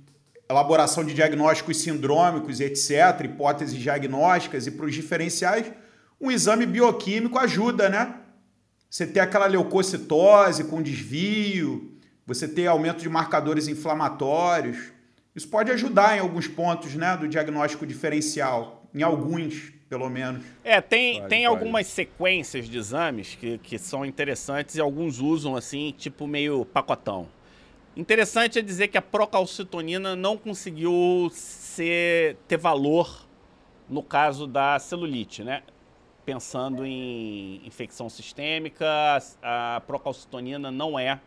elaboração 0.49 1.03
de 1.03 1.13
diagnósticos 1.13 1.77
sindrômicos, 1.77 2.59
etc., 2.59 3.23
hipóteses 3.23 3.77
diagnósticas 3.77 4.67
e 4.67 4.71
para 4.71 4.85
os 4.85 4.93
diferenciais, 4.93 5.71
um 6.19 6.29
exame 6.29 6.65
bioquímico 6.65 7.39
ajuda, 7.39 7.89
né? 7.89 8.15
Você 8.89 9.07
ter 9.07 9.21
aquela 9.21 9.45
leucocitose 9.45 10.65
com 10.65 10.81
desvio, 10.81 11.97
você 12.27 12.47
ter 12.47 12.67
aumento 12.67 13.01
de 13.01 13.09
marcadores 13.09 13.67
inflamatórios, 13.67 14.91
isso 15.33 15.47
pode 15.47 15.71
ajudar 15.71 16.17
em 16.17 16.19
alguns 16.19 16.47
pontos 16.47 16.93
né, 16.93 17.15
do 17.15 17.27
diagnóstico 17.27 17.85
diferencial, 17.85 18.85
em 18.93 19.01
alguns, 19.01 19.71
pelo 19.89 20.09
menos. 20.09 20.43
É, 20.63 20.81
tem, 20.81 21.19
pode, 21.19 21.29
tem 21.29 21.45
pode. 21.45 21.57
algumas 21.57 21.87
sequências 21.87 22.67
de 22.67 22.77
exames 22.77 23.35
que, 23.35 23.57
que 23.59 23.79
são 23.79 24.05
interessantes 24.05 24.75
e 24.75 24.81
alguns 24.81 25.19
usam 25.19 25.55
assim, 25.55 25.95
tipo 25.97 26.27
meio 26.27 26.65
pacotão. 26.65 27.29
Interessante 27.95 28.57
é 28.57 28.61
dizer 28.61 28.87
que 28.87 28.97
a 28.97 29.01
procalcitonina 29.01 30.15
não 30.15 30.37
conseguiu 30.37 31.29
ser, 31.33 32.37
ter 32.47 32.55
valor 32.55 33.27
no 33.89 34.01
caso 34.01 34.47
da 34.47 34.79
celulite, 34.79 35.43
né? 35.43 35.61
Pensando 36.23 36.85
em 36.85 37.61
infecção 37.65 38.09
sistêmica, 38.09 38.87
a 39.43 39.81
procalcitonina 39.85 40.71
não 40.71 40.97
é 40.97 41.19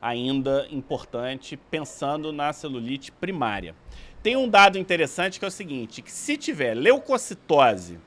ainda 0.00 0.66
importante 0.70 1.54
pensando 1.70 2.32
na 2.32 2.50
celulite 2.50 3.12
primária. 3.12 3.74
Tem 4.22 4.36
um 4.36 4.48
dado 4.48 4.78
interessante 4.78 5.38
que 5.38 5.44
é 5.44 5.48
o 5.48 5.50
seguinte, 5.50 6.00
que 6.00 6.10
se 6.10 6.38
tiver 6.38 6.74
leucocitose, 6.74 7.98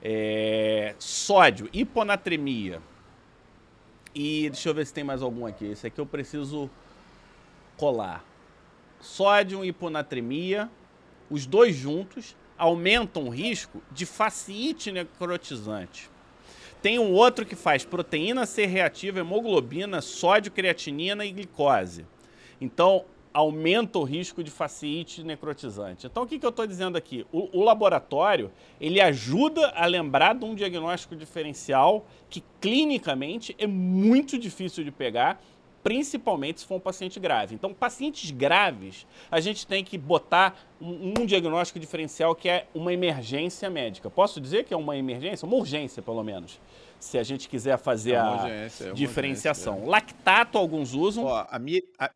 é, 0.00 0.94
sódio, 1.00 1.68
hiponatremia 1.72 2.80
e 4.14 4.48
deixa 4.48 4.68
eu 4.68 4.74
ver 4.74 4.86
se 4.86 4.94
tem 4.94 5.02
mais 5.02 5.22
algum 5.22 5.44
aqui. 5.44 5.66
Esse 5.66 5.88
aqui 5.88 6.00
eu 6.00 6.06
preciso 6.06 6.70
colar. 7.76 8.24
Sódio 9.00 9.64
e 9.64 9.68
hiponatremia, 9.68 10.70
os 11.30 11.46
dois 11.46 11.74
juntos 11.76 12.36
aumentam 12.58 13.24
o 13.24 13.28
risco 13.28 13.82
de 13.92 14.06
fasciite 14.06 14.90
necrotizante. 14.90 16.10
Tem 16.80 16.98
um 16.98 17.12
outro 17.12 17.44
que 17.44 17.56
faz 17.56 17.84
proteína 17.84 18.46
C 18.46 18.66
reativa, 18.66 19.20
hemoglobina, 19.20 20.00
sódio, 20.00 20.52
creatinina 20.52 21.24
e 21.24 21.32
glicose. 21.32 22.06
Então, 22.60 23.04
aumenta 23.36 23.98
o 23.98 24.02
risco 24.02 24.42
de 24.42 24.50
fasciite 24.50 25.22
necrotizante. 25.22 26.06
Então, 26.06 26.22
o 26.22 26.26
que, 26.26 26.38
que 26.38 26.46
eu 26.46 26.50
estou 26.50 26.66
dizendo 26.66 26.96
aqui? 26.96 27.26
O, 27.30 27.58
o, 27.58 27.62
laboratório, 27.62 28.50
ele 28.80 28.98
ajuda 28.98 29.74
a 29.76 29.84
lembrar 29.84 30.34
de 30.34 30.46
um 30.46 30.54
diagnóstico 30.54 31.14
diferencial 31.14 32.06
que, 32.30 32.42
clinicamente, 32.62 33.54
é 33.58 33.66
muito 33.66 34.38
difícil 34.38 34.82
de 34.84 34.90
pegar 34.90 35.38
principalmente 35.86 36.62
se 36.62 36.66
for 36.66 36.74
um 36.74 36.80
paciente 36.80 37.20
grave. 37.20 37.54
Então, 37.54 37.72
pacientes 37.72 38.32
graves, 38.32 39.06
a 39.30 39.38
gente 39.38 39.64
tem 39.64 39.84
que 39.84 39.96
botar 39.96 40.58
um, 40.80 41.14
um, 41.20 41.24
diagnóstico 41.24 41.78
diferencial 41.78 42.34
que 42.34 42.48
é 42.48 42.66
uma 42.74 42.92
emergência 42.92 43.70
médica. 43.70 44.10
Posso 44.10 44.40
dizer 44.40 44.64
que 44.64 44.74
é 44.74 44.76
uma 44.76 44.96
emergência? 44.96 45.46
Uma 45.46 45.54
urgência, 45.54 46.02
pelo 46.02 46.24
menos. 46.24 46.60
Se 46.98 47.16
a 47.16 47.22
gente 47.22 47.48
quiser 47.48 47.78
fazer 47.78 48.14
é 48.14 48.18
a 48.18 48.32
urgência, 48.32 48.88
é 48.88 48.92
diferenciação. 48.94 49.74
Urgência, 49.74 49.88
é. 49.88 49.92
Lactato, 49.92 50.58
alguns 50.58 50.92
usam. 50.92 51.22
Ó, 51.22 51.46
a, 51.48 51.56
mi, 51.56 51.80
a, 52.00 52.10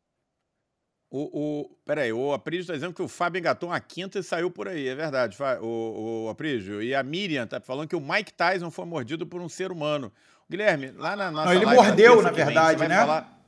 o, 1.09 1.21
o, 1.61 1.71
peraí, 1.87 2.13
o 2.13 2.33
Aprígio 2.33 2.63
está 2.63 2.75
dizendo 2.75 2.93
que 2.93 3.03
o 3.03 3.07
Fábio 3.07 3.39
engatou 3.39 3.69
uma 3.69 3.79
quinta 3.79 4.19
e 4.19 4.23
saiu 4.25 4.51
por 4.51 4.67
aí, 4.67 4.89
é 4.89 4.97
verdade, 4.97 5.37
o, 5.63 6.25
o 6.25 6.29
Aprígio. 6.29 6.83
E 6.83 6.93
a 6.93 7.05
Miriam 7.05 7.45
está 7.45 7.61
falando 7.61 7.87
que 7.87 7.95
o 7.95 8.01
Mike 8.01 8.33
Tyson 8.33 8.73
foi 8.73 8.85
mordido 8.85 9.25
por 9.25 9.41
um 9.41 9.49
ser 9.49 9.71
humano. 9.71 10.11
Guilherme, 10.51 10.91
lá 10.91 11.15
na 11.15 11.31
nossa. 11.31 11.47
Não, 11.47 11.53
ele 11.53 11.67
mordeu, 11.67 12.21
na 12.21 12.33
verdade, 12.33 12.89
né? 12.89 12.97
Falar... 12.97 13.40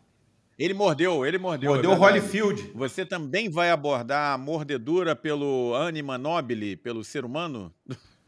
Ele 0.59 0.75
mordeu, 0.75 1.25
ele 1.25 1.39
mordeu. 1.39 1.71
Mordeu 1.71 1.91
o 1.93 1.95
Holyfield. 1.95 2.71
Você 2.75 3.05
também 3.05 3.49
vai 3.49 3.71
abordar 3.71 4.35
a 4.35 4.39
mordedura 4.39 5.17
pelo 5.17 5.75
anima 5.75 6.19
nobile, 6.19 6.77
pelo 6.77 7.03
ser 7.03 7.25
humano? 7.25 7.73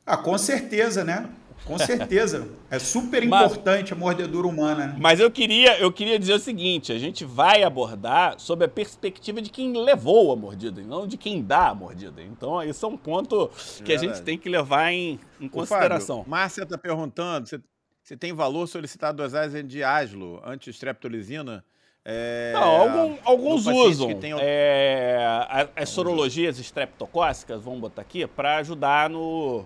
Ah, 0.06 0.16
com 0.16 0.36
certeza, 0.36 1.04
né? 1.04 1.28
Com 1.64 1.78
certeza. 1.78 2.48
É 2.70 2.78
super 2.78 3.22
importante 3.22 3.92
a 3.92 3.96
mordedura 3.96 4.46
humana. 4.46 4.88
Né? 4.88 4.96
Mas 4.98 5.20
eu 5.20 5.30
queria, 5.30 5.78
eu 5.78 5.92
queria 5.92 6.18
dizer 6.18 6.34
o 6.34 6.38
seguinte: 6.38 6.92
a 6.92 6.98
gente 6.98 7.24
vai 7.24 7.62
abordar 7.62 8.38
sob 8.38 8.64
a 8.64 8.68
perspectiva 8.68 9.40
de 9.40 9.50
quem 9.50 9.72
levou 9.72 10.32
a 10.32 10.36
mordida, 10.36 10.80
e 10.80 10.84
não 10.84 11.06
de 11.06 11.16
quem 11.16 11.42
dá 11.42 11.68
a 11.68 11.74
mordida. 11.74 12.22
Então, 12.22 12.62
isso 12.62 12.84
é 12.84 12.88
um 12.88 12.96
ponto 12.96 13.50
que 13.84 13.92
é 13.92 13.96
a 13.96 13.98
gente 13.98 14.20
tem 14.22 14.36
que 14.36 14.48
levar 14.48 14.92
em, 14.92 15.20
em 15.40 15.48
consideração. 15.48 16.18
Fábio, 16.18 16.30
Márcia 16.30 16.62
está 16.64 16.76
perguntando: 16.76 17.48
você, 17.48 17.60
você 18.02 18.16
tem 18.16 18.32
valor 18.32 18.66
solicitado 18.66 19.22
dosagem 19.22 19.66
de 19.66 19.82
aslo, 19.82 20.42
anti-streptolizina? 20.44 21.64
É, 22.06 22.52
não, 22.52 22.62
algum, 22.62 23.16
alguns 23.24 23.66
usam 23.66 24.14
tem... 24.16 24.34
é, 24.38 25.70
as 25.74 25.88
sorologias 25.88 26.58
estreptocócicas, 26.58 27.62
vamos 27.62 27.80
botar 27.80 28.02
aqui, 28.02 28.26
para 28.26 28.58
ajudar 28.58 29.08
no, 29.08 29.64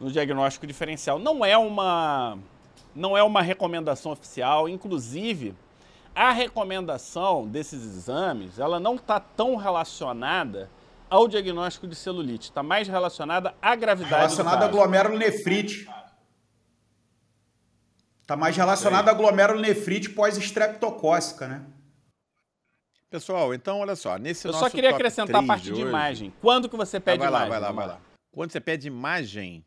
no 0.00 0.10
diagnóstico 0.10 0.66
diferencial. 0.66 1.18
Não 1.18 1.44
é 1.44 1.56
uma 1.56 2.36
não 2.92 3.16
é 3.16 3.22
uma 3.22 3.40
recomendação 3.40 4.12
oficial, 4.12 4.68
inclusive 4.68 5.54
a 6.14 6.32
recomendação 6.32 7.46
desses 7.46 7.82
exames, 7.82 8.58
ela 8.58 8.78
não 8.78 8.96
está 8.96 9.18
tão 9.18 9.56
relacionada 9.56 10.70
ao 11.10 11.28
diagnóstico 11.28 11.86
de 11.86 11.94
celulite, 11.94 12.50
está 12.50 12.62
mais 12.62 12.88
relacionada 12.88 13.54
à 13.60 13.74
gravidade 13.74 14.16
relacionada 14.16 14.64
à 14.64 14.68
glomerulonefrite. 14.68 15.88
Está 18.24 18.38
mais 18.38 18.56
relacionado 18.56 19.06
à 19.10 19.12
glomerulonefrite 19.12 20.08
pós-estreptocócica, 20.08 21.46
né? 21.46 21.62
Pessoal, 23.10 23.52
então 23.52 23.80
olha 23.80 23.94
só, 23.94 24.16
nesse 24.16 24.48
Eu 24.48 24.54
só 24.54 24.70
queria 24.70 24.90
acrescentar 24.90 25.44
a 25.44 25.46
parte 25.46 25.64
de, 25.64 25.74
de 25.74 25.82
imagem. 25.82 26.32
Quando 26.40 26.66
que 26.66 26.74
você 26.74 26.98
pede 26.98 27.22
ah, 27.22 27.28
vai 27.28 27.28
imagem? 27.28 27.48
Lá, 27.50 27.58
vai 27.58 27.60
lá, 27.60 27.72
vai 27.72 27.86
lá. 27.86 28.00
Quando 28.32 28.50
você 28.50 28.60
pede 28.60 28.88
imagem, 28.88 29.62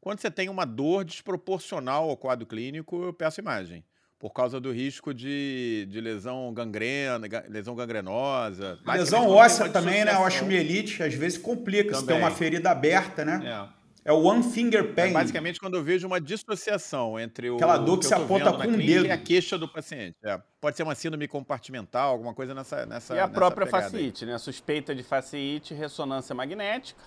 quando 0.00 0.20
você 0.20 0.30
tem 0.30 0.48
uma 0.48 0.64
dor 0.64 1.04
desproporcional 1.04 2.08
ao 2.08 2.16
quadro 2.16 2.46
clínico, 2.46 3.02
eu 3.02 3.12
peço 3.12 3.40
imagem. 3.40 3.84
Por 4.20 4.32
causa 4.32 4.60
do 4.60 4.70
risco 4.70 5.12
de, 5.12 5.88
de 5.90 6.00
lesão 6.00 6.54
gangrena, 6.54 7.26
lesão 7.48 7.74
gangrenosa. 7.74 8.78
Lesão 8.86 9.28
óssea 9.28 9.68
também, 9.68 10.04
né? 10.04 10.16
O 10.16 10.44
mielite 10.46 11.02
às 11.02 11.12
vezes 11.12 11.36
complica. 11.36 11.90
Também. 11.90 12.00
Se 12.00 12.06
tem 12.06 12.18
uma 12.18 12.30
ferida 12.30 12.70
aberta, 12.70 13.24
né? 13.24 13.42
É. 13.44 13.75
É 14.06 14.12
o 14.12 14.22
one 14.22 14.40
finger 14.40 14.84
é 14.84 14.92
pain. 14.92 15.10
É 15.10 15.12
basicamente 15.12 15.58
quando 15.58 15.74
eu 15.74 15.82
vejo 15.82 16.06
uma 16.06 16.20
dissociação 16.20 17.18
entre 17.18 17.50
o 17.50 17.56
Aquela 17.56 17.76
dor 17.76 17.96
que, 17.96 18.02
que 18.02 18.06
se 18.06 18.14
aponta 18.14 18.52
com 18.52 18.62
o 18.62 18.76
dedo. 18.76 19.06
e 19.06 19.10
a 19.10 19.18
queixa 19.18 19.58
do 19.58 19.66
paciente. 19.66 20.16
É. 20.22 20.40
Pode 20.60 20.76
ser 20.76 20.84
uma 20.84 20.94
síndrome 20.94 21.26
compartimental, 21.26 22.12
alguma 22.12 22.32
coisa 22.32 22.54
nessa 22.54 22.86
nessa 22.86 23.16
E 23.16 23.18
a 23.18 23.26
própria 23.26 23.66
fasciite, 23.66 24.24
né? 24.24 24.38
Suspeita 24.38 24.94
de 24.94 25.02
fasciite, 25.02 25.74
ressonância 25.74 26.32
magnética, 26.36 27.00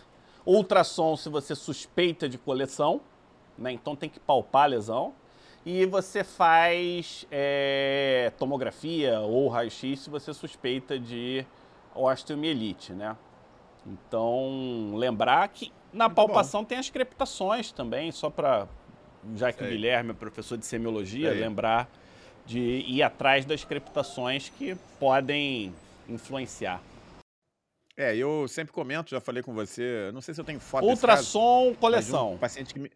ultrassom 0.45 1.16
se 1.16 1.30
você 1.30 1.56
suspeita 1.56 2.28
de 2.28 2.38
coleção, 2.38 3.00
né? 3.58 3.72
Então 3.72 3.95
tem 3.95 4.10
que 4.10 4.20
palpar 4.20 4.64
a 4.64 4.68
lesão. 4.68 5.14
E 5.66 5.86
você 5.86 6.22
faz 6.22 7.26
é, 7.32 8.34
tomografia 8.38 9.22
ou 9.22 9.47
raio-x 9.47 10.02
se 10.02 10.10
você 10.10 10.34
suspeita 10.34 11.00
de 11.00 11.45
osteomielite, 11.95 12.91
né? 12.91 13.16
Então, 13.86 14.95
lembrar 14.95 15.47
que 15.47 15.72
na 15.92 16.06
Muito 16.06 16.16
palpação 16.16 16.62
bom. 16.62 16.68
tem 16.68 16.78
as 16.78 16.90
crepitações 16.90 17.72
também, 17.72 18.12
só 18.12 18.30
para, 18.30 18.68
já 19.36 19.52
que 19.52 19.60
Sei. 19.60 19.68
o 19.68 19.72
Guilherme 19.72 20.12
é 20.12 20.14
professor 20.14 20.58
de 20.58 20.66
semiologia, 20.66 21.32
Sei. 21.32 21.40
lembrar 21.40 21.90
de 22.46 22.60
ir 22.60 23.04
atrás 23.04 23.46
das 23.46 23.64
crepitações 23.64 24.50
que 24.50 24.76
podem 25.00 25.74
influenciar. 26.08 26.82
É, 27.96 28.16
eu 28.16 28.48
sempre 28.48 28.72
comento, 28.74 29.12
já 29.12 29.20
falei 29.20 29.44
com 29.44 29.54
você, 29.54 30.10
não 30.14 30.22
sei 30.22 30.34
se 30.34 30.40
eu 30.40 30.46
tenho 30.46 30.60
foto 30.60 30.86
Ultrassom, 30.86 31.66
caso, 31.68 31.80
coleção. 31.80 32.34
Um 32.34 32.38
paciente 32.38 32.74
que 32.74 32.80
me, 32.80 32.90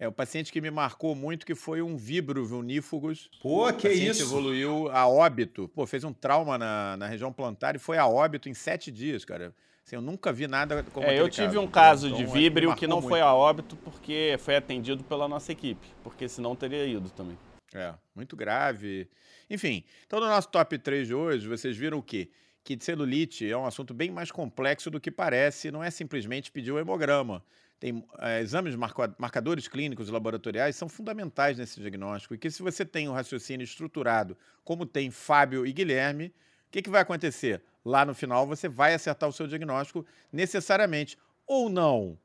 é, 0.00 0.08
o 0.08 0.12
paciente 0.12 0.50
que 0.50 0.62
me 0.62 0.70
marcou 0.70 1.14
muito 1.14 1.44
que 1.44 1.54
foi 1.54 1.82
um 1.82 1.94
vibro 1.94 2.42
unífugos. 2.56 3.30
Pô, 3.42 3.70
que 3.70 3.86
isso? 3.90 4.22
evoluiu 4.22 4.90
a 4.90 5.06
óbito. 5.06 5.68
Pô, 5.68 5.86
fez 5.86 6.04
um 6.04 6.12
trauma 6.12 6.56
na, 6.56 6.96
na 6.96 7.06
região 7.06 7.30
plantar 7.30 7.76
e 7.76 7.78
foi 7.78 7.98
a 7.98 8.06
óbito 8.06 8.48
em 8.48 8.54
sete 8.54 8.90
dias, 8.90 9.26
cara. 9.26 9.54
Assim, 9.90 9.96
eu 9.96 10.02
nunca 10.02 10.32
vi 10.32 10.46
nada 10.46 10.84
como 10.84 11.04
é, 11.04 11.18
Eu 11.18 11.28
tive 11.28 11.48
caso, 11.48 11.60
um 11.60 11.66
caso 11.66 12.06
então, 12.06 12.18
de 12.18 12.26
víbrio 12.26 12.76
que 12.76 12.86
não 12.86 12.98
muito. 12.98 13.08
foi 13.08 13.20
a 13.20 13.34
óbito 13.34 13.76
porque 13.76 14.36
foi 14.38 14.54
atendido 14.54 15.02
pela 15.02 15.26
nossa 15.26 15.50
equipe, 15.50 15.84
porque 16.04 16.28
senão 16.28 16.54
teria 16.54 16.86
ido 16.86 17.10
também. 17.10 17.36
É, 17.74 17.92
muito 18.14 18.36
grave. 18.36 19.08
Enfim, 19.48 19.82
então 20.06 20.20
no 20.20 20.26
nosso 20.26 20.48
top 20.48 20.78
3 20.78 21.08
de 21.08 21.14
hoje, 21.14 21.48
vocês 21.48 21.76
viram 21.76 21.98
o 21.98 22.02
quê? 22.02 22.30
Que 22.62 22.78
celulite 22.80 23.50
é 23.50 23.56
um 23.56 23.66
assunto 23.66 23.92
bem 23.92 24.12
mais 24.12 24.30
complexo 24.30 24.92
do 24.92 25.00
que 25.00 25.10
parece, 25.10 25.72
não 25.72 25.82
é 25.82 25.90
simplesmente 25.90 26.52
pedir 26.52 26.70
o 26.70 26.78
hemograma. 26.78 27.42
Tem 27.80 28.04
é, 28.20 28.40
exames 28.40 28.76
marcadores 28.76 29.66
clínicos 29.66 30.08
e 30.08 30.12
laboratoriais 30.12 30.76
são 30.76 30.88
fundamentais 30.88 31.58
nesse 31.58 31.80
diagnóstico. 31.80 32.34
E 32.34 32.38
que 32.38 32.48
se 32.48 32.62
você 32.62 32.84
tem 32.84 33.08
um 33.08 33.12
raciocínio 33.12 33.64
estruturado, 33.64 34.36
como 34.62 34.86
tem 34.86 35.10
Fábio 35.10 35.66
e 35.66 35.72
Guilherme, 35.72 36.26
o 36.26 36.70
que, 36.70 36.80
que 36.80 36.90
vai 36.90 37.00
acontecer? 37.00 37.60
Lá 37.84 38.04
no 38.04 38.14
final 38.14 38.46
você 38.46 38.68
vai 38.68 38.94
acertar 38.94 39.28
o 39.28 39.32
seu 39.32 39.46
diagnóstico 39.46 40.04
necessariamente. 40.32 41.16
ou 41.46 41.68
não? 41.68 42.18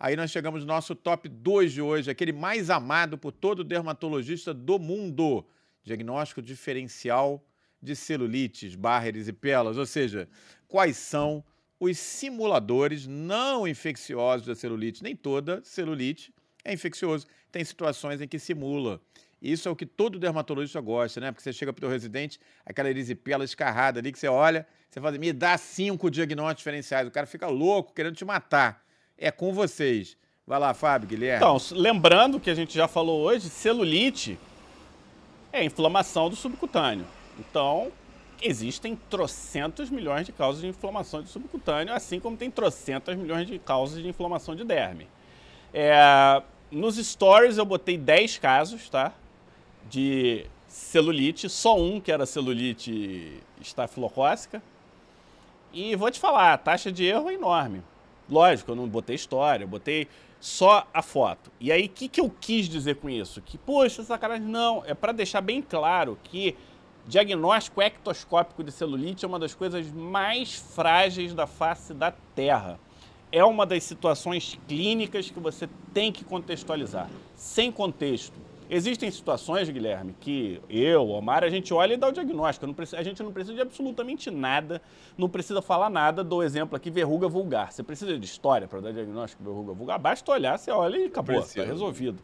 Aí 0.00 0.16
nós 0.16 0.30
chegamos 0.30 0.62
no 0.62 0.66
nosso 0.66 0.94
top 0.94 1.28
2 1.28 1.72
de 1.72 1.80
hoje, 1.80 2.10
aquele 2.10 2.32
mais 2.32 2.70
amado 2.70 3.16
por 3.16 3.30
todo 3.30 3.62
dermatologista 3.62 4.52
do 4.52 4.78
mundo. 4.78 5.46
Diagnóstico 5.84 6.42
diferencial 6.42 7.44
de 7.80 7.94
celulites, 7.94 8.74
barra 8.74 9.08
erispelas, 9.08 9.76
ou 9.76 9.86
seja, 9.86 10.28
quais 10.66 10.96
são 10.96 11.44
os 11.78 11.98
simuladores 11.98 13.06
não 13.06 13.66
infecciosos 13.66 14.46
da 14.46 14.54
celulite. 14.54 15.02
Nem 15.02 15.16
toda 15.16 15.60
celulite 15.64 16.32
é 16.64 16.72
infeccioso. 16.72 17.26
Tem 17.50 17.64
situações 17.64 18.20
em 18.20 18.28
que 18.28 18.38
simula. 18.38 19.00
Isso 19.42 19.68
é 19.68 19.72
o 19.72 19.76
que 19.76 19.84
todo 19.84 20.18
dermatologista 20.18 20.80
gosta, 20.80 21.20
né? 21.20 21.32
Porque 21.32 21.42
você 21.42 21.52
chega 21.52 21.72
para 21.72 21.84
o 21.84 21.90
residente, 21.90 22.38
aquela 22.64 22.88
erisipela 22.88 23.44
escarrada 23.44 23.98
ali, 23.98 24.12
que 24.12 24.18
você 24.18 24.28
olha, 24.28 24.66
você 24.88 25.00
fala, 25.00 25.18
me 25.18 25.32
dá 25.32 25.58
cinco 25.58 26.10
diagnósticos 26.10 26.58
diferenciais. 26.58 27.08
O 27.08 27.10
cara 27.10 27.26
fica 27.26 27.48
louco, 27.48 27.92
querendo 27.92 28.14
te 28.14 28.24
matar 28.24 28.82
é 29.22 29.30
com 29.30 29.52
vocês. 29.52 30.16
Vai 30.46 30.58
lá, 30.58 30.74
Fábio, 30.74 31.08
Guilherme. 31.08 31.36
Então, 31.36 31.56
lembrando 31.70 32.40
que 32.40 32.50
a 32.50 32.54
gente 32.54 32.74
já 32.74 32.88
falou 32.88 33.20
hoje, 33.22 33.48
celulite 33.48 34.38
é 35.52 35.64
inflamação 35.64 36.28
do 36.28 36.34
subcutâneo. 36.34 37.06
Então, 37.38 37.92
existem 38.42 38.96
trocentos 39.08 39.88
milhões 39.88 40.26
de 40.26 40.32
causas 40.32 40.60
de 40.60 40.66
inflamação 40.66 41.22
de 41.22 41.28
subcutâneo, 41.28 41.94
assim 41.94 42.18
como 42.18 42.36
tem 42.36 42.50
trocentas 42.50 43.16
milhões 43.16 43.46
de 43.46 43.58
causas 43.58 44.02
de 44.02 44.08
inflamação 44.08 44.56
de 44.56 44.64
derme. 44.64 45.06
É, 45.72 46.42
nos 46.70 46.96
stories 46.96 47.58
eu 47.58 47.64
botei 47.64 47.96
10 47.96 48.38
casos, 48.38 48.88
tá? 48.88 49.12
De 49.88 50.46
celulite, 50.68 51.48
só 51.48 51.78
um 51.78 52.00
que 52.00 52.10
era 52.10 52.24
celulite 52.24 53.40
estafilocócica. 53.60 54.62
E 55.72 55.94
vou 55.96 56.10
te 56.10 56.20
falar, 56.20 56.52
a 56.52 56.58
taxa 56.58 56.90
de 56.90 57.04
erro 57.04 57.30
é 57.30 57.34
enorme. 57.34 57.82
Lógico, 58.28 58.70
eu 58.70 58.76
não 58.76 58.88
botei 58.88 59.16
história, 59.16 59.64
eu 59.64 59.68
botei 59.68 60.08
só 60.40 60.86
a 60.92 61.02
foto. 61.02 61.50
E 61.60 61.70
aí, 61.70 61.86
o 61.86 61.88
que, 61.88 62.08
que 62.08 62.20
eu 62.20 62.28
quis 62.40 62.68
dizer 62.68 62.96
com 62.96 63.08
isso? 63.08 63.40
Que, 63.40 63.56
poxa, 63.56 64.02
sacanagem, 64.02 64.46
não. 64.46 64.82
É 64.86 64.92
para 64.92 65.12
deixar 65.12 65.40
bem 65.40 65.62
claro 65.62 66.18
que 66.24 66.56
diagnóstico 67.06 67.80
ectoscópico 67.82 68.62
de 68.62 68.72
celulite 68.72 69.24
é 69.24 69.28
uma 69.28 69.38
das 69.38 69.54
coisas 69.54 69.90
mais 69.90 70.54
frágeis 70.54 71.34
da 71.34 71.46
face 71.46 71.94
da 71.94 72.12
Terra. 72.34 72.78
É 73.30 73.44
uma 73.44 73.64
das 73.64 73.84
situações 73.84 74.58
clínicas 74.68 75.30
que 75.30 75.40
você 75.40 75.68
tem 75.94 76.12
que 76.12 76.24
contextualizar. 76.24 77.08
Sem 77.34 77.72
contexto, 77.72 78.38
Existem 78.70 79.10
situações, 79.10 79.68
Guilherme, 79.68 80.14
que 80.18 80.60
eu, 80.68 81.08
Omar, 81.08 81.44
a 81.44 81.50
gente 81.50 81.74
olha 81.74 81.94
e 81.94 81.96
dá 81.96 82.08
o 82.08 82.12
diagnóstico. 82.12 82.66
A 82.96 83.02
gente 83.02 83.22
não 83.22 83.32
precisa 83.32 83.54
de 83.54 83.60
absolutamente 83.60 84.30
nada, 84.30 84.80
não 85.16 85.28
precisa 85.28 85.60
falar 85.60 85.90
nada. 85.90 86.24
Dou 86.24 86.42
exemplo 86.42 86.76
aqui, 86.76 86.90
verruga 86.90 87.28
vulgar. 87.28 87.72
Você 87.72 87.82
precisa 87.82 88.18
de 88.18 88.24
história 88.24 88.66
para 88.66 88.80
dar 88.80 88.92
diagnóstico 88.92 89.42
de 89.42 89.48
verruga 89.48 89.72
vulgar? 89.72 89.98
Basta 89.98 90.30
olhar, 90.32 90.58
você 90.58 90.70
olha 90.70 90.96
e 90.96 91.04
acabou, 91.06 91.40
está 91.40 91.64
resolvido. 91.64 92.22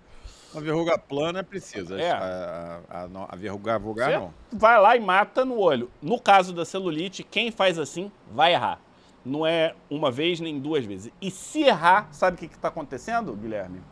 A 0.54 0.60
verruga 0.60 0.96
plana 0.96 1.44
precisa, 1.44 2.00
é. 2.00 2.10
a, 2.10 2.80
a, 2.88 3.02
a, 3.02 3.08
a 3.28 3.36
verruga 3.36 3.78
vulgar 3.78 4.10
você 4.10 4.16
não. 4.16 4.34
Vai 4.50 4.80
lá 4.80 4.96
e 4.96 5.00
mata 5.00 5.44
no 5.44 5.58
olho. 5.58 5.90
No 6.00 6.18
caso 6.18 6.54
da 6.54 6.64
celulite, 6.64 7.22
quem 7.22 7.50
faz 7.50 7.78
assim 7.78 8.10
vai 8.32 8.54
errar. 8.54 8.80
Não 9.22 9.46
é 9.46 9.74
uma 9.90 10.10
vez 10.10 10.40
nem 10.40 10.58
duas 10.58 10.86
vezes. 10.86 11.12
E 11.20 11.30
se 11.30 11.64
errar, 11.64 12.08
sabe 12.12 12.36
o 12.36 12.38
que 12.38 12.54
está 12.54 12.68
acontecendo, 12.68 13.34
Guilherme? 13.34 13.82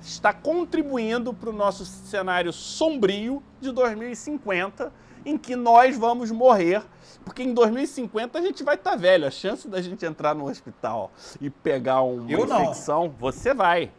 Está 0.00 0.32
contribuindo 0.32 1.32
para 1.32 1.50
o 1.50 1.52
nosso 1.52 1.84
cenário 1.84 2.52
sombrio 2.52 3.42
de 3.60 3.70
2050, 3.72 4.92
em 5.24 5.36
que 5.36 5.56
nós 5.56 5.96
vamos 5.96 6.30
morrer, 6.30 6.82
porque 7.24 7.42
em 7.42 7.52
2050 7.52 8.38
a 8.38 8.42
gente 8.42 8.62
vai 8.62 8.76
estar 8.76 8.92
tá 8.92 8.96
velho. 8.96 9.26
A 9.26 9.30
chance 9.30 9.66
da 9.68 9.82
gente 9.82 10.04
entrar 10.06 10.34
no 10.34 10.48
hospital 10.48 11.10
e 11.40 11.50
pegar 11.50 12.02
uma 12.02 12.30
Eu 12.30 12.44
infecção, 12.44 13.04
não. 13.04 13.10
você 13.10 13.52
vai. 13.52 13.90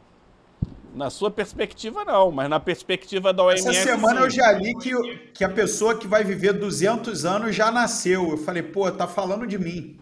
Na 0.95 1.09
sua 1.11 1.29
perspectiva, 1.29 2.03
não, 2.05 2.31
mas 2.31 2.49
na 2.49 2.59
perspectiva 2.59 3.31
da 3.31 3.43
OMS. 3.43 3.67
Essa 3.67 3.83
semana 3.83 4.21
sim. 4.21 4.23
eu 4.23 4.29
já 4.31 4.51
li 4.53 4.73
que, 4.75 5.17
que 5.33 5.43
a 5.43 5.49
pessoa 5.49 5.95
que 5.95 6.07
vai 6.07 6.23
viver 6.23 6.53
200 6.53 7.23
anos 7.25 7.55
já 7.55 7.69
nasceu. 7.71 8.31
Eu 8.31 8.37
falei, 8.37 8.63
pô, 8.63 8.89
tá 8.91 9.05
falando 9.05 9.45
de 9.45 9.59
mim. 9.59 9.99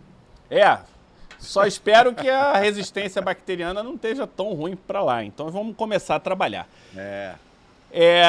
É, 0.50 0.78
só 1.46 1.66
espero 1.66 2.14
que 2.14 2.30
a 2.30 2.58
resistência 2.58 3.22
bacteriana 3.22 3.82
não 3.82 3.96
esteja 3.96 4.28
tão 4.28 4.54
ruim 4.54 4.76
para 4.76 5.04
lá. 5.04 5.24
Então 5.24 5.50
vamos 5.50 5.76
começar 5.76 6.16
a 6.16 6.20
trabalhar. 6.20 6.68
É. 6.96 7.36
é... 7.92 8.24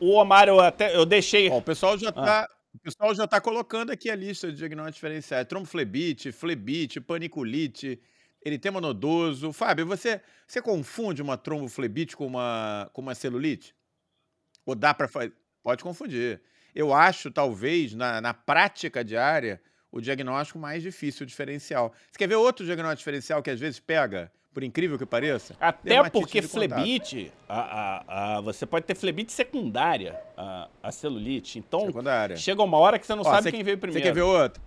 O 0.00 0.14
Omar, 0.14 0.48
eu 0.48 0.60
até 0.60 0.94
eu 0.94 1.06
deixei. 1.06 1.48
o 1.50 1.62
pessoal 1.62 1.96
já 1.96 2.10
está. 2.10 2.44
Ah. 2.44 2.48
O 2.74 2.78
pessoal 2.78 3.14
já 3.14 3.24
está 3.24 3.40
colocando 3.40 3.92
aqui 3.92 4.10
a 4.10 4.16
lista 4.16 4.50
de 4.50 4.56
diagnósticos 4.56 4.96
diferenciais. 4.96 5.46
Tromboflebite, 5.46 6.32
flebite, 6.32 7.00
paniculite, 7.00 8.00
eritema 8.44 8.80
nodoso. 8.80 9.52
Fábio, 9.52 9.86
você, 9.86 10.20
você 10.46 10.60
confunde 10.60 11.22
uma 11.22 11.36
tromboflebite 11.38 12.16
com 12.16 12.26
uma, 12.26 12.90
com 12.92 13.00
uma 13.00 13.14
celulite? 13.14 13.74
Ou 14.66 14.74
dá 14.74 14.92
para 14.92 15.06
fazer? 15.06 15.32
Pode 15.62 15.84
confundir. 15.84 16.42
Eu 16.74 16.92
acho, 16.92 17.30
talvez, 17.30 17.94
na, 17.94 18.20
na 18.20 18.34
prática 18.34 19.04
diária, 19.04 19.62
o 19.94 20.00
diagnóstico 20.00 20.58
mais 20.58 20.82
difícil, 20.82 21.22
o 21.22 21.26
diferencial. 21.26 21.92
Você 22.10 22.18
quer 22.18 22.26
ver 22.26 22.34
outro 22.34 22.66
diagnóstico 22.66 22.98
diferencial 22.98 23.40
que 23.40 23.48
às 23.48 23.60
vezes 23.60 23.78
pega? 23.78 24.30
Por 24.52 24.64
incrível 24.64 24.98
que 24.98 25.06
pareça. 25.06 25.56
Até 25.60 26.10
porque 26.10 26.42
flebite, 26.42 27.32
a, 27.48 27.60
a, 27.60 28.36
a, 28.36 28.40
você 28.40 28.66
pode 28.66 28.86
ter 28.86 28.96
flebite 28.96 29.32
secundária, 29.32 30.20
a, 30.36 30.68
a 30.82 30.92
celulite. 30.92 31.60
Então, 31.60 31.86
secundária. 31.86 32.36
chega 32.36 32.60
uma 32.62 32.76
hora 32.76 32.98
que 32.98 33.06
você 33.06 33.14
não 33.14 33.22
Ó, 33.22 33.24
sabe 33.24 33.44
cê, 33.44 33.52
quem 33.52 33.62
veio 33.62 33.78
primeiro. 33.78 34.04
Você 34.04 34.08
quer 34.08 34.14
ver 34.14 34.22
outro? 34.22 34.60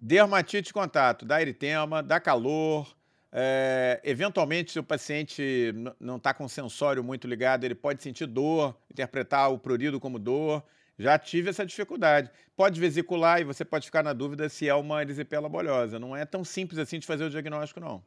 Dermatite 0.00 0.68
de 0.68 0.72
contato, 0.72 1.26
dá 1.26 1.42
eritema, 1.42 2.02
dá 2.02 2.18
calor. 2.18 2.86
É, 3.30 4.00
eventualmente, 4.02 4.72
se 4.72 4.78
o 4.78 4.82
paciente 4.82 5.74
não 6.00 6.16
está 6.16 6.32
com 6.32 6.44
o 6.44 6.48
sensório 6.48 7.04
muito 7.04 7.26
ligado, 7.26 7.64
ele 7.64 7.74
pode 7.74 8.02
sentir 8.02 8.26
dor, 8.26 8.74
interpretar 8.90 9.52
o 9.52 9.58
prurido 9.58 10.00
como 10.00 10.18
dor. 10.18 10.62
Já 10.98 11.18
tive 11.18 11.50
essa 11.50 11.64
dificuldade. 11.64 12.30
Pode 12.56 12.80
vesicular 12.80 13.40
e 13.40 13.44
você 13.44 13.64
pode 13.64 13.86
ficar 13.86 14.02
na 14.02 14.12
dúvida 14.12 14.48
se 14.48 14.68
é 14.68 14.74
uma 14.74 15.00
erisipela 15.00 15.48
bolhosa. 15.48 15.98
Não 15.98 16.16
é 16.16 16.24
tão 16.24 16.44
simples 16.44 16.78
assim 16.78 16.98
de 16.98 17.06
fazer 17.06 17.24
o 17.24 17.30
diagnóstico, 17.30 17.78
não. 17.78 18.02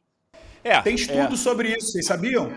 É, 0.64 0.80
Tem 0.82 0.96
estudo 0.96 1.34
é. 1.34 1.38
sobre 1.38 1.70
isso, 1.70 1.92
vocês 1.92 2.06
sabiam? 2.06 2.52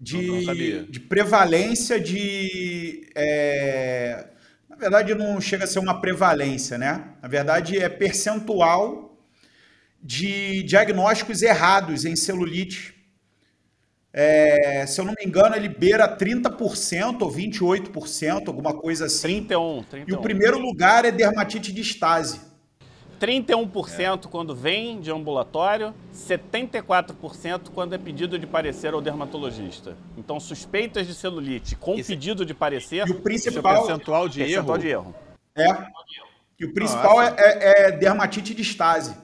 De, 0.00 0.44
não, 0.44 0.54
não 0.54 0.84
de 0.84 1.00
prevalência 1.00 1.98
de. 1.98 3.10
É... 3.14 4.26
Na 4.68 4.76
verdade, 4.76 5.14
não 5.14 5.40
chega 5.40 5.64
a 5.64 5.66
ser 5.66 5.80
uma 5.80 6.00
prevalência, 6.00 6.78
né? 6.78 7.14
Na 7.20 7.26
verdade, 7.26 7.78
é 7.78 7.88
percentual 7.88 9.18
de 10.00 10.62
diagnósticos 10.62 11.42
errados 11.42 12.04
em 12.04 12.14
celulite 12.14 12.97
é, 14.12 14.86
se 14.86 15.00
eu 15.00 15.04
não 15.04 15.14
me 15.18 15.24
engano, 15.24 15.54
ele 15.54 15.68
beira 15.68 16.08
30% 16.16 17.22
ou 17.22 17.30
28%, 17.30 18.48
alguma 18.48 18.74
coisa 18.74 19.06
assim. 19.06 19.44
31, 19.44 19.82
31. 19.84 20.14
E 20.14 20.18
o 20.18 20.22
primeiro 20.22 20.58
lugar 20.58 21.04
é 21.04 21.10
dermatite 21.10 21.72
de 21.72 21.82
estase. 21.82 22.40
31% 23.20 24.26
é. 24.26 24.28
quando 24.28 24.54
vem 24.54 25.00
de 25.00 25.10
ambulatório, 25.10 25.92
74% 26.14 27.70
quando 27.74 27.94
é 27.94 27.98
pedido 27.98 28.38
de 28.38 28.46
parecer 28.46 28.94
ao 28.94 29.00
dermatologista. 29.00 29.96
Então, 30.16 30.38
suspeitas 30.38 31.06
de 31.06 31.14
celulite 31.14 31.76
com 31.76 31.94
Esse... 31.94 32.12
pedido 32.12 32.46
de 32.46 32.54
parecer, 32.54 33.06
e 33.06 33.10
o 33.10 33.20
principal 33.20 33.86
percentual 33.86 34.28
de 34.28 34.38
percentual 34.38 34.76
erro. 34.76 34.82
De 34.82 34.88
erro. 34.88 35.14
É. 35.56 35.88
E 36.60 36.64
o 36.64 36.72
principal 36.72 37.20
é, 37.20 37.34
é, 37.36 37.86
é, 37.86 37.92
dermatite 37.92 38.54
de 38.54 38.62
estase. 38.62 39.16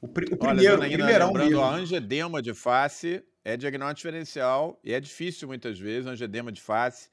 O, 0.00 0.08
pr 0.08 0.24
o 0.32 0.36
primeiro, 0.36 0.80
Olha, 0.80 0.88
o 0.88 0.92
primeirão 0.92 1.26
lembrando, 1.28 1.50
mesmo. 1.50 1.62
A 1.62 1.74
angedema 1.74 2.42
de 2.42 2.54
face 2.54 3.22
é 3.50 3.56
diagnóstico 3.56 4.08
diferencial 4.08 4.78
e 4.82 4.92
é 4.92 5.00
difícil 5.00 5.48
muitas 5.48 5.78
vezes, 5.78 6.06
angedema 6.06 6.50
de 6.50 6.60
face, 6.60 7.08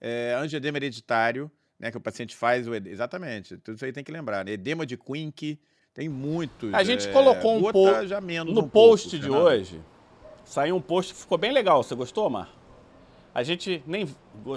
é, 0.00 0.34
angedema 0.38 0.78
hereditário, 0.78 1.50
né, 1.78 1.90
que 1.90 1.96
o 1.96 2.00
paciente 2.00 2.34
faz, 2.36 2.68
o 2.68 2.74
exatamente, 2.74 3.56
tudo 3.58 3.76
isso 3.76 3.84
aí 3.84 3.92
tem 3.92 4.04
que 4.04 4.12
lembrar, 4.12 4.44
né? 4.44 4.52
edema 4.52 4.84
de 4.84 4.96
Quink, 4.96 5.58
tem 5.94 6.08
muitos. 6.08 6.72
A 6.74 6.84
gente 6.84 7.08
é, 7.08 7.12
colocou 7.12 7.56
um 7.56 7.72
pouco 7.72 8.06
já 8.06 8.20
menos 8.20 8.54
no 8.54 8.60
um 8.60 8.68
post 8.68 9.10
pouco, 9.10 9.24
de 9.24 9.30
hoje, 9.30 9.80
saiu 10.44 10.76
um 10.76 10.80
post 10.80 11.14
que 11.14 11.20
ficou 11.20 11.38
bem 11.38 11.52
legal, 11.52 11.82
você 11.82 11.94
gostou, 11.94 12.28
Mar? 12.28 12.60
A 13.34 13.42
gente 13.42 13.82
nem. 13.86 14.04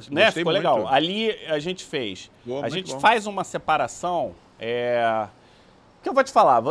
Né? 0.09 0.31
Ficou 0.31 0.45
muito. 0.45 0.47
legal. 0.47 0.87
Ali 0.87 1.31
a 1.45 1.59
gente 1.59 1.83
fez. 1.83 2.31
Boa, 2.43 2.65
a 2.65 2.69
gente 2.69 2.91
bom. 2.91 2.99
faz 2.99 3.27
uma 3.27 3.43
separação. 3.43 4.35
É... 4.59 5.27
que 6.01 6.09
eu 6.09 6.13
vou 6.13 6.23
te 6.23 6.31
falar? 6.31 6.61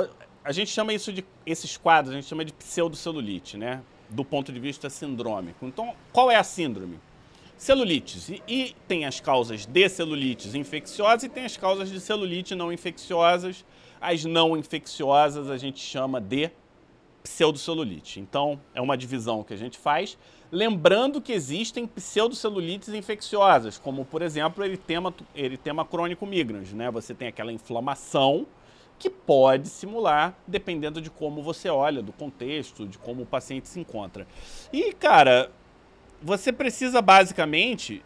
A 0.45 0.53
gente 0.53 0.71
chama 0.71 0.93
isso 0.93 1.13
de. 1.13 1.25
Esses 1.47 1.77
quadros, 1.77 2.13
a 2.13 2.17
gente 2.17 2.27
chama 2.27 2.45
de 2.45 2.53
pseudocelulite, 2.53 3.57
né? 3.57 3.83
Do 4.13 4.25
ponto 4.25 4.53
de 4.53 4.61
vista 4.61 4.89
sindrômico. 4.91 5.67
Então, 5.67 5.95
qual 6.13 6.31
é 6.31 6.37
a 6.37 6.45
síndrome? 6.45 6.99
Celulites. 7.57 8.29
E, 8.29 8.43
e, 8.47 8.77
tem 8.89 9.05
as 9.05 9.21
causas 9.21 9.67
de 9.67 9.89
celulites 9.89 10.55
infecciosas 10.55 11.25
e 11.25 11.29
tem 11.29 11.45
as 11.45 11.57
causas 11.57 11.91
de 11.91 12.01
celulite 12.01 12.55
não 12.55 12.73
infecciosas. 12.73 13.65
As 14.01 14.25
não 14.25 14.57
infecciosas 14.57 15.49
a 15.49 15.57
gente 15.57 15.79
chama 15.79 16.21
de 16.21 16.51
pseudocelulite. 17.23 18.19
Então, 18.19 18.61
é 18.75 18.81
uma 18.81 18.97
divisão 18.97 19.45
que 19.45 19.55
a 19.55 19.57
gente 19.57 19.79
faz. 19.79 20.19
Lembrando 20.51 21.21
que 21.21 21.33
existem 21.33 21.87
pseudocelulites 21.87 22.89
infecciosas, 22.89 23.79
como, 23.79 24.05
por 24.05 24.23
exemplo, 24.23 24.65
eritema, 24.65 25.15
eritema 25.35 25.85
crônico 25.85 26.27
migrans. 26.27 26.73
Né? 26.73 26.91
Você 26.91 27.15
tem 27.15 27.29
aquela 27.29 27.53
inflamação 27.53 28.47
que 29.03 29.11
pode 29.11 29.69
simular, 29.69 30.33
dependendo 30.47 31.01
de 31.01 31.11
como 31.11 31.43
você 31.43 31.69
olha, 31.69 32.01
do 32.01 32.13
contexto, 32.13 32.87
de 32.87 32.99
como 32.99 33.25
o 33.25 33.27
paciente 33.27 33.69
se 33.69 33.81
encontra. 33.81 34.29
E, 34.73 34.93
cara, 34.93 35.51
você 36.23 36.53
precisa 36.53 37.03
basicamente, 37.03 38.01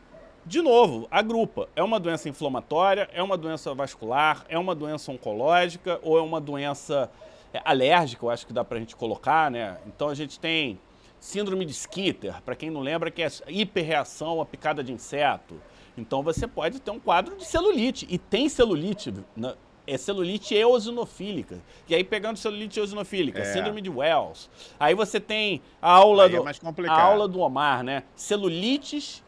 de 0.46 0.62
novo, 0.62 1.06
agrupa. 1.10 1.68
É 1.76 1.82
uma 1.82 2.00
doença 2.00 2.30
inflamatória, 2.30 3.10
é 3.12 3.22
uma 3.22 3.36
doença 3.36 3.74
vascular, 3.74 4.46
é 4.48 4.58
uma 4.58 4.74
doença 4.74 5.12
oncológica 5.12 6.00
ou 6.02 6.16
é 6.16 6.22
uma 6.22 6.40
doença 6.40 7.10
é, 7.52 7.60
alérgica, 7.62 8.24
eu 8.24 8.30
acho 8.30 8.46
que 8.46 8.54
dá 8.54 8.64
pra 8.64 8.78
gente 8.78 8.96
colocar, 8.96 9.50
né? 9.50 9.76
Então 9.86 10.08
a 10.08 10.14
gente 10.14 10.40
tem 10.40 10.80
síndrome 11.20 11.66
de 11.66 11.74
Schitter, 11.74 12.40
para 12.42 12.56
quem 12.56 12.70
não 12.70 12.80
lembra, 12.80 13.10
que 13.10 13.22
é 13.22 13.28
hiperreação 13.48 14.40
à 14.40 14.46
picada 14.46 14.82
de 14.82 14.94
inseto. 14.94 15.60
Então 15.94 16.22
você 16.22 16.46
pode 16.46 16.80
ter 16.80 16.90
um 16.90 16.98
quadro 16.98 17.36
de 17.36 17.44
celulite, 17.44 18.06
e 18.08 18.16
tem 18.16 18.48
celulite 18.48 19.12
né? 19.36 19.54
É 19.86 19.96
celulite 19.96 20.54
eosinofílica. 20.54 21.58
E 21.88 21.94
aí, 21.94 22.02
pegando 22.02 22.36
celulite 22.36 22.78
eosinofílica, 22.78 23.40
é. 23.40 23.52
síndrome 23.52 23.80
de 23.80 23.88
Wells. 23.88 24.50
Aí 24.78 24.94
você 24.94 25.20
tem 25.20 25.62
a 25.80 25.90
aula, 25.90 26.24
aí 26.24 26.30
do, 26.30 26.46
é 26.48 26.88
a 26.88 27.00
aula 27.00 27.28
do 27.28 27.40
Omar, 27.40 27.84
né? 27.84 28.02
Celulites 28.14 29.22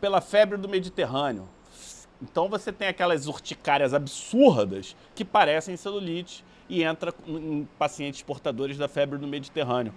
pela 0.00 0.20
febre 0.20 0.56
do 0.56 0.68
Mediterrâneo. 0.68 1.48
Então 2.22 2.48
você 2.48 2.72
tem 2.72 2.88
aquelas 2.88 3.26
urticárias 3.26 3.92
absurdas 3.92 4.96
que 5.14 5.24
parecem 5.24 5.76
celulite 5.76 6.44
e 6.68 6.82
entra 6.82 7.12
em 7.26 7.68
pacientes 7.78 8.22
portadores 8.22 8.78
da 8.78 8.88
febre 8.88 9.18
do 9.18 9.26
Mediterrâneo. 9.26 9.92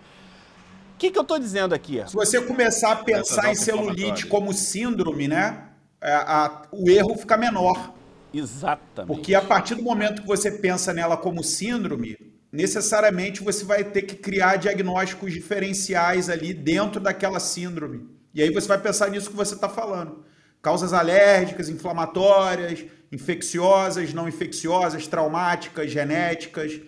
O 0.95 0.97
que, 0.99 1.09
que 1.11 1.17
eu 1.17 1.21
estou 1.21 1.39
dizendo 1.39 1.73
aqui? 1.73 2.03
Se 2.05 2.13
você 2.13 2.41
começar 2.41 2.91
a 2.91 2.95
pensar 2.97 3.49
em 3.49 3.55
celulite 3.55 4.27
como 4.27 4.51
síndrome, 4.51 5.29
né? 5.29 5.69
A, 6.01 6.09
é, 6.09 6.13
a, 6.13 6.61
o 6.71 6.89
erro 6.89 7.15
fica 7.17 7.37
menor. 7.37 7.93
Exatamente. 8.33 9.07
Porque 9.07 9.35
a 9.35 9.41
partir 9.41 9.75
do 9.75 9.83
momento 9.83 10.21
que 10.21 10.27
você 10.27 10.51
pensa 10.51 10.93
nela 10.93 11.17
como 11.17 11.43
síndrome, 11.43 12.17
necessariamente 12.51 13.43
você 13.43 13.65
vai 13.65 13.83
ter 13.83 14.03
que 14.03 14.15
criar 14.15 14.57
diagnósticos 14.57 15.33
diferenciais 15.33 16.29
ali 16.29 16.53
dentro 16.53 16.99
daquela 16.99 17.39
síndrome. 17.39 18.09
E 18.33 18.41
aí 18.41 18.51
você 18.51 18.67
vai 18.67 18.79
pensar 18.79 19.09
nisso 19.09 19.29
que 19.29 19.35
você 19.35 19.55
está 19.55 19.69
falando. 19.69 20.23
Causas 20.61 20.93
alérgicas, 20.93 21.69
inflamatórias, 21.69 22.85
infecciosas, 23.11 24.13
não 24.13 24.27
infecciosas, 24.27 25.07
traumáticas, 25.07 25.91
genéticas. 25.91 26.79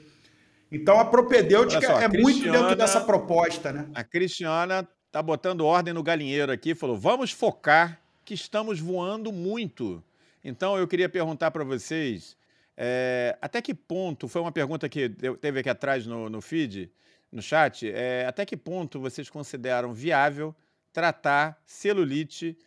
Então 0.71 0.99
a 0.99 1.05
propedêutica 1.05 1.85
só, 1.85 1.99
é 1.99 2.07
muito 2.07 2.51
dentro 2.51 2.75
dessa 2.75 3.01
proposta, 3.01 3.71
né? 3.71 3.87
A 3.93 4.03
Cristiana 4.03 4.87
tá 5.11 5.21
botando 5.21 5.65
ordem 5.65 5.93
no 5.93 6.03
galinheiro 6.03 6.51
aqui, 6.51 6.75
falou: 6.75 6.97
"Vamos 6.97 7.31
focar 7.31 7.99
que 8.23 8.33
estamos 8.33 8.79
voando 8.79 9.31
muito". 9.31 10.03
Então, 10.43 10.77
eu 10.77 10.87
queria 10.87 11.07
perguntar 11.07 11.51
para 11.51 11.63
vocês, 11.63 12.35
é, 12.75 13.37
até 13.41 13.61
que 13.61 13.73
ponto, 13.73 14.27
foi 14.27 14.41
uma 14.41 14.51
pergunta 14.51 14.89
que 14.89 15.09
teve 15.39 15.59
aqui 15.59 15.69
atrás 15.69 16.05
no, 16.05 16.29
no 16.29 16.41
feed, 16.41 16.91
no 17.31 17.41
chat, 17.41 17.89
é, 17.89 18.25
até 18.25 18.45
que 18.45 18.57
ponto 18.57 18.99
vocês 18.99 19.29
consideram 19.29 19.93
viável 19.93 20.55
tratar 20.91 21.61
celulite 21.65 22.57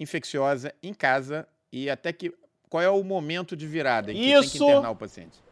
infecciosa 0.00 0.74
em 0.82 0.94
casa 0.94 1.46
e 1.70 1.90
até 1.90 2.12
que 2.12 2.32
qual 2.68 2.82
é 2.82 2.88
o 2.88 3.02
momento 3.02 3.56
de 3.56 3.66
virada 3.66 4.12
em 4.12 4.16
que 4.16 4.32
Isso... 4.32 4.58
tem 4.58 4.58
que 4.58 4.64
internar 4.64 4.90
o 4.90 4.96
paciente? 4.96 5.45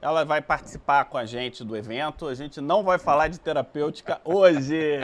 Ela 0.00 0.24
vai 0.24 0.40
participar 0.40 1.04
com 1.06 1.18
a 1.18 1.24
gente 1.24 1.64
do 1.64 1.76
evento. 1.76 2.28
A 2.28 2.34
gente 2.34 2.60
não 2.60 2.82
vai 2.84 2.98
falar 2.98 3.28
de 3.28 3.38
terapêutica 3.38 4.20
hoje. 4.24 4.98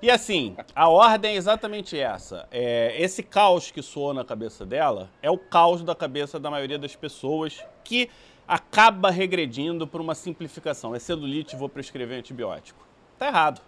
E 0.00 0.10
assim, 0.10 0.56
a 0.74 0.88
ordem 0.88 1.34
é 1.34 1.36
exatamente 1.36 1.98
essa. 1.98 2.48
É, 2.50 2.94
esse 3.00 3.22
caos 3.22 3.70
que 3.70 3.82
soa 3.82 4.14
na 4.14 4.24
cabeça 4.24 4.64
dela 4.64 5.10
é 5.20 5.30
o 5.30 5.38
caos 5.38 5.82
da 5.82 5.94
cabeça 5.94 6.38
da 6.38 6.50
maioria 6.50 6.78
das 6.78 6.94
pessoas 6.94 7.64
que 7.82 8.08
acaba 8.46 9.10
regredindo 9.10 9.86
para 9.86 10.00
uma 10.00 10.14
simplificação. 10.14 10.94
É 10.94 10.98
celulite, 10.98 11.56
vou 11.56 11.68
prescrever 11.68 12.18
antibiótico. 12.18 12.86
Tá 13.18 13.26
errado. 13.26 13.60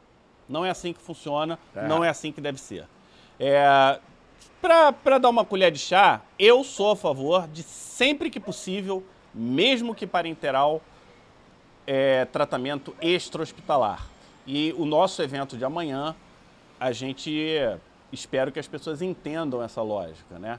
Não 0.48 0.64
é 0.64 0.70
assim 0.70 0.92
que 0.92 1.00
funciona, 1.00 1.58
é. 1.74 1.88
não 1.88 2.04
é 2.04 2.08
assim 2.08 2.30
que 2.30 2.40
deve 2.40 2.60
ser. 2.60 2.86
É, 3.38 3.98
para 4.60 5.18
dar 5.18 5.28
uma 5.28 5.44
colher 5.44 5.70
de 5.70 5.78
chá, 5.78 6.20
eu 6.38 6.62
sou 6.62 6.92
a 6.92 6.96
favor 6.96 7.48
de 7.48 7.62
sempre 7.62 8.30
que 8.30 8.38
possível 8.38 9.04
mesmo 9.36 9.94
que 9.94 10.06
parenteral, 10.06 10.80
é, 11.86 12.24
tratamento 12.24 12.96
extra-hospitalar. 13.00 14.08
E 14.46 14.74
o 14.78 14.86
nosso 14.86 15.22
evento 15.22 15.56
de 15.56 15.64
amanhã, 15.64 16.16
a 16.80 16.90
gente 16.92 17.30
espero 18.10 18.50
que 18.50 18.58
as 18.58 18.66
pessoas 18.66 19.02
entendam 19.02 19.62
essa 19.62 19.82
lógica, 19.82 20.38
né? 20.38 20.58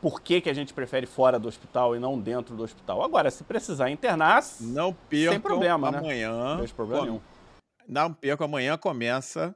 Por 0.00 0.20
que, 0.20 0.40
que 0.40 0.50
a 0.50 0.54
gente 0.54 0.74
prefere 0.74 1.06
fora 1.06 1.38
do 1.38 1.48
hospital 1.48 1.96
e 1.96 1.98
não 1.98 2.20
dentro 2.20 2.54
do 2.54 2.62
hospital? 2.62 3.02
Agora, 3.02 3.30
se 3.30 3.42
precisar 3.42 3.90
internar, 3.90 4.42
não 4.60 4.92
percam 4.92 5.32
sem 5.32 5.40
problema, 5.40 5.90
né? 5.90 5.98
amanhã. 5.98 6.56
Não 6.56 7.02
nenhum. 7.02 7.20
Não 7.88 8.12
percam, 8.12 8.44
amanhã 8.44 8.76
começa 8.76 9.54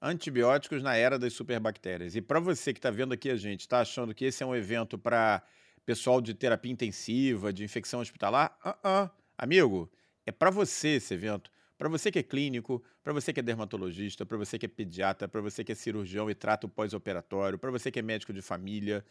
antibióticos 0.00 0.82
na 0.82 0.94
era 0.94 1.18
das 1.18 1.32
superbactérias. 1.32 2.14
E 2.14 2.20
para 2.20 2.38
você 2.38 2.72
que 2.72 2.78
está 2.78 2.90
vendo 2.90 3.14
aqui 3.14 3.30
a 3.30 3.36
gente, 3.36 3.60
está 3.60 3.80
achando 3.80 4.14
que 4.14 4.26
esse 4.26 4.42
é 4.42 4.46
um 4.46 4.54
evento 4.54 4.98
para 4.98 5.42
pessoal 5.86 6.20
de 6.20 6.34
terapia 6.34 6.72
intensiva, 6.72 7.52
de 7.52 7.64
infecção 7.64 8.00
hospitalar. 8.00 8.58
Uh 8.64 8.86
-uh. 8.86 9.10
Amigo, 9.38 9.88
é 10.26 10.32
para 10.32 10.50
você 10.50 10.96
esse 10.96 11.14
evento. 11.14 11.50
Para 11.78 11.88
você 11.88 12.10
que 12.10 12.18
é 12.18 12.22
clínico, 12.22 12.82
para 13.04 13.12
você 13.12 13.32
que 13.32 13.40
é 13.40 13.42
dermatologista, 13.42 14.26
para 14.26 14.36
você 14.36 14.58
que 14.58 14.66
é 14.66 14.68
pediatra, 14.68 15.28
para 15.28 15.40
você 15.40 15.62
que 15.62 15.72
é 15.72 15.74
cirurgião 15.74 16.28
e 16.28 16.34
trata 16.34 16.66
o 16.66 16.70
pós-operatório, 16.70 17.58
para 17.58 17.70
você 17.70 17.90
que 17.90 17.98
é 17.98 18.02
médico 18.02 18.32
de 18.32 18.42
família, 18.42 19.04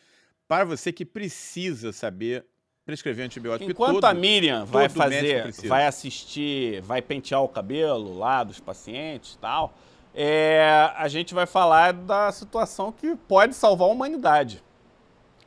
para 0.47 0.65
você 0.65 0.91
que 0.91 1.05
precisa 1.05 1.93
saber 1.93 2.45
prescrever 2.83 3.25
antibiótico. 3.25 3.69
Enquanto 3.69 3.95
todo, 3.95 4.05
a 4.05 4.13
Miriam 4.13 4.65
vai 4.65 4.89
fazer, 4.89 5.51
vai 5.67 5.85
assistir, 5.85 6.81
vai 6.81 7.01
pentear 7.01 7.41
o 7.41 7.47
cabelo 7.47 8.17
lá 8.17 8.43
dos 8.43 8.59
pacientes 8.59 9.35
e 9.35 9.37
tal, 9.37 9.77
é, 10.13 10.91
a 10.95 11.07
gente 11.07 11.33
vai 11.33 11.45
falar 11.45 11.93
da 11.93 12.31
situação 12.31 12.91
que 12.91 13.15
pode 13.15 13.53
salvar 13.53 13.87
a 13.87 13.91
humanidade. 13.91 14.63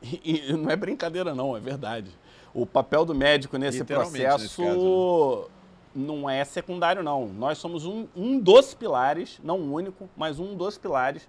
E, 0.01 0.49
e, 0.49 0.53
não 0.53 0.69
é 0.69 0.75
brincadeira, 0.75 1.35
não, 1.35 1.55
é 1.55 1.59
verdade. 1.59 2.09
O 2.53 2.65
papel 2.65 3.05
do 3.05 3.13
médico 3.13 3.57
nesse 3.57 3.83
processo 3.83 4.43
nesse 4.43 4.57
caso, 4.57 5.41
né? 5.41 5.59
não 5.93 6.29
é 6.29 6.43
secundário, 6.45 7.03
não. 7.03 7.27
Nós 7.27 7.57
somos 7.57 7.85
um, 7.85 8.07
um 8.15 8.39
dos 8.39 8.73
pilares, 8.73 9.39
não 9.43 9.59
o 9.59 9.73
único, 9.73 10.09
mas 10.15 10.39
um 10.39 10.55
dos 10.55 10.77
pilares 10.77 11.27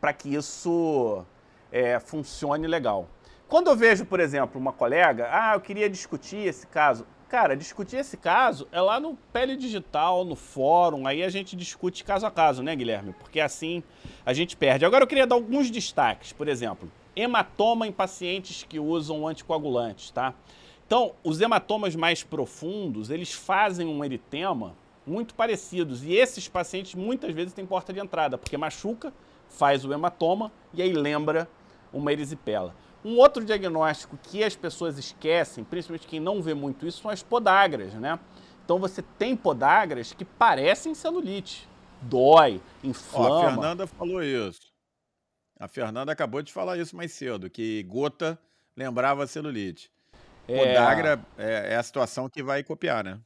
para 0.00 0.12
que 0.12 0.34
isso 0.34 1.24
é, 1.70 1.98
funcione 1.98 2.66
legal. 2.66 3.08
Quando 3.48 3.68
eu 3.68 3.76
vejo, 3.76 4.04
por 4.04 4.20
exemplo, 4.20 4.60
uma 4.60 4.72
colega, 4.72 5.28
ah, 5.30 5.54
eu 5.54 5.60
queria 5.60 5.88
discutir 5.88 6.38
esse 6.38 6.66
caso. 6.66 7.06
Cara, 7.28 7.56
discutir 7.56 7.96
esse 7.96 8.16
caso 8.16 8.68
é 8.70 8.80
lá 8.80 9.00
no 9.00 9.16
Pele 9.32 9.56
Digital, 9.56 10.24
no 10.24 10.36
fórum, 10.36 11.06
aí 11.06 11.22
a 11.22 11.30
gente 11.30 11.56
discute 11.56 12.04
caso 12.04 12.26
a 12.26 12.30
caso, 12.30 12.62
né, 12.62 12.76
Guilherme? 12.76 13.14
Porque 13.18 13.40
assim 13.40 13.82
a 14.24 14.34
gente 14.34 14.54
perde. 14.56 14.84
Agora 14.84 15.04
eu 15.04 15.08
queria 15.08 15.26
dar 15.26 15.34
alguns 15.34 15.70
destaques, 15.70 16.32
por 16.32 16.46
exemplo 16.46 16.90
hematoma 17.14 17.86
em 17.86 17.92
pacientes 17.92 18.64
que 18.68 18.78
usam 18.78 19.26
anticoagulantes, 19.26 20.10
tá? 20.10 20.34
Então, 20.86 21.12
os 21.24 21.40
hematomas 21.40 21.96
mais 21.96 22.22
profundos, 22.22 23.10
eles 23.10 23.32
fazem 23.32 23.86
um 23.86 24.04
eritema 24.04 24.74
muito 25.06 25.34
parecidos. 25.34 26.04
E 26.04 26.12
esses 26.12 26.48
pacientes 26.48 26.94
muitas 26.94 27.32
vezes 27.34 27.52
têm 27.52 27.66
porta 27.66 27.92
de 27.92 28.00
entrada, 28.00 28.36
porque 28.36 28.56
machuca, 28.56 29.12
faz 29.48 29.84
o 29.84 29.92
hematoma 29.92 30.52
e 30.72 30.82
aí 30.82 30.92
lembra 30.92 31.48
uma 31.92 32.12
erisipela. 32.12 32.74
Um 33.04 33.18
outro 33.18 33.44
diagnóstico 33.44 34.18
que 34.22 34.44
as 34.44 34.54
pessoas 34.54 34.96
esquecem, 34.96 35.64
principalmente 35.64 36.06
quem 36.06 36.20
não 36.20 36.40
vê 36.40 36.54
muito 36.54 36.86
isso, 36.86 37.02
são 37.02 37.10
as 37.10 37.22
podagras, 37.22 37.92
né? 37.94 38.18
Então 38.64 38.78
você 38.78 39.02
tem 39.18 39.34
podagras 39.34 40.12
que 40.12 40.24
parecem 40.24 40.94
celulite. 40.94 41.68
Dói, 42.00 42.60
inflama. 42.82 43.28
Ó, 43.28 43.46
a 43.46 43.50
Fernanda 43.50 43.86
falou 43.86 44.22
isso. 44.22 44.71
A 45.62 45.68
Fernanda 45.68 46.10
acabou 46.10 46.42
de 46.42 46.52
falar 46.52 46.76
isso 46.76 46.96
mais 46.96 47.12
cedo, 47.12 47.48
que 47.48 47.84
gota 47.84 48.36
lembrava 48.76 49.28
celulite. 49.28 49.92
É... 50.48 50.58
Podagra 50.58 51.24
é, 51.38 51.74
é 51.74 51.76
a 51.76 51.82
situação 51.84 52.28
que 52.28 52.42
vai 52.42 52.64
copiar, 52.64 53.04
né? 53.04 53.20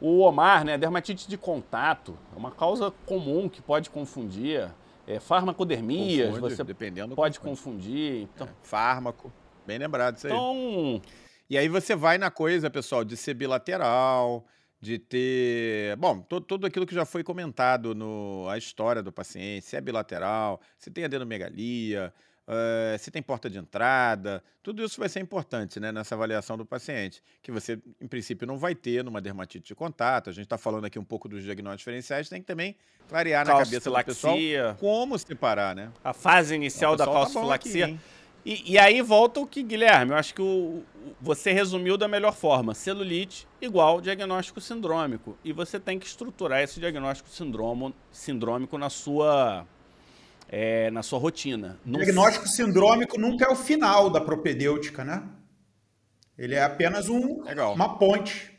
O 0.00 0.18
Omar, 0.22 0.64
né, 0.64 0.76
dermatite 0.76 1.28
de 1.28 1.38
contato, 1.38 2.18
é 2.34 2.36
uma 2.36 2.50
causa 2.50 2.90
comum 3.06 3.48
que 3.48 3.62
pode 3.62 3.88
confundir. 3.88 4.68
É, 5.06 5.20
farmacodermias, 5.20 6.34
Confunde, 6.34 6.56
você 6.56 6.64
dependendo 6.64 7.14
pode 7.14 7.38
confundir. 7.38 8.22
Então... 8.22 8.48
É, 8.48 8.50
fármaco, 8.64 9.32
bem 9.64 9.78
lembrado 9.78 10.16
isso 10.16 10.26
aí. 10.26 10.32
Então... 10.32 11.00
E 11.48 11.56
aí 11.56 11.68
você 11.68 11.94
vai 11.94 12.18
na 12.18 12.32
coisa, 12.32 12.68
pessoal, 12.68 13.04
de 13.04 13.16
ser 13.16 13.34
bilateral, 13.34 14.44
de 14.80 14.98
ter. 14.98 15.96
Bom, 15.96 16.20
todo, 16.20 16.44
tudo 16.44 16.66
aquilo 16.66 16.86
que 16.86 16.94
já 16.94 17.04
foi 17.04 17.22
comentado 17.22 17.94
no 17.94 18.48
a 18.48 18.56
história 18.56 19.02
do 19.02 19.12
paciente, 19.12 19.66
se 19.66 19.76
é 19.76 19.80
bilateral, 19.80 20.60
se 20.78 20.90
tem 20.90 21.04
adenomegalia, 21.04 22.12
uh, 22.48 22.98
se 22.98 23.10
tem 23.10 23.22
porta 23.22 23.50
de 23.50 23.58
entrada, 23.58 24.42
tudo 24.62 24.82
isso 24.82 24.98
vai 24.98 25.08
ser 25.08 25.20
importante 25.20 25.78
né, 25.78 25.92
nessa 25.92 26.14
avaliação 26.14 26.56
do 26.56 26.64
paciente, 26.64 27.22
que 27.42 27.52
você, 27.52 27.78
em 28.00 28.08
princípio, 28.08 28.46
não 28.46 28.56
vai 28.56 28.74
ter 28.74 29.04
numa 29.04 29.20
dermatite 29.20 29.68
de 29.68 29.74
contato. 29.74 30.30
A 30.30 30.32
gente 30.32 30.44
está 30.44 30.56
falando 30.56 30.86
aqui 30.86 30.98
um 30.98 31.04
pouco 31.04 31.28
dos 31.28 31.42
diagnósticos 31.42 31.80
diferenciais, 31.80 32.28
tem 32.28 32.40
que 32.40 32.46
também 32.46 32.74
clarear 33.06 33.46
na 33.46 33.58
cabeça 33.58 33.90
do 33.90 34.04
pessoal 34.04 34.36
como 34.78 35.18
separar, 35.18 35.76
né? 35.76 35.92
A 36.02 36.14
fase 36.14 36.54
inicial 36.54 36.96
da 36.96 37.04
calcifilaxia. 37.04 37.88
Tá 37.88 38.19
E, 38.44 38.72
e, 38.72 38.78
aí 38.78 39.02
volta 39.02 39.40
o 39.40 39.46
que, 39.46 39.62
Guilherme, 39.62 40.12
eu 40.12 40.16
acho 40.16 40.34
que 40.34 40.40
o, 40.40 40.82
você 41.20 41.52
resumiu 41.52 41.96
da 41.96 42.08
melhor 42.08 42.32
forma. 42.32 42.74
Celulite 42.74 43.46
igual 43.60 44.00
diagnóstico 44.00 44.60
sindrômico. 44.60 45.36
E 45.44 45.52
você 45.52 45.78
tem 45.78 45.98
que 45.98 46.06
estruturar 46.06 46.62
esse 46.62 46.80
diagnóstico 46.80 47.28
sindromo, 47.28 47.94
sindrômico 48.10 48.78
na 48.78 48.88
sua, 48.88 49.66
é, 50.48 50.90
na 50.90 51.02
sua 51.02 51.18
rotina. 51.18 51.78
Não 51.84 52.00
diagnóstico 52.00 52.48
sindrômico 52.48 53.20
nunca 53.20 53.44
é 53.44 53.48
o 53.48 53.56
final 53.56 54.08
da 54.08 54.20
propedêutica, 54.20 55.04
né? 55.04 55.22
Ele 56.38 56.54
é 56.54 56.62
apenas 56.62 57.10
um, 57.10 57.42
uma 57.74 57.98
ponte. 57.98 58.50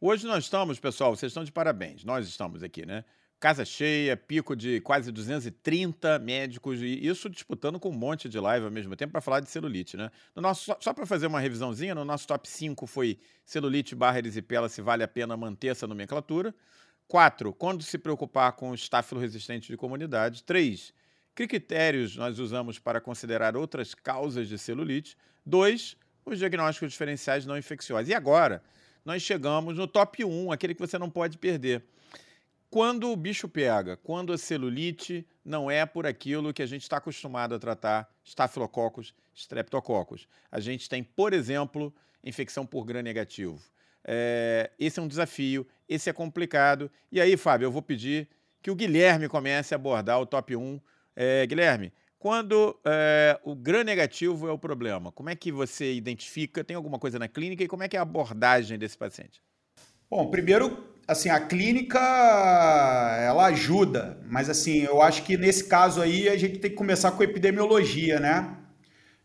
Hoje 0.00 0.26
nós 0.26 0.44
estamos, 0.44 0.80
pessoal, 0.80 1.14
vocês 1.14 1.30
estão 1.30 1.44
de 1.44 1.52
parabéns. 1.52 2.04
Nós 2.04 2.26
estamos 2.26 2.62
aqui, 2.64 2.84
né? 2.84 3.04
Casa 3.40 3.64
cheia, 3.64 4.14
pico 4.18 4.54
de 4.54 4.82
quase 4.82 5.10
230 5.10 6.18
médicos, 6.18 6.82
e 6.82 7.06
isso 7.06 7.30
disputando 7.30 7.80
com 7.80 7.88
um 7.88 7.94
monte 7.94 8.28
de 8.28 8.38
live 8.38 8.66
ao 8.66 8.70
mesmo 8.70 8.94
tempo 8.94 9.12
para 9.12 9.22
falar 9.22 9.40
de 9.40 9.48
celulite, 9.48 9.96
né? 9.96 10.10
No 10.36 10.42
nosso, 10.42 10.66
só, 10.66 10.76
só 10.78 10.92
para 10.92 11.06
fazer 11.06 11.26
uma 11.26 11.40
revisãozinha, 11.40 11.94
no 11.94 12.04
nosso 12.04 12.28
top 12.28 12.46
5 12.46 12.86
foi 12.86 13.18
celulite 13.42 13.94
barra 13.94 14.18
erisipela, 14.18 14.68
se 14.68 14.82
vale 14.82 15.02
a 15.02 15.08
pena 15.08 15.38
manter 15.38 15.68
essa 15.68 15.86
nomenclatura. 15.86 16.54
4. 17.08 17.52
Quando 17.54 17.82
se 17.82 17.96
preocupar 17.96 18.52
com 18.52 18.70
o 18.70 18.74
estáfilo 18.74 19.20
resistente 19.20 19.68
de 19.68 19.76
comunidade. 19.76 20.44
3. 20.44 20.92
Que 21.34 21.46
critérios 21.46 22.14
nós 22.16 22.38
usamos 22.38 22.78
para 22.78 23.00
considerar 23.00 23.56
outras 23.56 23.94
causas 23.94 24.48
de 24.48 24.58
celulite? 24.58 25.16
2. 25.46 25.96
Os 26.26 26.38
diagnósticos 26.38 26.92
diferenciais 26.92 27.46
não 27.46 27.56
infecciosos. 27.56 28.08
E 28.08 28.14
agora, 28.14 28.62
nós 29.04 29.22
chegamos 29.22 29.76
no 29.76 29.86
top 29.86 30.24
1, 30.24 30.52
aquele 30.52 30.74
que 30.74 30.80
você 30.80 30.98
não 30.98 31.08
pode 31.08 31.38
perder 31.38 31.82
quando 32.70 33.10
o 33.10 33.16
bicho 33.16 33.48
pega, 33.48 33.96
quando 33.96 34.32
a 34.32 34.38
celulite 34.38 35.26
não 35.44 35.68
é 35.68 35.84
por 35.84 36.06
aquilo 36.06 36.54
que 36.54 36.62
a 36.62 36.66
gente 36.66 36.82
está 36.82 36.98
acostumado 36.98 37.54
a 37.54 37.58
tratar, 37.58 38.08
estafilococos, 38.24 39.12
streptococcus. 39.34 40.28
A 40.50 40.60
gente 40.60 40.88
tem, 40.88 41.02
por 41.02 41.32
exemplo, 41.32 41.92
infecção 42.22 42.64
por 42.64 42.84
gram 42.84 43.02
negativo. 43.02 43.60
É, 44.04 44.70
esse 44.78 45.00
é 45.00 45.02
um 45.02 45.08
desafio, 45.08 45.66
esse 45.88 46.08
é 46.08 46.12
complicado. 46.12 46.88
E 47.10 47.20
aí, 47.20 47.36
Fábio, 47.36 47.66
eu 47.66 47.72
vou 47.72 47.82
pedir 47.82 48.28
que 48.62 48.70
o 48.70 48.76
Guilherme 48.76 49.28
comece 49.28 49.74
a 49.74 49.76
abordar 49.76 50.20
o 50.20 50.26
top 50.26 50.54
1. 50.54 50.80
É, 51.16 51.44
Guilherme, 51.46 51.92
quando 52.20 52.78
é, 52.84 53.38
o 53.42 53.56
gram 53.56 53.82
negativo 53.82 54.46
é 54.46 54.52
o 54.52 54.58
problema, 54.58 55.10
como 55.10 55.28
é 55.28 55.34
que 55.34 55.50
você 55.50 55.92
identifica? 55.92 56.62
Tem 56.62 56.76
alguma 56.76 57.00
coisa 57.00 57.18
na 57.18 57.26
clínica 57.26 57.64
e 57.64 57.68
como 57.68 57.82
é 57.82 57.88
que 57.88 57.96
é 57.96 57.98
a 57.98 58.02
abordagem 58.02 58.78
desse 58.78 58.96
paciente? 58.96 59.42
Bom, 60.08 60.30
primeiro 60.30 60.99
assim, 61.10 61.28
a 61.28 61.40
clínica 61.40 61.98
ela 63.20 63.46
ajuda, 63.46 64.16
mas 64.28 64.48
assim, 64.48 64.84
eu 64.84 65.02
acho 65.02 65.24
que 65.24 65.36
nesse 65.36 65.64
caso 65.64 66.00
aí 66.00 66.28
a 66.28 66.36
gente 66.36 66.60
tem 66.60 66.70
que 66.70 66.76
começar 66.76 67.10
com 67.10 67.22
epidemiologia, 67.24 68.20
né? 68.20 68.56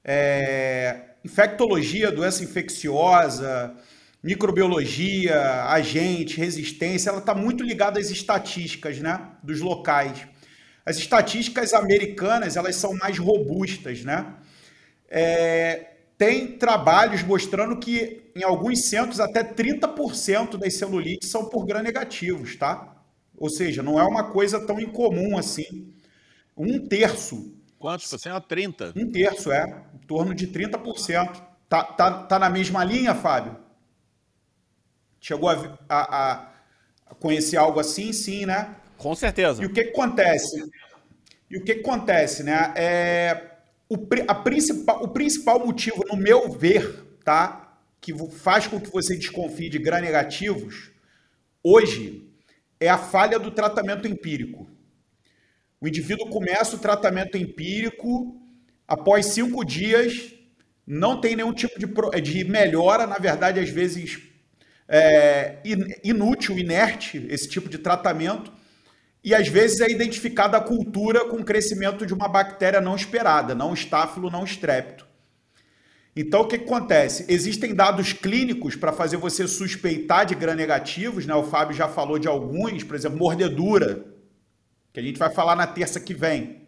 É, 0.03 1.01
infectologia, 1.23 2.11
doença 2.11 2.43
infecciosa, 2.43 3.75
microbiologia, 4.23 5.65
agente, 5.65 6.37
resistência, 6.37 7.11
ela 7.11 7.19
está 7.19 7.35
muito 7.35 7.63
ligada 7.63 7.99
às 7.99 8.09
estatísticas, 8.09 8.97
né? 8.97 9.21
Dos 9.43 9.61
locais. 9.61 10.27
As 10.83 10.97
estatísticas 10.97 11.71
americanas, 11.71 12.57
elas 12.57 12.75
são 12.77 12.95
mais 12.95 13.19
robustas, 13.19 14.03
né? 14.03 14.33
É, 15.07 15.94
tem 16.17 16.57
trabalhos 16.57 17.23
mostrando 17.23 17.77
que 17.77 18.31
em 18.35 18.43
alguns 18.43 18.85
centros 18.85 19.19
até 19.19 19.43
30% 19.43 20.57
das 20.57 20.75
celulites 20.75 21.29
são 21.29 21.45
por 21.45 21.65
gram 21.65 21.81
negativos, 21.81 22.55
tá? 22.55 22.95
Ou 23.37 23.49
seja, 23.49 23.83
não 23.83 23.99
é 23.99 24.03
uma 24.03 24.31
coisa 24.31 24.65
tão 24.65 24.79
incomum 24.79 25.37
assim. 25.37 25.93
Um 26.55 26.87
terço. 26.87 27.53
Quantos 27.77 28.09
por 28.09 28.17
cento? 28.17 28.47
30? 28.47 28.93
Um 28.95 29.11
terço, 29.11 29.51
é. 29.51 29.83
Em 29.93 30.07
torno 30.07 30.33
de 30.33 30.47
30%. 30.47 31.41
Tá, 31.67 31.83
tá, 31.83 32.23
tá 32.23 32.39
na 32.39 32.49
mesma 32.49 32.83
linha, 32.83 33.13
Fábio? 33.13 33.57
Chegou 35.19 35.49
a, 35.49 35.75
a, 35.89 36.51
a 37.07 37.15
conhecer 37.15 37.57
algo 37.57 37.79
assim? 37.79 38.13
Sim, 38.13 38.45
né? 38.45 38.75
Com 38.97 39.13
certeza. 39.15 39.61
E 39.61 39.65
o 39.65 39.73
que, 39.73 39.83
que 39.83 39.89
acontece? 39.89 40.63
E 41.49 41.57
o 41.57 41.63
que, 41.63 41.75
que 41.75 41.81
acontece, 41.81 42.43
né? 42.43 42.73
É 42.75 43.54
o, 43.89 43.95
a 44.27 44.35
principal, 44.35 45.03
o 45.03 45.07
principal 45.07 45.65
motivo, 45.65 46.03
no 46.09 46.17
meu 46.17 46.51
ver, 46.51 47.17
tá, 47.23 47.79
que 48.01 48.13
faz 48.29 48.67
com 48.67 48.79
que 48.79 48.91
você 48.91 49.15
desconfie 49.15 49.69
de 49.69 49.79
gram 49.79 49.99
negativos, 49.99 50.91
hoje, 51.63 52.29
é 52.79 52.89
a 52.89 52.97
falha 52.97 53.39
do 53.39 53.51
tratamento 53.51 54.07
empírico. 54.07 54.69
O 55.79 55.87
indivíduo 55.87 56.29
começa 56.29 56.75
o 56.75 56.79
tratamento 56.79 57.37
empírico, 57.37 58.41
após 58.87 59.27
cinco 59.27 59.63
dias, 59.63 60.33
não 60.85 61.19
tem 61.19 61.35
nenhum 61.35 61.53
tipo 61.53 61.79
de, 61.79 62.21
de 62.21 62.43
melhora, 62.43 63.07
na 63.07 63.17
verdade, 63.17 63.59
às 63.59 63.69
vezes 63.69 64.19
é, 64.87 65.57
inútil, 66.03 66.57
inerte, 66.57 67.25
esse 67.29 67.49
tipo 67.49 67.69
de 67.69 67.77
tratamento 67.77 68.51
e 69.25 69.33
às 69.33 69.47
vezes 69.47 69.81
é 69.81 69.89
identificada 69.89 70.55
a 70.55 70.61
cultura 70.61 71.25
com 71.25 71.37
o 71.37 71.43
crescimento 71.43 72.05
de 72.05 72.13
uma 72.13 72.27
bactéria 72.27 72.79
não 72.79 72.95
esperada, 72.95 73.55
não 73.55 73.73
estáfilo, 73.73 74.29
não 74.29 74.43
estrépito. 74.43 75.03
Então, 76.15 76.41
o 76.41 76.47
que, 76.47 76.59
que 76.59 76.65
acontece? 76.65 77.25
Existem 77.27 77.73
dados 77.73 78.13
clínicos 78.13 78.75
para 78.75 78.93
fazer 78.93 79.17
você 79.17 79.47
suspeitar 79.47 80.27
de 80.27 80.35
gram-negativos, 80.35 81.25
né? 81.25 81.33
o 81.33 81.41
Fábio 81.41 81.75
já 81.75 81.87
falou 81.87 82.19
de 82.19 82.27
alguns, 82.27 82.83
por 82.83 82.95
exemplo, 82.95 83.17
mordedura, 83.17 84.05
que 84.93 84.99
a 84.99 85.03
gente 85.03 85.17
vai 85.17 85.33
falar 85.33 85.55
na 85.55 85.65
terça 85.65 85.99
que 85.99 86.13
vem. 86.13 86.61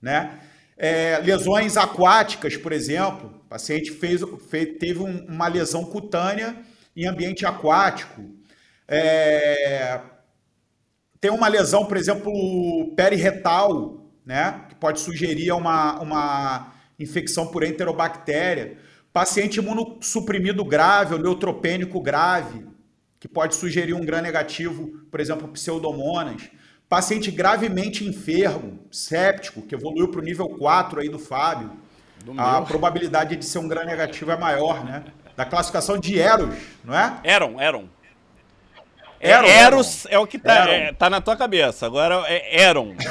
Né? 0.00 0.38
É, 0.78 1.18
lesões 1.18 1.76
aquáticas, 1.76 2.56
por 2.56 2.72
exemplo, 2.72 3.42
o 3.44 3.48
paciente 3.48 3.90
fez, 3.90 4.22
fez 4.48 4.78
teve 4.78 5.00
um, 5.00 5.26
uma 5.26 5.48
lesão 5.48 5.84
cutânea 5.84 6.56
em 6.96 7.08
ambiente 7.08 7.44
aquático. 7.44 8.30
É, 8.86 10.00
tem 11.20 11.30
uma 11.30 11.48
lesão, 11.48 11.84
por 11.84 11.96
exemplo, 11.96 12.92
periretal, 12.96 14.06
né? 14.24 14.62
Que 14.68 14.74
pode 14.74 15.00
sugerir 15.00 15.52
uma, 15.52 16.00
uma 16.00 16.72
infecção 16.98 17.46
por 17.46 17.62
enterobactéria. 17.62 18.78
Paciente 19.12 19.58
imunossuprimido 19.58 20.64
grave, 20.64 21.14
ou 21.14 21.20
neutropênico 21.20 22.00
grave, 22.00 22.64
que 23.18 23.28
pode 23.28 23.54
sugerir 23.54 23.92
um 23.92 24.04
gram 24.04 24.22
negativo, 24.22 24.88
por 25.10 25.20
exemplo, 25.20 25.46
pseudomonas. 25.48 26.48
Paciente 26.88 27.30
gravemente 27.30 28.04
enfermo, 28.04 28.80
séptico, 28.90 29.62
que 29.62 29.74
evoluiu 29.74 30.08
para 30.08 30.20
o 30.20 30.24
nível 30.24 30.48
4 30.48 31.00
aí 31.00 31.08
do 31.08 31.18
Fábio. 31.18 31.70
Do 32.24 32.32
a 32.32 32.58
meu. 32.58 32.64
probabilidade 32.64 33.36
de 33.36 33.44
ser 33.44 33.58
um 33.58 33.68
gram 33.68 33.84
negativo 33.84 34.30
é 34.30 34.38
maior, 34.38 34.84
né? 34.84 35.04
Da 35.36 35.44
classificação 35.44 35.98
de 35.98 36.18
Eros, 36.18 36.54
não 36.84 36.94
é? 36.94 37.20
Eron, 37.24 37.60
Eron. 37.60 37.88
Eron, 39.20 39.46
Eros 39.46 40.06
é 40.08 40.18
o 40.18 40.26
que 40.26 40.38
tá, 40.38 40.66
é, 40.70 40.94
tá 40.94 41.10
na 41.10 41.20
tua 41.20 41.36
cabeça. 41.36 41.84
Agora 41.84 42.24
é 42.26 42.62
Eron. 42.62 42.94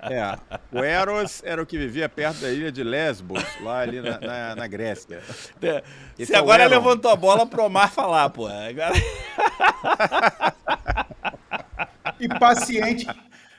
é. 0.00 0.38
O 0.72 0.82
Eros 0.82 1.42
era 1.44 1.62
o 1.62 1.66
que 1.66 1.76
vivia 1.76 2.08
perto 2.08 2.40
da 2.40 2.50
ilha 2.50 2.72
de 2.72 2.82
Lesbos, 2.82 3.44
lá 3.60 3.80
ali 3.80 4.00
na, 4.00 4.18
na, 4.18 4.56
na 4.56 4.66
Grécia. 4.66 5.20
É. 5.60 5.82
Você 6.16 6.34
é 6.34 6.38
agora 6.38 6.66
levantou 6.66 7.10
a 7.10 7.16
bola 7.16 7.46
pro 7.46 7.68
Mar 7.68 7.92
falar, 7.92 8.30
pô. 8.30 8.46
Agora... 8.46 8.94
e 12.18 12.28
paciente, 12.28 13.06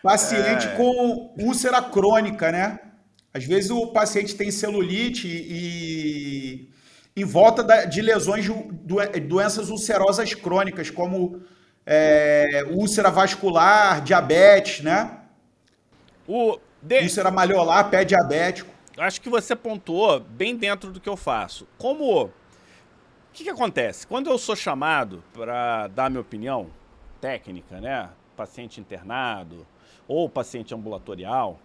paciente 0.01 0.67
é. 0.67 0.75
com 0.75 1.31
úlcera 1.37 1.79
crônica, 1.79 2.51
né? 2.51 2.79
Às 3.31 3.45
vezes 3.45 3.69
o 3.69 3.85
paciente 3.87 4.35
tem 4.35 4.49
celulite 4.49 5.27
e 5.27 6.69
em 7.15 7.25
volta 7.25 7.63
da, 7.63 7.85
de 7.85 8.01
lesões 8.01 8.45
de 8.45 9.19
doenças 9.21 9.69
ulcerosas 9.69 10.33
crônicas, 10.33 10.89
como 10.89 11.41
é, 11.85 12.63
úlcera 12.69 13.09
vascular, 13.09 14.01
diabetes, 14.01 14.81
né? 14.81 15.19
O 16.27 16.59
de... 16.81 17.01
Úlcera 17.01 17.31
maliolar, 17.31 17.89
pé 17.89 18.05
diabético. 18.05 18.71
Acho 18.97 19.21
que 19.21 19.29
você 19.29 19.55
pontuou 19.55 20.19
bem 20.19 20.55
dentro 20.55 20.91
do 20.91 20.99
que 20.99 21.09
eu 21.09 21.17
faço. 21.17 21.67
Como. 21.77 22.25
O 22.25 22.31
que, 23.33 23.43
que 23.43 23.49
acontece? 23.49 24.05
Quando 24.05 24.29
eu 24.29 24.37
sou 24.37 24.55
chamado 24.55 25.23
para 25.33 25.87
dar 25.87 26.09
minha 26.09 26.21
opinião 26.21 26.69
técnica, 27.21 27.79
né? 27.79 28.09
Paciente 28.35 28.79
internado 28.79 29.65
ou 30.07 30.29
paciente 30.29 30.73
ambulatorial, 30.73 31.59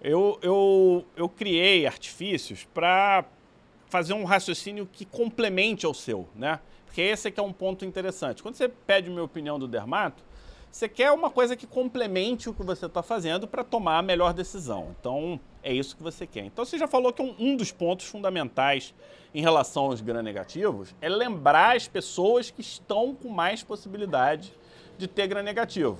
eu, 0.00 0.38
eu, 0.42 1.04
eu 1.16 1.28
criei 1.28 1.86
artifícios 1.86 2.66
para 2.72 3.24
fazer 3.90 4.14
um 4.14 4.24
raciocínio 4.24 4.88
que 4.90 5.04
complemente 5.04 5.84
ao 5.84 5.92
seu, 5.92 6.28
né? 6.34 6.60
Porque 6.86 7.02
esse 7.02 7.28
é 7.28 7.30
que 7.30 7.38
é 7.38 7.42
um 7.42 7.52
ponto 7.52 7.84
interessante. 7.84 8.42
Quando 8.42 8.54
você 8.54 8.68
pede 8.68 9.10
minha 9.10 9.22
opinião 9.22 9.58
do 9.58 9.68
dermato, 9.68 10.22
você 10.70 10.88
quer 10.88 11.10
uma 11.10 11.30
coisa 11.30 11.56
que 11.56 11.66
complemente 11.66 12.48
o 12.48 12.54
que 12.54 12.62
você 12.62 12.86
está 12.86 13.02
fazendo 13.02 13.46
para 13.46 13.64
tomar 13.64 13.98
a 13.98 14.02
melhor 14.02 14.32
decisão. 14.32 14.94
Então, 14.98 15.38
é 15.62 15.72
isso 15.72 15.96
que 15.96 16.02
você 16.02 16.26
quer. 16.26 16.44
Então, 16.44 16.64
você 16.64 16.78
já 16.78 16.86
falou 16.86 17.12
que 17.12 17.20
um, 17.20 17.34
um 17.38 17.56
dos 17.56 17.72
pontos 17.72 18.06
fundamentais 18.06 18.94
em 19.34 19.40
relação 19.40 19.84
aos 19.86 20.00
gram-negativos 20.00 20.94
é 21.00 21.08
lembrar 21.08 21.76
as 21.76 21.88
pessoas 21.88 22.50
que 22.50 22.60
estão 22.60 23.14
com 23.14 23.28
mais 23.28 23.62
possibilidade 23.62 24.52
de 24.96 25.08
ter 25.08 25.26
gram-negativo. 25.26 25.98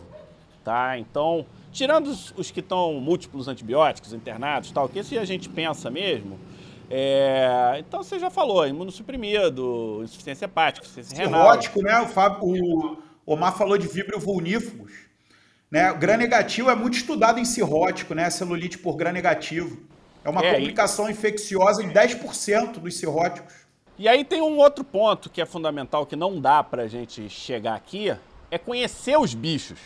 tá? 0.64 0.98
Então, 0.98 1.46
tirando 1.72 2.08
os, 2.08 2.32
os 2.36 2.50
que 2.50 2.60
estão 2.60 2.94
múltiplos 2.94 3.48
antibióticos, 3.48 4.12
internados 4.12 4.70
tal, 4.70 4.88
que 4.88 5.00
esse 5.00 5.18
a 5.18 5.24
gente 5.24 5.48
pensa 5.48 5.90
mesmo, 5.90 6.38
é, 6.90 7.76
então 7.78 8.02
você 8.02 8.18
já 8.18 8.28
falou, 8.28 8.66
imunossuprimido, 8.66 10.00
insuficiência 10.02 10.46
hepática, 10.46 10.84
insuficiência 10.84 11.24
renal. 11.24 11.42
Cirrótico, 11.42 11.82
né? 11.82 12.00
O, 12.00 12.06
Fábio, 12.08 12.98
o 13.24 13.32
Omar 13.32 13.56
falou 13.56 13.78
de 13.78 13.86
vibrio 13.86 14.18
vulnífugos. 14.18 14.92
Né? 15.70 15.92
O 15.92 15.98
gram 15.98 16.16
negativo 16.16 16.68
é 16.68 16.74
muito 16.74 16.94
estudado 16.94 17.38
em 17.38 17.44
cirrótico, 17.44 18.12
né? 18.12 18.28
Celulite 18.28 18.76
por 18.76 18.96
gram 18.96 19.12
negativo. 19.12 19.78
É 20.24 20.28
uma 20.28 20.44
é, 20.44 20.54
complicação 20.54 21.08
e... 21.08 21.12
infecciosa 21.12 21.80
em 21.82 21.90
10% 21.90 22.80
dos 22.80 22.96
cirróticos. 22.96 23.54
E 23.96 24.08
aí 24.08 24.24
tem 24.24 24.42
um 24.42 24.56
outro 24.56 24.82
ponto 24.82 25.30
que 25.30 25.40
é 25.40 25.46
fundamental, 25.46 26.04
que 26.04 26.16
não 26.16 26.40
dá 26.40 26.64
pra 26.64 26.88
gente 26.88 27.28
chegar 27.28 27.74
aqui, 27.76 28.12
é 28.50 28.58
conhecer 28.58 29.16
os 29.16 29.32
bichos. 29.32 29.78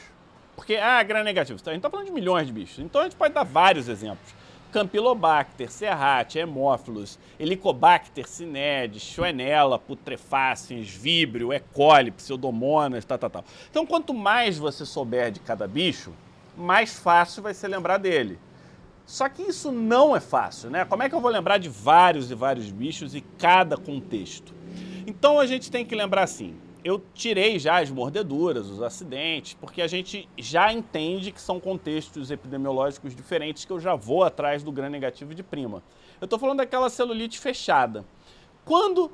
Porque, 0.57 0.77
ah, 0.77 1.03
gram 1.03 1.23
negativo, 1.23 1.61
a 1.67 1.73
gente 1.73 1.83
tá 1.83 1.91
falando 1.91 2.07
de 2.07 2.13
milhões 2.13 2.47
de 2.47 2.53
bichos. 2.53 2.79
Então 2.79 3.03
a 3.03 3.05
gente 3.05 3.17
pode 3.17 3.35
dar 3.35 3.43
vários 3.43 3.89
exemplos. 3.89 4.44
Campylobacter, 4.75 5.71
Serrate, 5.71 6.41
Hemófilos, 6.41 7.17
Helicobacter, 7.39 8.27
Cinedes, 8.27 9.03
Schwannella, 9.03 9.79
Putrefaciens, 9.79 10.91
Vibrio, 10.91 11.53
E. 11.53 11.61
coli, 11.61 12.11
Pseudomonas, 12.11 13.05
tal, 13.05 13.17
tal, 13.17 13.31
tal. 13.31 13.45
Então, 13.71 13.87
quanto 13.87 14.13
mais 14.13 14.59
você 14.59 14.85
souber 14.85 15.31
de 15.31 15.39
cada 15.39 15.69
bicho, 15.69 16.13
mais 16.57 16.99
fácil 16.99 17.41
vai 17.41 17.55
ser 17.55 17.69
lembrar 17.69 17.99
dele. 17.99 18.37
Só 19.07 19.29
que 19.29 19.43
isso 19.43 19.71
não 19.71 20.17
é 20.17 20.19
fácil, 20.19 20.71
né? 20.71 20.85
Como 20.85 21.05
é 21.05 21.09
que 21.09 21.15
eu 21.15 21.21
vou 21.21 21.31
lembrar 21.31 21.59
de 21.59 21.69
vários 21.69 22.33
e 22.33 22.35
vários 22.35 22.73
bichos 22.73 23.15
e 23.15 23.21
cada 23.21 23.77
contexto? 23.77 24.53
Então 25.07 25.39
a 25.39 25.47
gente 25.47 25.71
tem 25.71 25.87
que 25.87 25.95
lembrar 25.95 26.25
assim: 26.25 26.57
eu 26.85 27.03
tirei 27.15 27.59
já 27.59 27.81
as 27.81 27.91
mordeduras, 27.91 28.69
os 28.69 28.83
acidentes, 28.83 29.55
porque 29.55 29.81
a 29.81 29.87
gente 29.87 30.29
já 30.37 30.71
entende 30.71 31.33
que 31.33 31.41
são 31.41 31.59
contextos 31.59 32.31
epidemiológicos 32.31 33.17
diferentes 33.17 33.65
que 33.65 33.73
eu 33.73 33.81
já 33.81 33.95
vou 33.95 34.23
atrás 34.23 34.63
do 34.63 34.71
gram 34.71 34.91
negativo 34.91 35.35
de 35.35 35.43
prima. 35.43 35.83
Eu 36.21 36.27
estou 36.27 36.39
falando 36.39 36.59
daquela 36.59 36.91
celulite 36.91 37.39
fechada. 37.39 38.05
Quando 38.67 39.11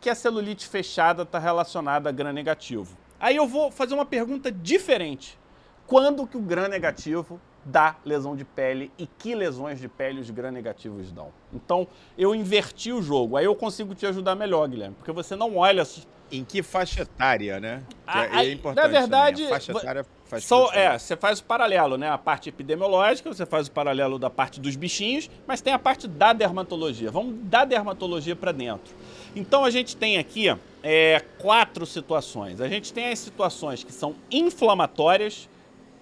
que 0.00 0.10
a 0.10 0.14
celulite 0.14 0.66
fechada 0.66 1.22
está 1.22 1.38
relacionada 1.38 2.08
a 2.08 2.12
gram 2.12 2.32
negativo? 2.32 2.98
Aí 3.20 3.36
eu 3.36 3.46
vou 3.46 3.70
fazer 3.70 3.94
uma 3.94 4.04
pergunta 4.04 4.50
diferente. 4.50 5.38
Quando 5.86 6.26
que 6.26 6.36
o 6.36 6.42
gram 6.42 6.68
negativo 6.68 7.40
dá 7.68 7.96
lesão 8.04 8.34
de 8.34 8.44
pele 8.44 8.90
e 8.98 9.06
que 9.06 9.34
lesões 9.34 9.78
de 9.78 9.88
pele 9.88 10.20
os 10.20 10.30
gram-negativos 10.30 11.12
dão. 11.12 11.28
Então, 11.52 11.86
eu 12.16 12.34
inverti 12.34 12.92
o 12.92 13.02
jogo. 13.02 13.36
Aí 13.36 13.44
eu 13.44 13.54
consigo 13.54 13.94
te 13.94 14.06
ajudar 14.06 14.34
melhor, 14.34 14.66
Guilherme, 14.68 14.96
porque 14.96 15.12
você 15.12 15.36
não 15.36 15.56
olha 15.56 15.84
em 16.30 16.44
que 16.44 16.62
faixa 16.62 17.02
etária, 17.02 17.58
né? 17.58 17.82
Que 18.06 18.18
é, 18.18 18.46
é 18.46 18.52
importante. 18.52 18.84
Na 18.84 18.88
verdade, 18.88 19.44
a 19.44 19.48
faixa 19.48 19.72
etária 19.72 20.06
faz 20.26 20.44
só, 20.44 20.70
é, 20.72 20.98
você 20.98 21.16
faz 21.16 21.40
o 21.40 21.44
paralelo, 21.44 21.96
né? 21.96 22.10
A 22.10 22.18
parte 22.18 22.48
epidemiológica, 22.48 23.32
você 23.32 23.46
faz 23.46 23.66
o 23.66 23.70
paralelo 23.70 24.18
da 24.18 24.28
parte 24.28 24.60
dos 24.60 24.76
bichinhos, 24.76 25.30
mas 25.46 25.60
tem 25.60 25.72
a 25.72 25.78
parte 25.78 26.06
da 26.06 26.32
dermatologia. 26.32 27.10
Vamos 27.10 27.34
da 27.44 27.64
dermatologia 27.64 28.36
para 28.36 28.52
dentro. 28.52 28.94
Então 29.34 29.64
a 29.64 29.70
gente 29.70 29.96
tem 29.96 30.18
aqui 30.18 30.54
é, 30.82 31.22
quatro 31.38 31.86
situações. 31.86 32.60
A 32.60 32.68
gente 32.68 32.92
tem 32.92 33.10
as 33.10 33.18
situações 33.18 33.82
que 33.82 33.92
são 33.92 34.14
inflamatórias, 34.30 35.48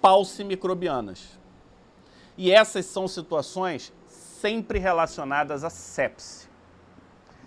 paucimicrobianas. 0.01 1.36
E 2.37 2.51
essas 2.51 2.85
são 2.85 3.07
situações 3.07 3.91
sempre 4.07 4.77
relacionadas 4.77 5.63
a 5.63 5.69
sepse. 5.69 6.47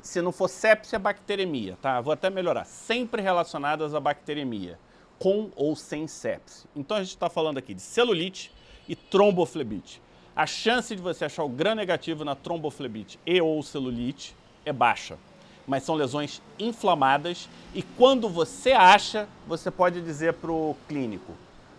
Se 0.02 0.20
não 0.20 0.32
for 0.32 0.48
sepse, 0.48 0.96
é 0.96 0.98
bacteremia, 0.98 1.78
tá? 1.80 2.00
Vou 2.00 2.12
até 2.12 2.28
melhorar. 2.28 2.64
Sempre 2.64 3.22
relacionadas 3.22 3.94
a 3.94 4.00
bacteremia, 4.00 4.78
com 5.18 5.52
ou 5.54 5.76
sem 5.76 6.08
sepse. 6.08 6.66
Então 6.74 6.96
a 6.96 7.00
gente 7.00 7.10
está 7.10 7.30
falando 7.30 7.58
aqui 7.58 7.72
de 7.72 7.82
celulite 7.82 8.52
e 8.88 8.96
tromboflebite. 8.96 10.02
A 10.34 10.46
chance 10.46 10.96
de 10.96 11.02
você 11.02 11.26
achar 11.26 11.44
o 11.44 11.48
gram 11.48 11.74
negativo 11.74 12.24
na 12.24 12.34
tromboflebite 12.34 13.20
e 13.24 13.40
ou 13.40 13.62
celulite 13.62 14.34
é 14.64 14.72
baixa. 14.72 15.16
Mas 15.66 15.84
são 15.84 15.94
lesões 15.94 16.42
inflamadas 16.58 17.48
e 17.74 17.82
quando 17.82 18.28
você 18.28 18.72
acha, 18.72 19.28
você 19.46 19.70
pode 19.70 20.00
dizer 20.00 20.32
para 20.34 20.50
o 20.50 20.76
clínico, 20.88 21.34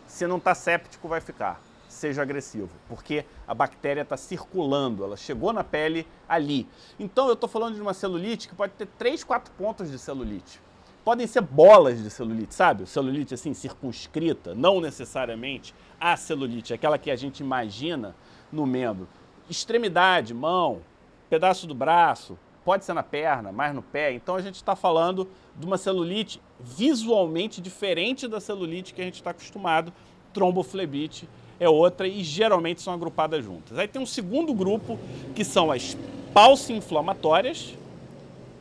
se 0.08 0.26
não 0.28 0.38
está 0.38 0.56
séptico, 0.56 1.08
vai 1.08 1.20
ficar 1.20 1.62
seja 2.02 2.24
agressivo, 2.24 2.70
porque 2.90 3.24
a 3.48 3.54
bactéria 3.54 4.02
está 4.02 4.18
circulando, 4.18 5.04
ela 5.04 5.16
chegou 5.16 5.54
na 5.54 5.64
pele 5.64 6.08
ali. 6.28 6.68
Então 7.00 7.28
eu 7.28 7.34
estou 7.34 7.48
falando 7.48 7.76
de 7.76 7.82
uma 7.82 7.94
celulite 7.94 8.50
que 8.50 8.56
pode 8.56 8.74
ter 8.74 8.88
3, 8.98 9.24
4 9.24 9.54
pontos 9.54 9.92
de 9.92 10.00
celulite. 10.00 10.60
Podem 11.06 11.28
ser 11.28 11.42
bolas 11.42 12.02
de 12.02 12.10
celulite, 12.10 12.56
sabe? 12.56 12.88
Celulite 12.88 13.36
assim, 13.36 13.54
circunscrita, 13.54 14.56
não 14.56 14.82
necessariamente 14.82 15.76
a 16.00 16.18
celulite, 16.18 16.74
aquela 16.74 16.98
que 16.98 17.12
a 17.12 17.16
gente 17.16 17.42
imagina 17.42 18.16
no 18.52 18.66
membro. 18.66 19.08
Extremidade, 19.48 20.34
mão, 20.34 20.82
pedaço 21.30 21.68
do 21.68 21.76
braço, 21.76 22.38
pode 22.66 22.84
ser 22.84 22.94
na 22.94 23.04
perna, 23.04 23.52
mais 23.52 23.76
no 23.76 23.84
pé. 23.84 24.12
Então 24.12 24.36
a 24.36 24.42
gente 24.42 24.56
está 24.56 24.76
falando 24.76 25.28
de 25.56 25.68
uma 25.68 25.78
celulite 25.78 26.42
visualmente 26.60 27.62
diferente 27.62 28.28
da 28.28 28.40
celulite 28.40 28.92
que 28.92 29.02
a 29.02 29.06
gente 29.06 29.16
está 29.16 29.30
acostumado, 29.30 29.94
tromboflebite 30.34 31.30
é 31.62 31.70
outra 31.70 32.08
e 32.08 32.24
geralmente 32.24 32.82
são 32.82 32.92
agrupadas 32.92 33.46
juntas. 33.46 33.78
Aí 33.78 33.88
tem 33.88 34.02
um 34.02 34.06
segundo 34.06 34.52
grupo 34.52 34.98
que 35.36 35.46
são 35.46 35.72
as 35.72 35.96
pauci-inflamatórias, 36.34 37.76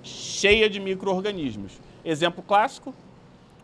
cheia 0.03 0.69
de 0.69 0.79
micro-organismos. 0.79 1.73
Exemplo 2.05 2.45
clássico, 2.47 2.95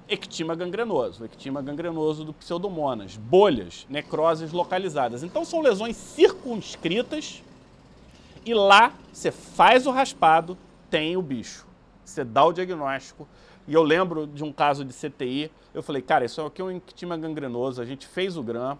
ectima 0.09 0.55
gangrenoso, 0.55 1.23
ectima 1.23 1.61
gangrenoso 1.61 2.25
do 2.25 2.33
pseudomonas, 2.33 3.19
bolhas, 3.19 3.87
necroses 3.91 4.53
localizadas. 4.53 5.23
Então 5.23 5.45
são 5.45 5.61
lesões 5.61 5.99
circunscritas 5.99 7.43
e 8.43 8.55
lá 8.55 8.95
você 9.13 9.31
faz 9.31 9.87
o 9.87 9.91
raspado, 9.91 10.57
tem 10.89 11.15
o 11.15 11.21
bicho. 11.21 11.67
Você 12.07 12.25
dá 12.25 12.43
o 12.43 12.55
diagnóstico. 12.55 13.29
E 13.69 13.75
eu 13.75 13.83
lembro 13.83 14.27
de 14.27 14.43
um 14.43 14.53
caso 14.53 14.83
de 14.83 14.95
CTI, 14.95 15.51
eu 15.75 15.83
falei, 15.83 16.01
cara, 16.01 16.25
isso 16.25 16.41
aqui 16.41 16.63
é 16.63 16.65
um 16.65 16.71
ectima 16.71 17.19
gangrenoso, 17.19 17.83
a 17.83 17.85
gente 17.85 18.07
fez 18.07 18.39
o 18.39 18.43
gram, 18.43 18.79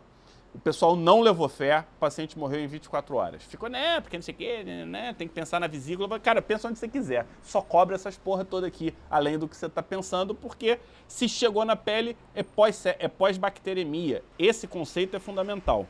o 0.57 0.59
pessoal 0.59 0.97
não 0.97 1.21
levou 1.21 1.49
fé, 1.51 1.85
o 1.97 2.01
paciente 2.01 2.39
morreu 2.39 2.61
em 2.61 2.67
24 2.67 3.15
horas. 3.15 3.43
Ficou, 3.43 3.69
né, 3.69 4.01
porque 4.01 4.17
não 4.17 4.23
sei 4.23 4.33
o 4.33 4.37
quê, 4.37 4.65
né, 4.65 4.87
né, 4.87 5.15
tem 5.17 5.29
que 5.29 5.35
pensar 5.35 5.61
na 5.61 5.67
vesícula. 5.67 6.19
Cara, 6.19 6.41
pensa 6.41 6.67
onde 6.67 6.79
você 6.79 6.89
quiser. 6.89 7.27
Só 7.43 7.61
cobre 7.61 7.95
essas 7.95 8.17
porra 8.17 8.43
toda 8.43 8.67
aqui, 8.67 8.95
além 9.11 9.39
do 9.39 9.47
que 9.47 9.55
você 9.55 9.67
está 9.67 9.83
pensando, 9.83 10.35
porque 10.35 10.79
se 11.07 11.29
chegou 11.29 11.63
na 11.67 11.77
pele, 11.77 12.17
é, 12.35 12.43
pós, 12.43 12.87
é 12.87 13.07
pós-bacteremia. 13.07 14.23
Esse 14.39 14.67
conceito 14.67 15.15
é 15.15 15.19
fundamental. 15.19 15.87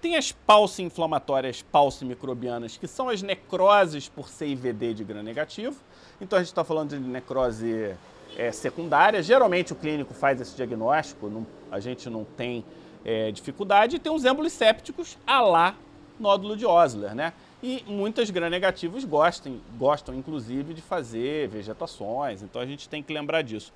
Tem 0.00 0.16
as 0.16 0.30
pauci-inflamatórias 0.30 1.60
pauci-microbianas, 1.60 2.76
que 2.76 2.86
são 2.86 3.08
as 3.08 3.20
necroses 3.20 4.08
por 4.08 4.28
CIVD 4.28 4.94
de 4.94 5.04
gram 5.04 5.24
negativo. 5.24 5.76
Então 6.20 6.38
a 6.38 6.42
gente 6.42 6.52
está 6.52 6.62
falando 6.62 6.90
de 6.90 7.00
necrose 7.00 7.96
é, 8.36 8.52
secundária. 8.52 9.20
Geralmente 9.22 9.72
o 9.72 9.76
clínico 9.76 10.14
faz 10.14 10.40
esse 10.40 10.54
diagnóstico, 10.56 11.28
não, 11.28 11.46
a 11.70 11.80
gente 11.80 12.08
não 12.08 12.24
tem 12.24 12.64
é, 13.04 13.30
dificuldade, 13.30 13.96
e 13.96 13.98
tem 13.98 14.12
os 14.12 14.24
êmbolos 14.24 14.52
sépticos 14.52 15.16
a 15.26 15.40
lá 15.40 15.76
nódulo 16.18 16.56
de 16.56 16.66
Osler, 16.66 17.14
né? 17.14 17.32
E 17.62 17.84
muitas 17.86 18.30
gram-negativos 18.30 19.04
gostam, 19.04 19.60
gostam, 19.78 20.14
inclusive, 20.14 20.72
de 20.72 20.80
fazer 20.80 21.48
vegetações, 21.48 22.42
então 22.42 22.60
a 22.60 22.66
gente 22.66 22.88
tem 22.88 23.02
que 23.02 23.12
lembrar 23.12 23.42
disso. 23.42 23.72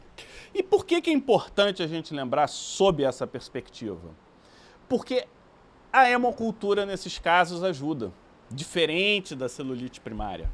E 0.55 0.63
por 0.63 0.87
que, 0.87 1.03
que 1.03 1.11
é 1.11 1.13
importante 1.13 1.83
a 1.83 1.87
gente 1.87 2.15
lembrar 2.15 2.47
sob 2.47 3.05
essa 3.05 3.27
perspectiva? 3.27 4.11
Porque 4.89 5.27
a 5.93 6.09
hemocultura, 6.09 6.87
nesses 6.87 7.19
casos, 7.19 7.63
ajuda, 7.63 8.11
diferente 8.51 9.35
da 9.35 9.49
celulite 9.49 10.01
primária. 10.01 10.51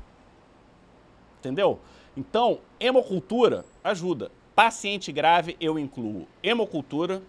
Entendeu? 1.39 1.79
Então, 2.16 2.59
hemocultura 2.79 3.64
ajuda. 3.83 4.31
Paciente 4.55 5.11
grave, 5.12 5.57
eu 5.61 5.79
incluo 5.79 6.27
hemocultura, 6.43 7.23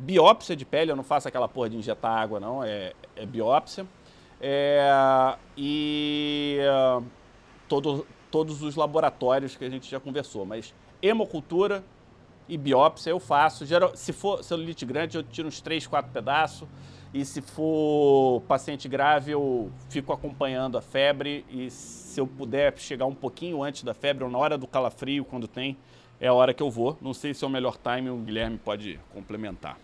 biópsia 0.00 0.56
de 0.56 0.64
pele, 0.64 0.90
eu 0.90 0.96
não 0.96 1.04
faço 1.04 1.28
aquela 1.28 1.48
porra 1.48 1.70
de 1.70 1.76
injetar 1.76 2.12
água, 2.12 2.40
não, 2.40 2.64
é, 2.64 2.92
é 3.14 3.26
biópsia. 3.26 3.86
É, 4.40 5.36
e 5.56 6.58
uh, 6.62 7.04
todo, 7.68 8.06
todos 8.30 8.62
os 8.62 8.74
laboratórios 8.74 9.56
que 9.56 9.64
a 9.64 9.68
gente 9.68 9.90
já 9.90 10.00
conversou, 10.00 10.46
mas 10.46 10.74
hemocultura 11.02 11.84
e 12.48 12.56
biópsia 12.56 13.10
eu 13.10 13.20
faço. 13.20 13.66
Geral, 13.66 13.94
se 13.94 14.12
for 14.12 14.42
celulite 14.42 14.84
grande, 14.86 15.18
eu 15.18 15.22
tiro 15.22 15.46
uns 15.46 15.60
3, 15.60 15.86
4 15.86 16.10
pedaços. 16.10 16.66
E 17.12 17.24
se 17.24 17.40
for 17.40 18.40
paciente 18.42 18.88
grave, 18.88 19.32
eu 19.32 19.70
fico 19.88 20.12
acompanhando 20.12 20.78
a 20.78 20.80
febre. 20.80 21.44
E 21.50 21.70
se 21.70 22.20
eu 22.20 22.26
puder 22.26 22.76
chegar 22.78 23.06
um 23.06 23.14
pouquinho 23.14 23.62
antes 23.62 23.82
da 23.82 23.94
febre, 23.94 24.24
ou 24.24 24.30
na 24.30 24.38
hora 24.38 24.56
do 24.56 24.66
calafrio, 24.66 25.24
quando 25.24 25.46
tem, 25.46 25.76
é 26.20 26.28
a 26.28 26.34
hora 26.34 26.54
que 26.54 26.62
eu 26.62 26.70
vou. 26.70 26.96
Não 27.00 27.12
sei 27.12 27.34
se 27.34 27.44
é 27.44 27.46
o 27.46 27.50
melhor 27.50 27.76
time, 27.76 28.10
o 28.10 28.16
Guilherme 28.16 28.58
pode 28.58 28.98
complementar. 29.12 29.76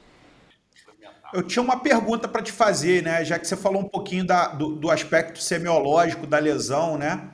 Eu 1.33 1.43
tinha 1.43 1.63
uma 1.63 1.81
pergunta 1.81 2.29
para 2.29 2.43
te 2.43 2.53
fazer, 2.53 3.03
né? 3.03 3.25
Já 3.25 3.39
que 3.39 3.47
você 3.47 3.57
falou 3.57 3.83
um 3.83 3.89
pouquinho 3.89 4.25
da, 4.25 4.49
do, 4.49 4.77
do 4.77 4.91
aspecto 4.91 5.41
semiológico 5.41 6.27
da 6.27 6.39
lesão, 6.39 6.97
né? 6.97 7.31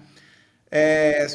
É, 0.70 1.26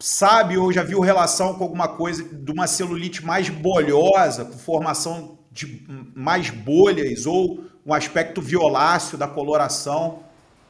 sabe 0.00 0.56
ou 0.56 0.72
já 0.72 0.82
viu 0.82 1.00
relação 1.00 1.54
com 1.54 1.64
alguma 1.64 1.88
coisa 1.88 2.24
de 2.24 2.50
uma 2.50 2.66
celulite 2.66 3.24
mais 3.24 3.48
bolhosa, 3.48 4.44
com 4.44 4.58
formação 4.58 5.38
de 5.52 5.86
mais 6.14 6.50
bolhas 6.50 7.26
ou 7.26 7.64
um 7.84 7.94
aspecto 7.94 8.40
violáceo 8.40 9.16
da 9.16 9.28
coloração? 9.28 10.24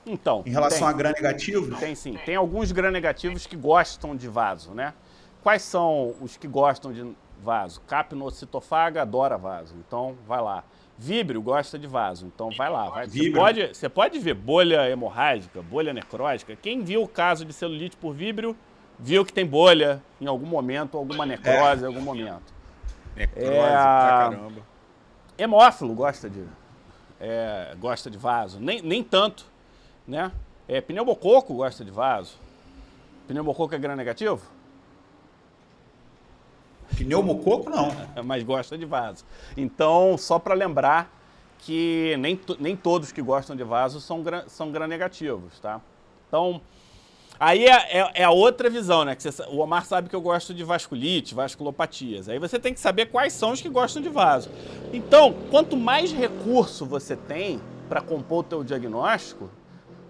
Então, 0.04 0.42
em 0.44 0.50
relação 0.50 0.80
tem, 0.80 0.88
a 0.88 0.92
gram 0.92 1.12
negativo? 1.12 1.76
Tem 1.76 1.94
sim. 1.94 2.18
Tem 2.24 2.34
alguns 2.34 2.72
gram 2.72 2.90
negativos 2.90 3.46
que 3.46 3.56
gostam 3.56 4.16
de 4.16 4.28
vaso, 4.28 4.72
né? 4.72 4.94
Quais 5.42 5.62
são 5.62 6.14
os 6.20 6.36
que 6.36 6.48
gostam 6.48 6.92
de 6.92 7.14
vaso? 7.42 7.80
Capnocitofaga 7.82 9.02
adora 9.02 9.38
vaso, 9.38 9.74
então 9.86 10.16
vai 10.26 10.40
lá. 10.40 10.64
Víbrio 11.02 11.40
gosta 11.40 11.78
de 11.78 11.86
vaso, 11.86 12.26
então 12.26 12.50
vai 12.50 12.68
lá. 12.68 12.90
Vai. 12.90 13.08
Você, 13.08 13.30
pode, 13.30 13.68
você 13.68 13.88
pode 13.88 14.18
ver 14.18 14.34
bolha 14.34 14.86
hemorrágica, 14.86 15.62
bolha 15.62 15.94
necrótica. 15.94 16.54
Quem 16.54 16.84
viu 16.84 17.02
o 17.02 17.08
caso 17.08 17.42
de 17.46 17.54
celulite 17.54 17.96
por 17.96 18.12
víbrio, 18.12 18.54
viu 18.98 19.24
que 19.24 19.32
tem 19.32 19.46
bolha 19.46 20.02
em 20.20 20.26
algum 20.26 20.44
momento, 20.44 20.98
alguma 20.98 21.24
necrose 21.24 21.80
é. 21.80 21.84
em 21.84 21.86
algum 21.86 22.02
momento. 22.02 22.52
Necrose 23.16 23.46
é, 23.46 23.60
pra 23.60 24.30
caramba. 24.30 24.60
Hemófilo 25.38 25.94
gosta 25.94 26.28
de, 26.28 26.44
é, 27.18 27.74
gosta 27.78 28.10
de 28.10 28.18
vaso. 28.18 28.60
Nem, 28.60 28.82
nem 28.82 29.02
tanto, 29.02 29.46
né? 30.06 30.30
É, 30.68 30.82
pneumococo 30.82 31.54
gosta 31.54 31.82
de 31.82 31.90
vaso. 31.90 32.36
Pneumococo 33.26 33.74
é 33.74 33.78
gram 33.78 33.96
negativo? 33.96 34.42
Pneumococo 36.96 37.70
não. 37.70 37.90
Mas 38.24 38.42
gosta 38.42 38.76
de 38.76 38.84
vaso. 38.84 39.24
Então, 39.56 40.16
só 40.18 40.38
para 40.38 40.54
lembrar 40.54 41.10
que 41.58 42.16
nem, 42.18 42.40
nem 42.58 42.76
todos 42.76 43.12
que 43.12 43.20
gostam 43.20 43.54
de 43.54 43.64
vaso 43.64 44.00
são, 44.00 44.22
são 44.46 44.72
gram-negativos, 44.72 45.58
tá? 45.60 45.80
Então, 46.26 46.60
aí 47.38 47.66
é, 47.66 47.98
é, 47.98 48.10
é, 48.14 48.24
a 48.24 48.30
outra 48.30 48.70
visão, 48.70 49.04
né? 49.04 49.14
Que 49.14 49.22
você, 49.22 49.42
o 49.42 49.58
Omar 49.58 49.84
sabe 49.84 50.08
que 50.08 50.16
eu 50.16 50.20
gosto 50.20 50.54
de 50.54 50.64
vasculite, 50.64 51.34
vasculopatias. 51.34 52.28
Aí 52.28 52.38
você 52.38 52.58
tem 52.58 52.72
que 52.72 52.80
saber 52.80 53.06
quais 53.06 53.32
são 53.32 53.52
os 53.52 53.60
que 53.60 53.68
gostam 53.68 54.02
de 54.02 54.08
vaso. 54.08 54.50
Então, 54.92 55.34
quanto 55.50 55.76
mais 55.76 56.12
recurso 56.12 56.86
você 56.86 57.14
tem 57.14 57.60
para 57.88 58.00
compor 58.00 58.38
o 58.38 58.44
teu 58.44 58.64
diagnóstico, 58.64 59.50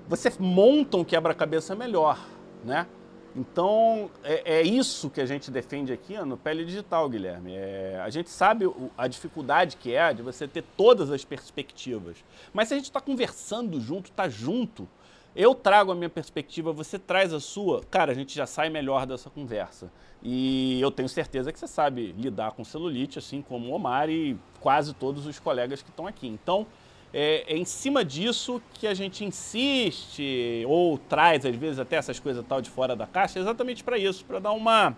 você 0.07 0.33
monta 0.39 0.97
um 0.97 1.05
quebra-cabeça 1.05 1.75
melhor, 1.75 2.19
né? 2.65 2.87
Então, 3.35 4.11
é, 4.25 4.59
é, 4.59 4.63
isso 4.63 5.09
que 5.09 5.21
a 5.21 5.27
gente 5.27 5.51
defende 5.51 5.93
aqui 5.93 6.19
no 6.19 6.37
Pele 6.37 6.65
Digital, 6.65 7.09
Guilherme. 7.09 7.55
É, 7.55 8.01
a 8.03 8.11
gente 8.11 8.29
sabe 8.29 8.67
o, 8.67 8.91
a 8.99 9.07
dificuldade 9.07 9.77
que 9.77 9.95
é 9.95 10.13
de 10.13 10.21
você 10.21 10.49
ter 10.49 10.65
todas 10.77 11.11
as 11.11 11.25
perspectivas. 11.25 12.17
Mas 12.53 12.69
se 12.69 12.75
a 12.75 12.77
gente 12.77 12.87
está 12.87 13.01
conversando 13.01 13.81
junto, 13.81 14.11
está 14.11 14.29
junto, 14.29 14.89
eu 15.35 15.55
trago 15.55 15.93
a 15.93 15.95
minha 15.95 16.11
perspectiva, 16.11 16.73
você 16.73 16.99
traz 16.99 17.33
a 17.33 17.39
sua, 17.39 17.83
cara, 17.89 18.11
a 18.11 18.15
gente 18.15 18.35
já 18.35 18.47
sai 18.47 18.69
melhor 18.69 19.07
dessa 19.07 19.31
conversa. 19.31 19.91
E 20.23 20.81
eu 20.81 20.91
tenho 20.91 21.09
certeza 21.09 21.53
que 21.53 21.59
você 21.59 21.69
sabe 21.69 22.13
lidar 22.19 22.53
com 22.53 22.65
celulite, 22.65 23.19
assim 23.19 23.41
como 23.41 23.71
o 23.71 23.75
Omar 23.75 24.11
e 24.11 24.37
quase 24.61 24.93
todos 24.93 25.27
os 25.27 25.39
colegas 25.39 25.83
que 25.83 25.89
estão 25.89 26.07
aqui. 26.07 26.27
Então, 26.27 26.67
é, 27.13 27.45
é, 27.53 27.57
em 27.57 27.65
cima 27.65 28.05
disso 28.05 28.63
que 28.75 28.87
a 28.87 28.95
gente 28.95 29.25
insiste 29.25 30.65
ou 30.67 30.97
traz, 30.97 31.45
às 31.45 31.57
vezes, 31.57 31.79
até 31.79 31.97
essas 31.97 32.21
coisas 32.21 32.45
tal 32.47 32.61
de 32.61 32.71
fora 32.71 32.95
da 32.95 33.07
caixa, 33.07 33.39
exatamente 33.39 33.83
para 33.83 33.99
isso, 33.99 34.25
para 34.25 34.39
dar 34.39 34.53
uma, 34.53 34.97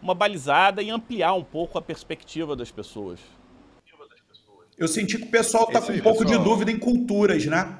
uma 0.00 0.14
balizada 0.14 0.82
e 0.82 0.90
ampliar 0.90 1.34
um 1.34 1.44
pouco 1.44 1.78
a 1.78 1.82
perspectiva 1.82 2.56
das 2.56 2.70
pessoas. 2.70 3.20
Eu 4.76 4.88
senti 4.88 5.18
que 5.18 5.24
o 5.24 5.30
pessoal 5.30 5.64
está 5.64 5.80
com 5.80 5.92
um 5.92 6.00
pouco 6.00 6.24
pessoal. 6.24 6.38
de 6.38 6.44
dúvida 6.44 6.70
em 6.70 6.78
culturas, 6.78 7.46
né? 7.46 7.78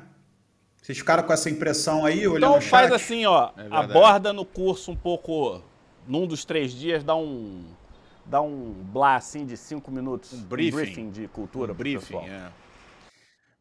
Vocês 0.81 0.99
ficaram 0.99 1.23
com 1.23 1.33
essa 1.33 1.49
impressão 1.49 2.05
aí, 2.05 2.29
olhando 2.29 2.57
Então 2.57 2.61
faz 2.61 2.93
assim, 2.93 3.25
ó, 3.25 3.51
é 3.57 3.67
aborda 3.71 4.33
no 4.33 4.45
curso 4.45 4.93
um 4.93 4.97
pouco, 4.97 5.63
num 6.07 6.27
dos 6.27 6.45
três 6.45 6.73
dias, 6.73 7.03
dá 7.03 7.17
um, 7.17 7.65
dá 8.27 8.43
um 8.43 8.75
blá 8.93 9.17
assim 9.17 9.47
de 9.47 9.57
cinco 9.57 9.91
minutos. 9.91 10.35
Um 10.35 10.43
briefing, 10.43 10.77
um 10.77 10.81
briefing 10.81 11.11
de 11.11 11.29
cultura. 11.29 11.73
Um 11.73 11.75
briefing, 11.75 12.19
é. 12.19 12.49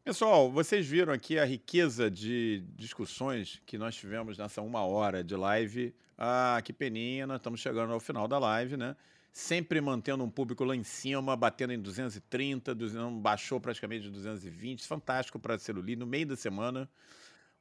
Pessoal, 0.04 0.52
vocês 0.52 0.86
viram 0.86 1.14
aqui 1.14 1.38
a 1.38 1.46
riqueza 1.46 2.10
de 2.10 2.62
discussões 2.76 3.62
que 3.64 3.78
nós 3.78 3.96
tivemos 3.96 4.36
nessa 4.36 4.60
uma 4.60 4.84
hora 4.84 5.24
de 5.24 5.34
live. 5.34 5.94
Ah, 6.18 6.60
que 6.62 6.74
peninha, 6.74 7.26
nós 7.26 7.38
estamos 7.38 7.58
chegando 7.58 7.90
ao 7.90 7.98
final 7.98 8.28
da 8.28 8.38
live, 8.38 8.76
né? 8.76 8.94
Sempre 9.32 9.80
mantendo 9.80 10.22
um 10.22 10.28
público 10.28 10.62
lá 10.62 10.76
em 10.76 10.84
cima, 10.84 11.34
batendo 11.34 11.72
em 11.72 11.80
230, 11.80 12.74
200, 12.74 13.18
baixou 13.22 13.58
praticamente 13.58 14.02
de 14.02 14.10
220. 14.10 14.86
Fantástico 14.86 15.38
para 15.38 15.58
celulite 15.58 15.98
no 15.98 16.06
meio 16.06 16.26
da 16.26 16.36
semana. 16.36 16.86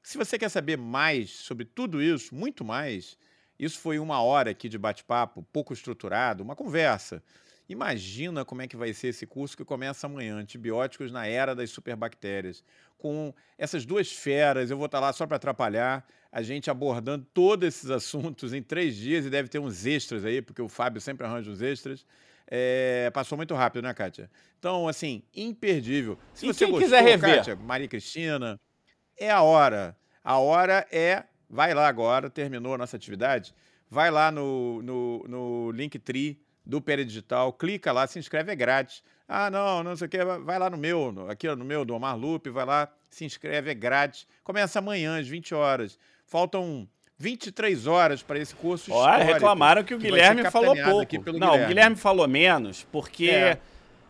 Se 0.02 0.18
você 0.18 0.38
quer 0.38 0.50
saber 0.50 0.78
mais 0.78 1.30
sobre 1.30 1.64
tudo 1.64 2.04
isso, 2.04 2.36
muito 2.36 2.66
mais, 2.66 3.18
isso 3.58 3.80
foi 3.80 4.00
uma 4.00 4.22
hora 4.22 4.52
aqui 4.52 4.68
de 4.68 4.78
bate-papo, 4.78 5.48
pouco 5.54 5.72
estruturado, 5.72 6.44
uma 6.44 6.58
conversa. 6.58 7.24
Imagina 7.68 8.44
como 8.44 8.62
é 8.62 8.68
que 8.68 8.76
vai 8.76 8.94
ser 8.94 9.08
esse 9.08 9.26
curso 9.26 9.56
que 9.56 9.64
começa 9.64 10.06
amanhã, 10.06 10.36
Antibióticos 10.36 11.12
na 11.12 11.26
Era 11.26 11.56
das 11.56 11.70
Superbactérias. 11.70 12.64
Com 12.98 13.34
essas 13.58 13.86
duas 13.86 14.12
feras, 14.12 14.70
eu 14.70 14.78
vou 14.78 14.88
estar 14.88 15.00
lá 15.00 15.14
só 15.14 15.26
para 15.26 15.38
atrapalhar, 15.38 16.06
a 16.32 16.42
gente 16.42 16.70
abordando 16.70 17.26
todos 17.34 17.68
esses 17.68 17.90
assuntos 17.90 18.54
em 18.54 18.62
três 18.62 18.96
dias 18.96 19.26
e 19.26 19.30
deve 19.30 19.48
ter 19.48 19.60
uns 19.60 19.86
extras 19.86 20.26
aí, 20.26 20.42
porque 20.42 20.62
o 20.62 20.68
Fábio 20.68 21.00
sempre 21.00 21.26
arranja 21.26 21.50
os 21.50 21.62
extras. 21.62 22.06
É, 22.46 23.10
passou 23.14 23.38
muito 23.38 23.54
rápido, 23.56 23.84
né, 23.84 23.94
Kátia? 23.94 24.30
Então, 24.60 24.88
assim, 24.88 25.24
imperdível. 25.34 26.18
Se 26.34 26.46
e 26.46 26.54
você 26.54 26.66
gostou, 26.66 26.82
quiser 26.82 27.02
rever. 27.02 27.38
Kátia, 27.38 27.56
Maria 27.56 27.88
Cristina, 27.88 28.60
é 29.18 29.32
a 29.32 29.42
hora. 29.42 29.96
A 30.24 30.38
hora 30.38 30.86
é. 30.92 31.24
Vai 31.50 31.74
lá 31.74 31.88
agora, 31.88 32.30
terminou 32.30 32.74
a 32.74 32.78
nossa 32.78 32.98
atividade. 32.98 33.54
Vai 33.90 34.10
lá 34.10 34.32
no, 34.32 34.82
no, 34.82 35.24
no 35.28 35.72
Linktree 35.72 36.43
do 36.66 36.80
Digital, 36.80 37.52
clica 37.54 37.92
lá, 37.92 38.08
se 38.08 38.20
inscreve, 38.20 38.52
é 38.52 38.56
grátis. 38.56 39.04
Ah, 39.28 39.50
não, 39.50 39.84
não 39.84 39.96
sei 39.96 40.08
o 40.08 40.10
que, 40.10 40.24
vai 40.24 40.60
lá 40.60 40.70
no 40.70 40.78
meu, 40.78 41.28
aqui 41.30 41.48
no 41.48 41.66
meu, 41.66 41.84
do 41.84 41.94
Omar 41.94 42.18
Lupe, 42.18 42.50
vai 42.50 42.66
lá, 42.66 42.88
se 43.10 43.26
inscreve, 43.26 43.72
é 43.72 43.74
grátis. 43.74 44.28
Começa 44.44 44.80
amanhã, 44.80 45.20
às 45.20 45.28
20 45.28 45.54
horas. 45.56 45.98
Faltam 46.26 46.88
23 47.18 47.88
horas 47.88 48.22
para 48.22 48.40
esse 48.40 48.54
curso 48.56 48.92
Olha, 48.92 49.24
reclamaram 49.24 49.84
que 49.84 49.94
o 49.94 50.00
que 50.00 50.06
Guilherme 50.06 50.50
falou 50.50 50.76
pouco. 50.76 51.16
Não, 51.32 51.52
Guilherme. 51.52 51.64
o 51.64 51.68
Guilherme 51.68 51.96
falou 51.96 52.28
menos, 52.28 52.86
porque 52.92 53.30
é. 53.30 53.58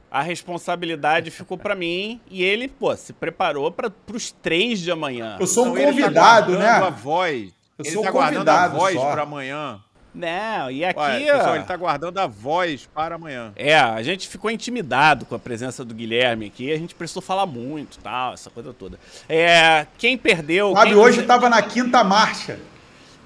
a 0.10 0.22
responsabilidade 0.22 1.30
ficou 1.30 1.58
para 1.58 1.76
mim 1.76 2.20
e 2.30 2.43
ele, 2.43 2.68
pô, 2.68 2.95
se 2.95 3.14
preparou 3.14 3.72
para 3.72 3.91
os 4.12 4.32
três 4.32 4.80
de 4.80 4.91
amanhã. 4.91 5.38
Eu 5.39 5.47
sou 5.47 5.68
um 5.68 5.78
então, 5.78 5.91
convidado, 5.91 6.54
tá 6.54 6.60
né? 6.60 6.70
A 6.70 6.89
voz. 6.89 7.54
Eu 7.78 7.86
ele 7.86 7.93
sou 7.93 8.04
tá 8.04 8.12
convidado 8.12 8.76
a 8.76 8.80
voz 8.80 8.95
para 8.95 9.22
amanhã. 9.24 9.82
Não, 10.14 10.70
e 10.70 10.86
aqui. 10.86 10.99
Ué, 10.99 11.20
pessoal, 11.20 11.55
ele 11.55 11.64
tá 11.64 11.76
guardando 11.76 12.20
a 12.20 12.28
voz 12.28 12.88
para 12.93 13.16
amanhã. 13.16 13.51
É, 13.55 13.76
a 13.76 14.01
gente 14.03 14.28
ficou 14.28 14.51
intimidado 14.51 15.26
com 15.26 15.34
a 15.34 15.39
presença 15.39 15.84
do 15.84 15.93
Guilherme 15.93 16.47
aqui, 16.47 16.72
a 16.72 16.78
gente 16.78 16.93
precisou 16.93 17.22
falar 17.22 17.47
muito 17.47 17.97
tal, 17.99 18.34
essa 18.34 18.49
coisa 18.49 18.74
toda. 18.74 18.99
É, 19.28 19.88
quem 19.97 20.18
perdeu. 20.18 20.74
Sabe, 20.74 20.91
quem... 20.91 20.99
hoje 20.99 21.24
tava 21.24 21.49
na 21.49 21.61
quinta 21.61 22.03
marcha. 22.03 22.59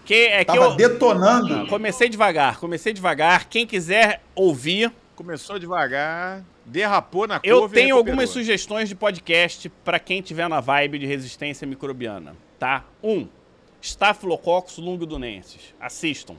Que, 0.05 0.27
é 0.27 0.45
tava 0.45 0.59
que 0.59 0.65
eu... 0.65 0.75
detonando. 0.75 1.67
Comecei 1.67 2.07
devagar, 2.07 2.57
comecei 2.57 2.93
devagar. 2.93 3.45
Quem 3.49 3.67
quiser 3.67 4.21
ouvir. 4.33 4.91
Começou 5.17 5.59
devagar, 5.59 6.43
derrapou 6.63 7.27
na 7.27 7.39
curva. 7.39 7.49
Eu 7.49 7.67
tenho 7.67 7.97
algumas 7.97 8.29
sugestões 8.29 8.88
de 8.88 8.95
podcast 8.95 9.67
para 9.83 9.99
quem 9.99 10.21
tiver 10.21 10.47
na 10.47 10.61
vibe 10.61 10.99
de 10.99 11.05
resistência 11.05 11.67
microbiana, 11.67 12.35
tá? 12.57 12.85
Um, 13.03 13.27
Staphylococcus 13.81 14.77
lungudunensis. 14.77 15.73
Assistam. 15.79 16.35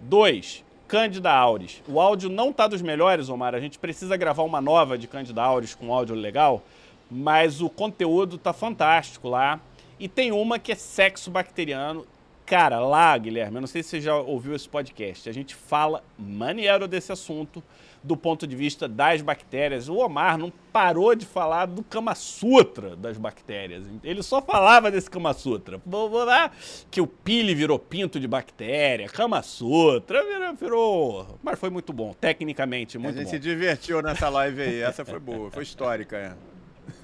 Dois, 0.00 0.64
Cândida 0.86 1.30
Auris. 1.30 1.82
O 1.86 2.00
áudio 2.00 2.30
não 2.30 2.52
tá 2.52 2.66
dos 2.66 2.80
melhores, 2.80 3.28
Omar. 3.28 3.54
A 3.54 3.60
gente 3.60 3.78
precisa 3.78 4.16
gravar 4.16 4.42
uma 4.42 4.60
nova 4.60 4.96
de 4.96 5.06
Cândida 5.06 5.42
Auris 5.42 5.74
com 5.74 5.92
áudio 5.92 6.14
legal, 6.14 6.62
mas 7.10 7.60
o 7.60 7.68
conteúdo 7.68 8.38
tá 8.38 8.52
fantástico 8.52 9.28
lá. 9.28 9.60
E 10.00 10.08
tem 10.08 10.32
uma 10.32 10.58
que 10.58 10.72
é 10.72 10.74
sexo 10.74 11.30
bacteriano. 11.30 12.06
Cara, 12.46 12.80
lá, 12.80 13.16
Guilherme, 13.18 13.56
eu 13.56 13.60
não 13.60 13.68
sei 13.68 13.82
se 13.82 13.90
você 13.90 14.00
já 14.00 14.16
ouviu 14.16 14.54
esse 14.54 14.68
podcast. 14.68 15.28
A 15.28 15.32
gente 15.32 15.54
fala 15.54 16.02
maneiro 16.18 16.88
desse 16.88 17.12
assunto 17.12 17.62
do 18.02 18.16
ponto 18.16 18.46
de 18.46 18.54
vista 18.54 18.88
das 18.88 19.22
bactérias. 19.22 19.88
O 19.88 19.96
Omar 19.96 20.38
não 20.38 20.52
parou 20.72 21.14
de 21.14 21.26
falar 21.26 21.66
do 21.66 21.82
Kama 21.82 22.14
Sutra 22.14 22.96
das 22.96 23.16
bactérias. 23.16 23.86
Ele 24.02 24.22
só 24.22 24.40
falava 24.40 24.90
desse 24.90 25.10
Kama 25.10 25.32
Sutra. 25.32 25.80
Que 26.90 27.00
o 27.00 27.06
pile 27.06 27.54
virou 27.54 27.78
pinto 27.78 28.20
de 28.20 28.28
bactéria, 28.28 29.08
Kama 29.08 29.42
Sutra, 29.42 30.22
virou. 30.58 31.38
Mas 31.42 31.58
foi 31.58 31.70
muito 31.70 31.92
bom, 31.92 32.12
tecnicamente 32.12 32.98
muito 32.98 33.14
bom. 33.14 33.20
A 33.20 33.22
gente 33.22 33.30
bom. 33.30 33.36
se 33.36 33.38
divertiu 33.38 34.02
nessa 34.02 34.28
live 34.28 34.62
aí, 34.62 34.80
essa 34.80 35.04
foi 35.04 35.18
boa, 35.18 35.50
foi 35.50 35.62
histórica. 35.62 36.36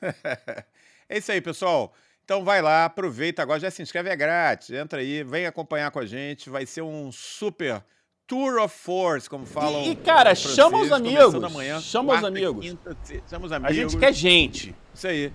É. 0.03 0.65
é 1.09 1.19
isso 1.19 1.33
aí, 1.33 1.41
pessoal. 1.41 1.93
Então 2.25 2.43
vai 2.43 2.63
lá, 2.63 2.87
aproveita 2.87 3.43
agora, 3.43 3.61
já 3.61 3.71
se 3.71 3.83
inscreve, 3.83 4.09
é 4.09 4.17
grátis. 4.17 4.71
Entra 4.71 5.01
aí, 5.01 5.23
vem 5.23 5.45
acompanhar 5.45 5.91
com 5.91 5.99
a 5.99 6.07
gente. 6.07 6.49
Vai 6.49 6.65
ser 6.65 6.81
um 6.81 7.13
super 7.13 7.85
Tour 8.27 8.59
of 8.63 8.75
Force, 8.77 9.29
como 9.29 9.45
falam. 9.45 9.85
E, 9.85 9.95
cara, 9.97 10.35
chama 10.35 10.81
os 10.81 10.91
amigos. 10.91 11.35
Amanhã, 11.43 11.81
chama 11.81 12.09
quarta, 12.13 12.23
os 12.23 12.29
amigos. 12.29 12.67
Quinta, 12.67 12.97
chama 13.29 13.47
os 13.47 13.53
amigos. 13.53 13.71
A 13.71 13.81
gente 13.81 13.97
quer 13.99 14.13
gente. 14.13 14.75
Isso 14.95 15.07
aí. 15.07 15.33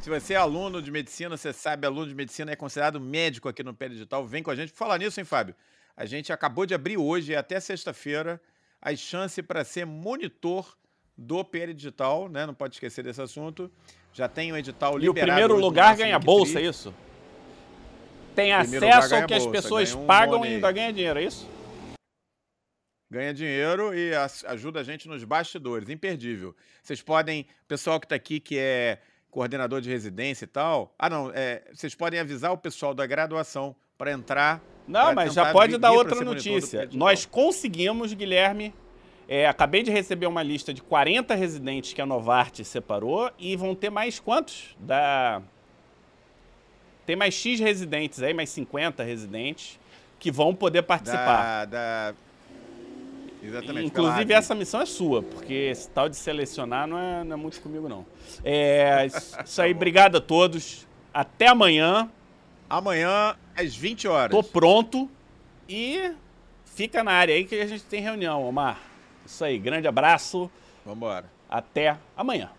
Se 0.00 0.08
você 0.08 0.34
é 0.34 0.36
aluno 0.36 0.80
de 0.80 0.90
medicina, 0.90 1.36
você 1.36 1.52
sabe, 1.52 1.86
aluno 1.86 2.06
de 2.06 2.14
medicina 2.14 2.52
é 2.52 2.56
considerado 2.56 3.00
médico 3.00 3.48
aqui 3.48 3.62
no 3.62 3.74
Pé 3.74 3.88
Digital, 3.88 4.24
vem 4.24 4.42
com 4.42 4.50
a 4.50 4.54
gente. 4.54 4.72
Falar 4.72 4.98
nisso, 4.98 5.18
hein, 5.18 5.24
Fábio? 5.24 5.54
A 5.96 6.06
gente 6.06 6.32
acabou 6.32 6.64
de 6.64 6.72
abrir 6.72 6.96
hoje, 6.96 7.34
até 7.34 7.58
sexta-feira, 7.58 8.40
as 8.80 8.98
chances 8.98 9.44
para 9.44 9.64
ser 9.64 9.84
monitor 9.84 10.76
do 11.18 11.44
PR 11.44 11.74
Digital, 11.74 12.28
né? 12.28 12.46
Não 12.46 12.54
pode 12.54 12.76
esquecer 12.76 13.02
desse 13.02 13.20
assunto. 13.20 13.70
Já 14.12 14.28
tem 14.28 14.52
o 14.52 14.56
edital 14.56 14.94
E 14.94 14.96
o 14.96 14.98
liberado. 14.98 15.32
primeiro 15.32 15.56
lugar 15.56 15.96
ganha 15.96 16.18
bolsa, 16.18 16.60
é 16.60 16.62
isso? 16.62 16.94
Tem 18.34 18.56
Primeiro 18.58 18.86
acesso 18.86 19.14
ao 19.14 19.26
que 19.26 19.34
as 19.34 19.44
bolsa, 19.44 19.62
pessoas 19.62 19.94
um 19.94 20.06
pagam 20.06 20.38
bônus. 20.38 20.48
e 20.48 20.54
ainda 20.54 20.72
ganha 20.72 20.92
dinheiro, 20.92 21.18
é 21.18 21.24
isso? 21.24 21.48
Ganha 23.10 23.34
dinheiro 23.34 23.92
e 23.92 24.12
ajuda 24.46 24.80
a 24.80 24.82
gente 24.84 25.08
nos 25.08 25.24
bastidores, 25.24 25.88
imperdível. 25.88 26.54
Vocês 26.82 27.02
podem, 27.02 27.44
pessoal 27.66 27.98
que 27.98 28.06
está 28.06 28.14
aqui 28.14 28.38
que 28.38 28.56
é 28.56 28.98
coordenador 29.30 29.80
de 29.80 29.90
residência 29.90 30.44
e 30.44 30.48
tal. 30.48 30.94
Ah, 30.98 31.10
não, 31.10 31.30
é, 31.34 31.62
vocês 31.72 31.94
podem 31.94 32.20
avisar 32.20 32.52
o 32.52 32.58
pessoal 32.58 32.94
da 32.94 33.04
graduação 33.06 33.74
para 33.98 34.12
entrar. 34.12 34.60
Não, 34.86 35.12
mas 35.12 35.34
já 35.34 35.52
pode 35.52 35.76
dar 35.76 35.92
outra 35.92 36.24
notícia. 36.24 36.88
Nós 36.92 37.26
conseguimos, 37.26 38.12
Guilherme. 38.12 38.72
é, 39.28 39.46
acabei 39.46 39.82
de 39.82 39.90
receber 39.90 40.26
uma 40.26 40.42
lista 40.42 40.72
de 40.74 40.82
40 40.82 41.34
residentes 41.34 41.92
que 41.92 42.00
a 42.00 42.06
Novarte 42.06 42.64
separou 42.64 43.30
e 43.38 43.56
vão 43.56 43.74
ter 43.74 43.90
mais 43.90 44.18
quantos? 44.18 44.76
Da... 44.78 45.42
Tem 47.06 47.16
mais 47.16 47.34
X 47.34 47.60
residentes 47.60 48.22
aí, 48.22 48.32
mais 48.32 48.50
50 48.50 49.02
residentes 49.02 49.78
que 50.18 50.30
vão 50.30 50.54
poder 50.54 50.82
participar. 50.82 51.64
Da, 51.66 52.12
da... 52.12 52.14
Exatamente. 53.42 53.86
Inclusive, 53.86 54.32
essa 54.32 54.54
missão 54.54 54.82
é 54.82 54.86
sua, 54.86 55.22
porque 55.22 55.52
esse 55.52 55.88
tal 55.90 56.08
de 56.08 56.16
selecionar 56.16 56.86
não 56.86 56.98
é, 56.98 57.24
não 57.24 57.34
é 57.34 57.36
muito 57.36 57.60
comigo, 57.60 57.88
não. 57.88 58.04
É, 58.44 59.06
isso 59.44 59.62
aí, 59.62 59.72
obrigado 59.72 60.16
a 60.16 60.20
todos. 60.20 60.86
Até 61.12 61.48
amanhã. 61.48 62.10
Amanhã, 62.68 63.34
às 63.56 63.74
20 63.74 64.06
horas. 64.06 64.30
Tô 64.30 64.42
pronto. 64.42 65.10
E 65.68 66.12
fica 66.64 67.02
na 67.02 67.12
área 67.12 67.34
aí 67.34 67.44
que 67.44 67.54
a 67.60 67.66
gente 67.66 67.82
tem 67.84 68.00
reunião, 68.00 68.46
Omar. 68.46 68.78
Isso 69.24 69.44
aí, 69.44 69.58
grande 69.58 69.88
abraço. 69.88 70.50
Vambora. 70.84 71.26
Até 71.48 71.96
amanhã. 72.16 72.50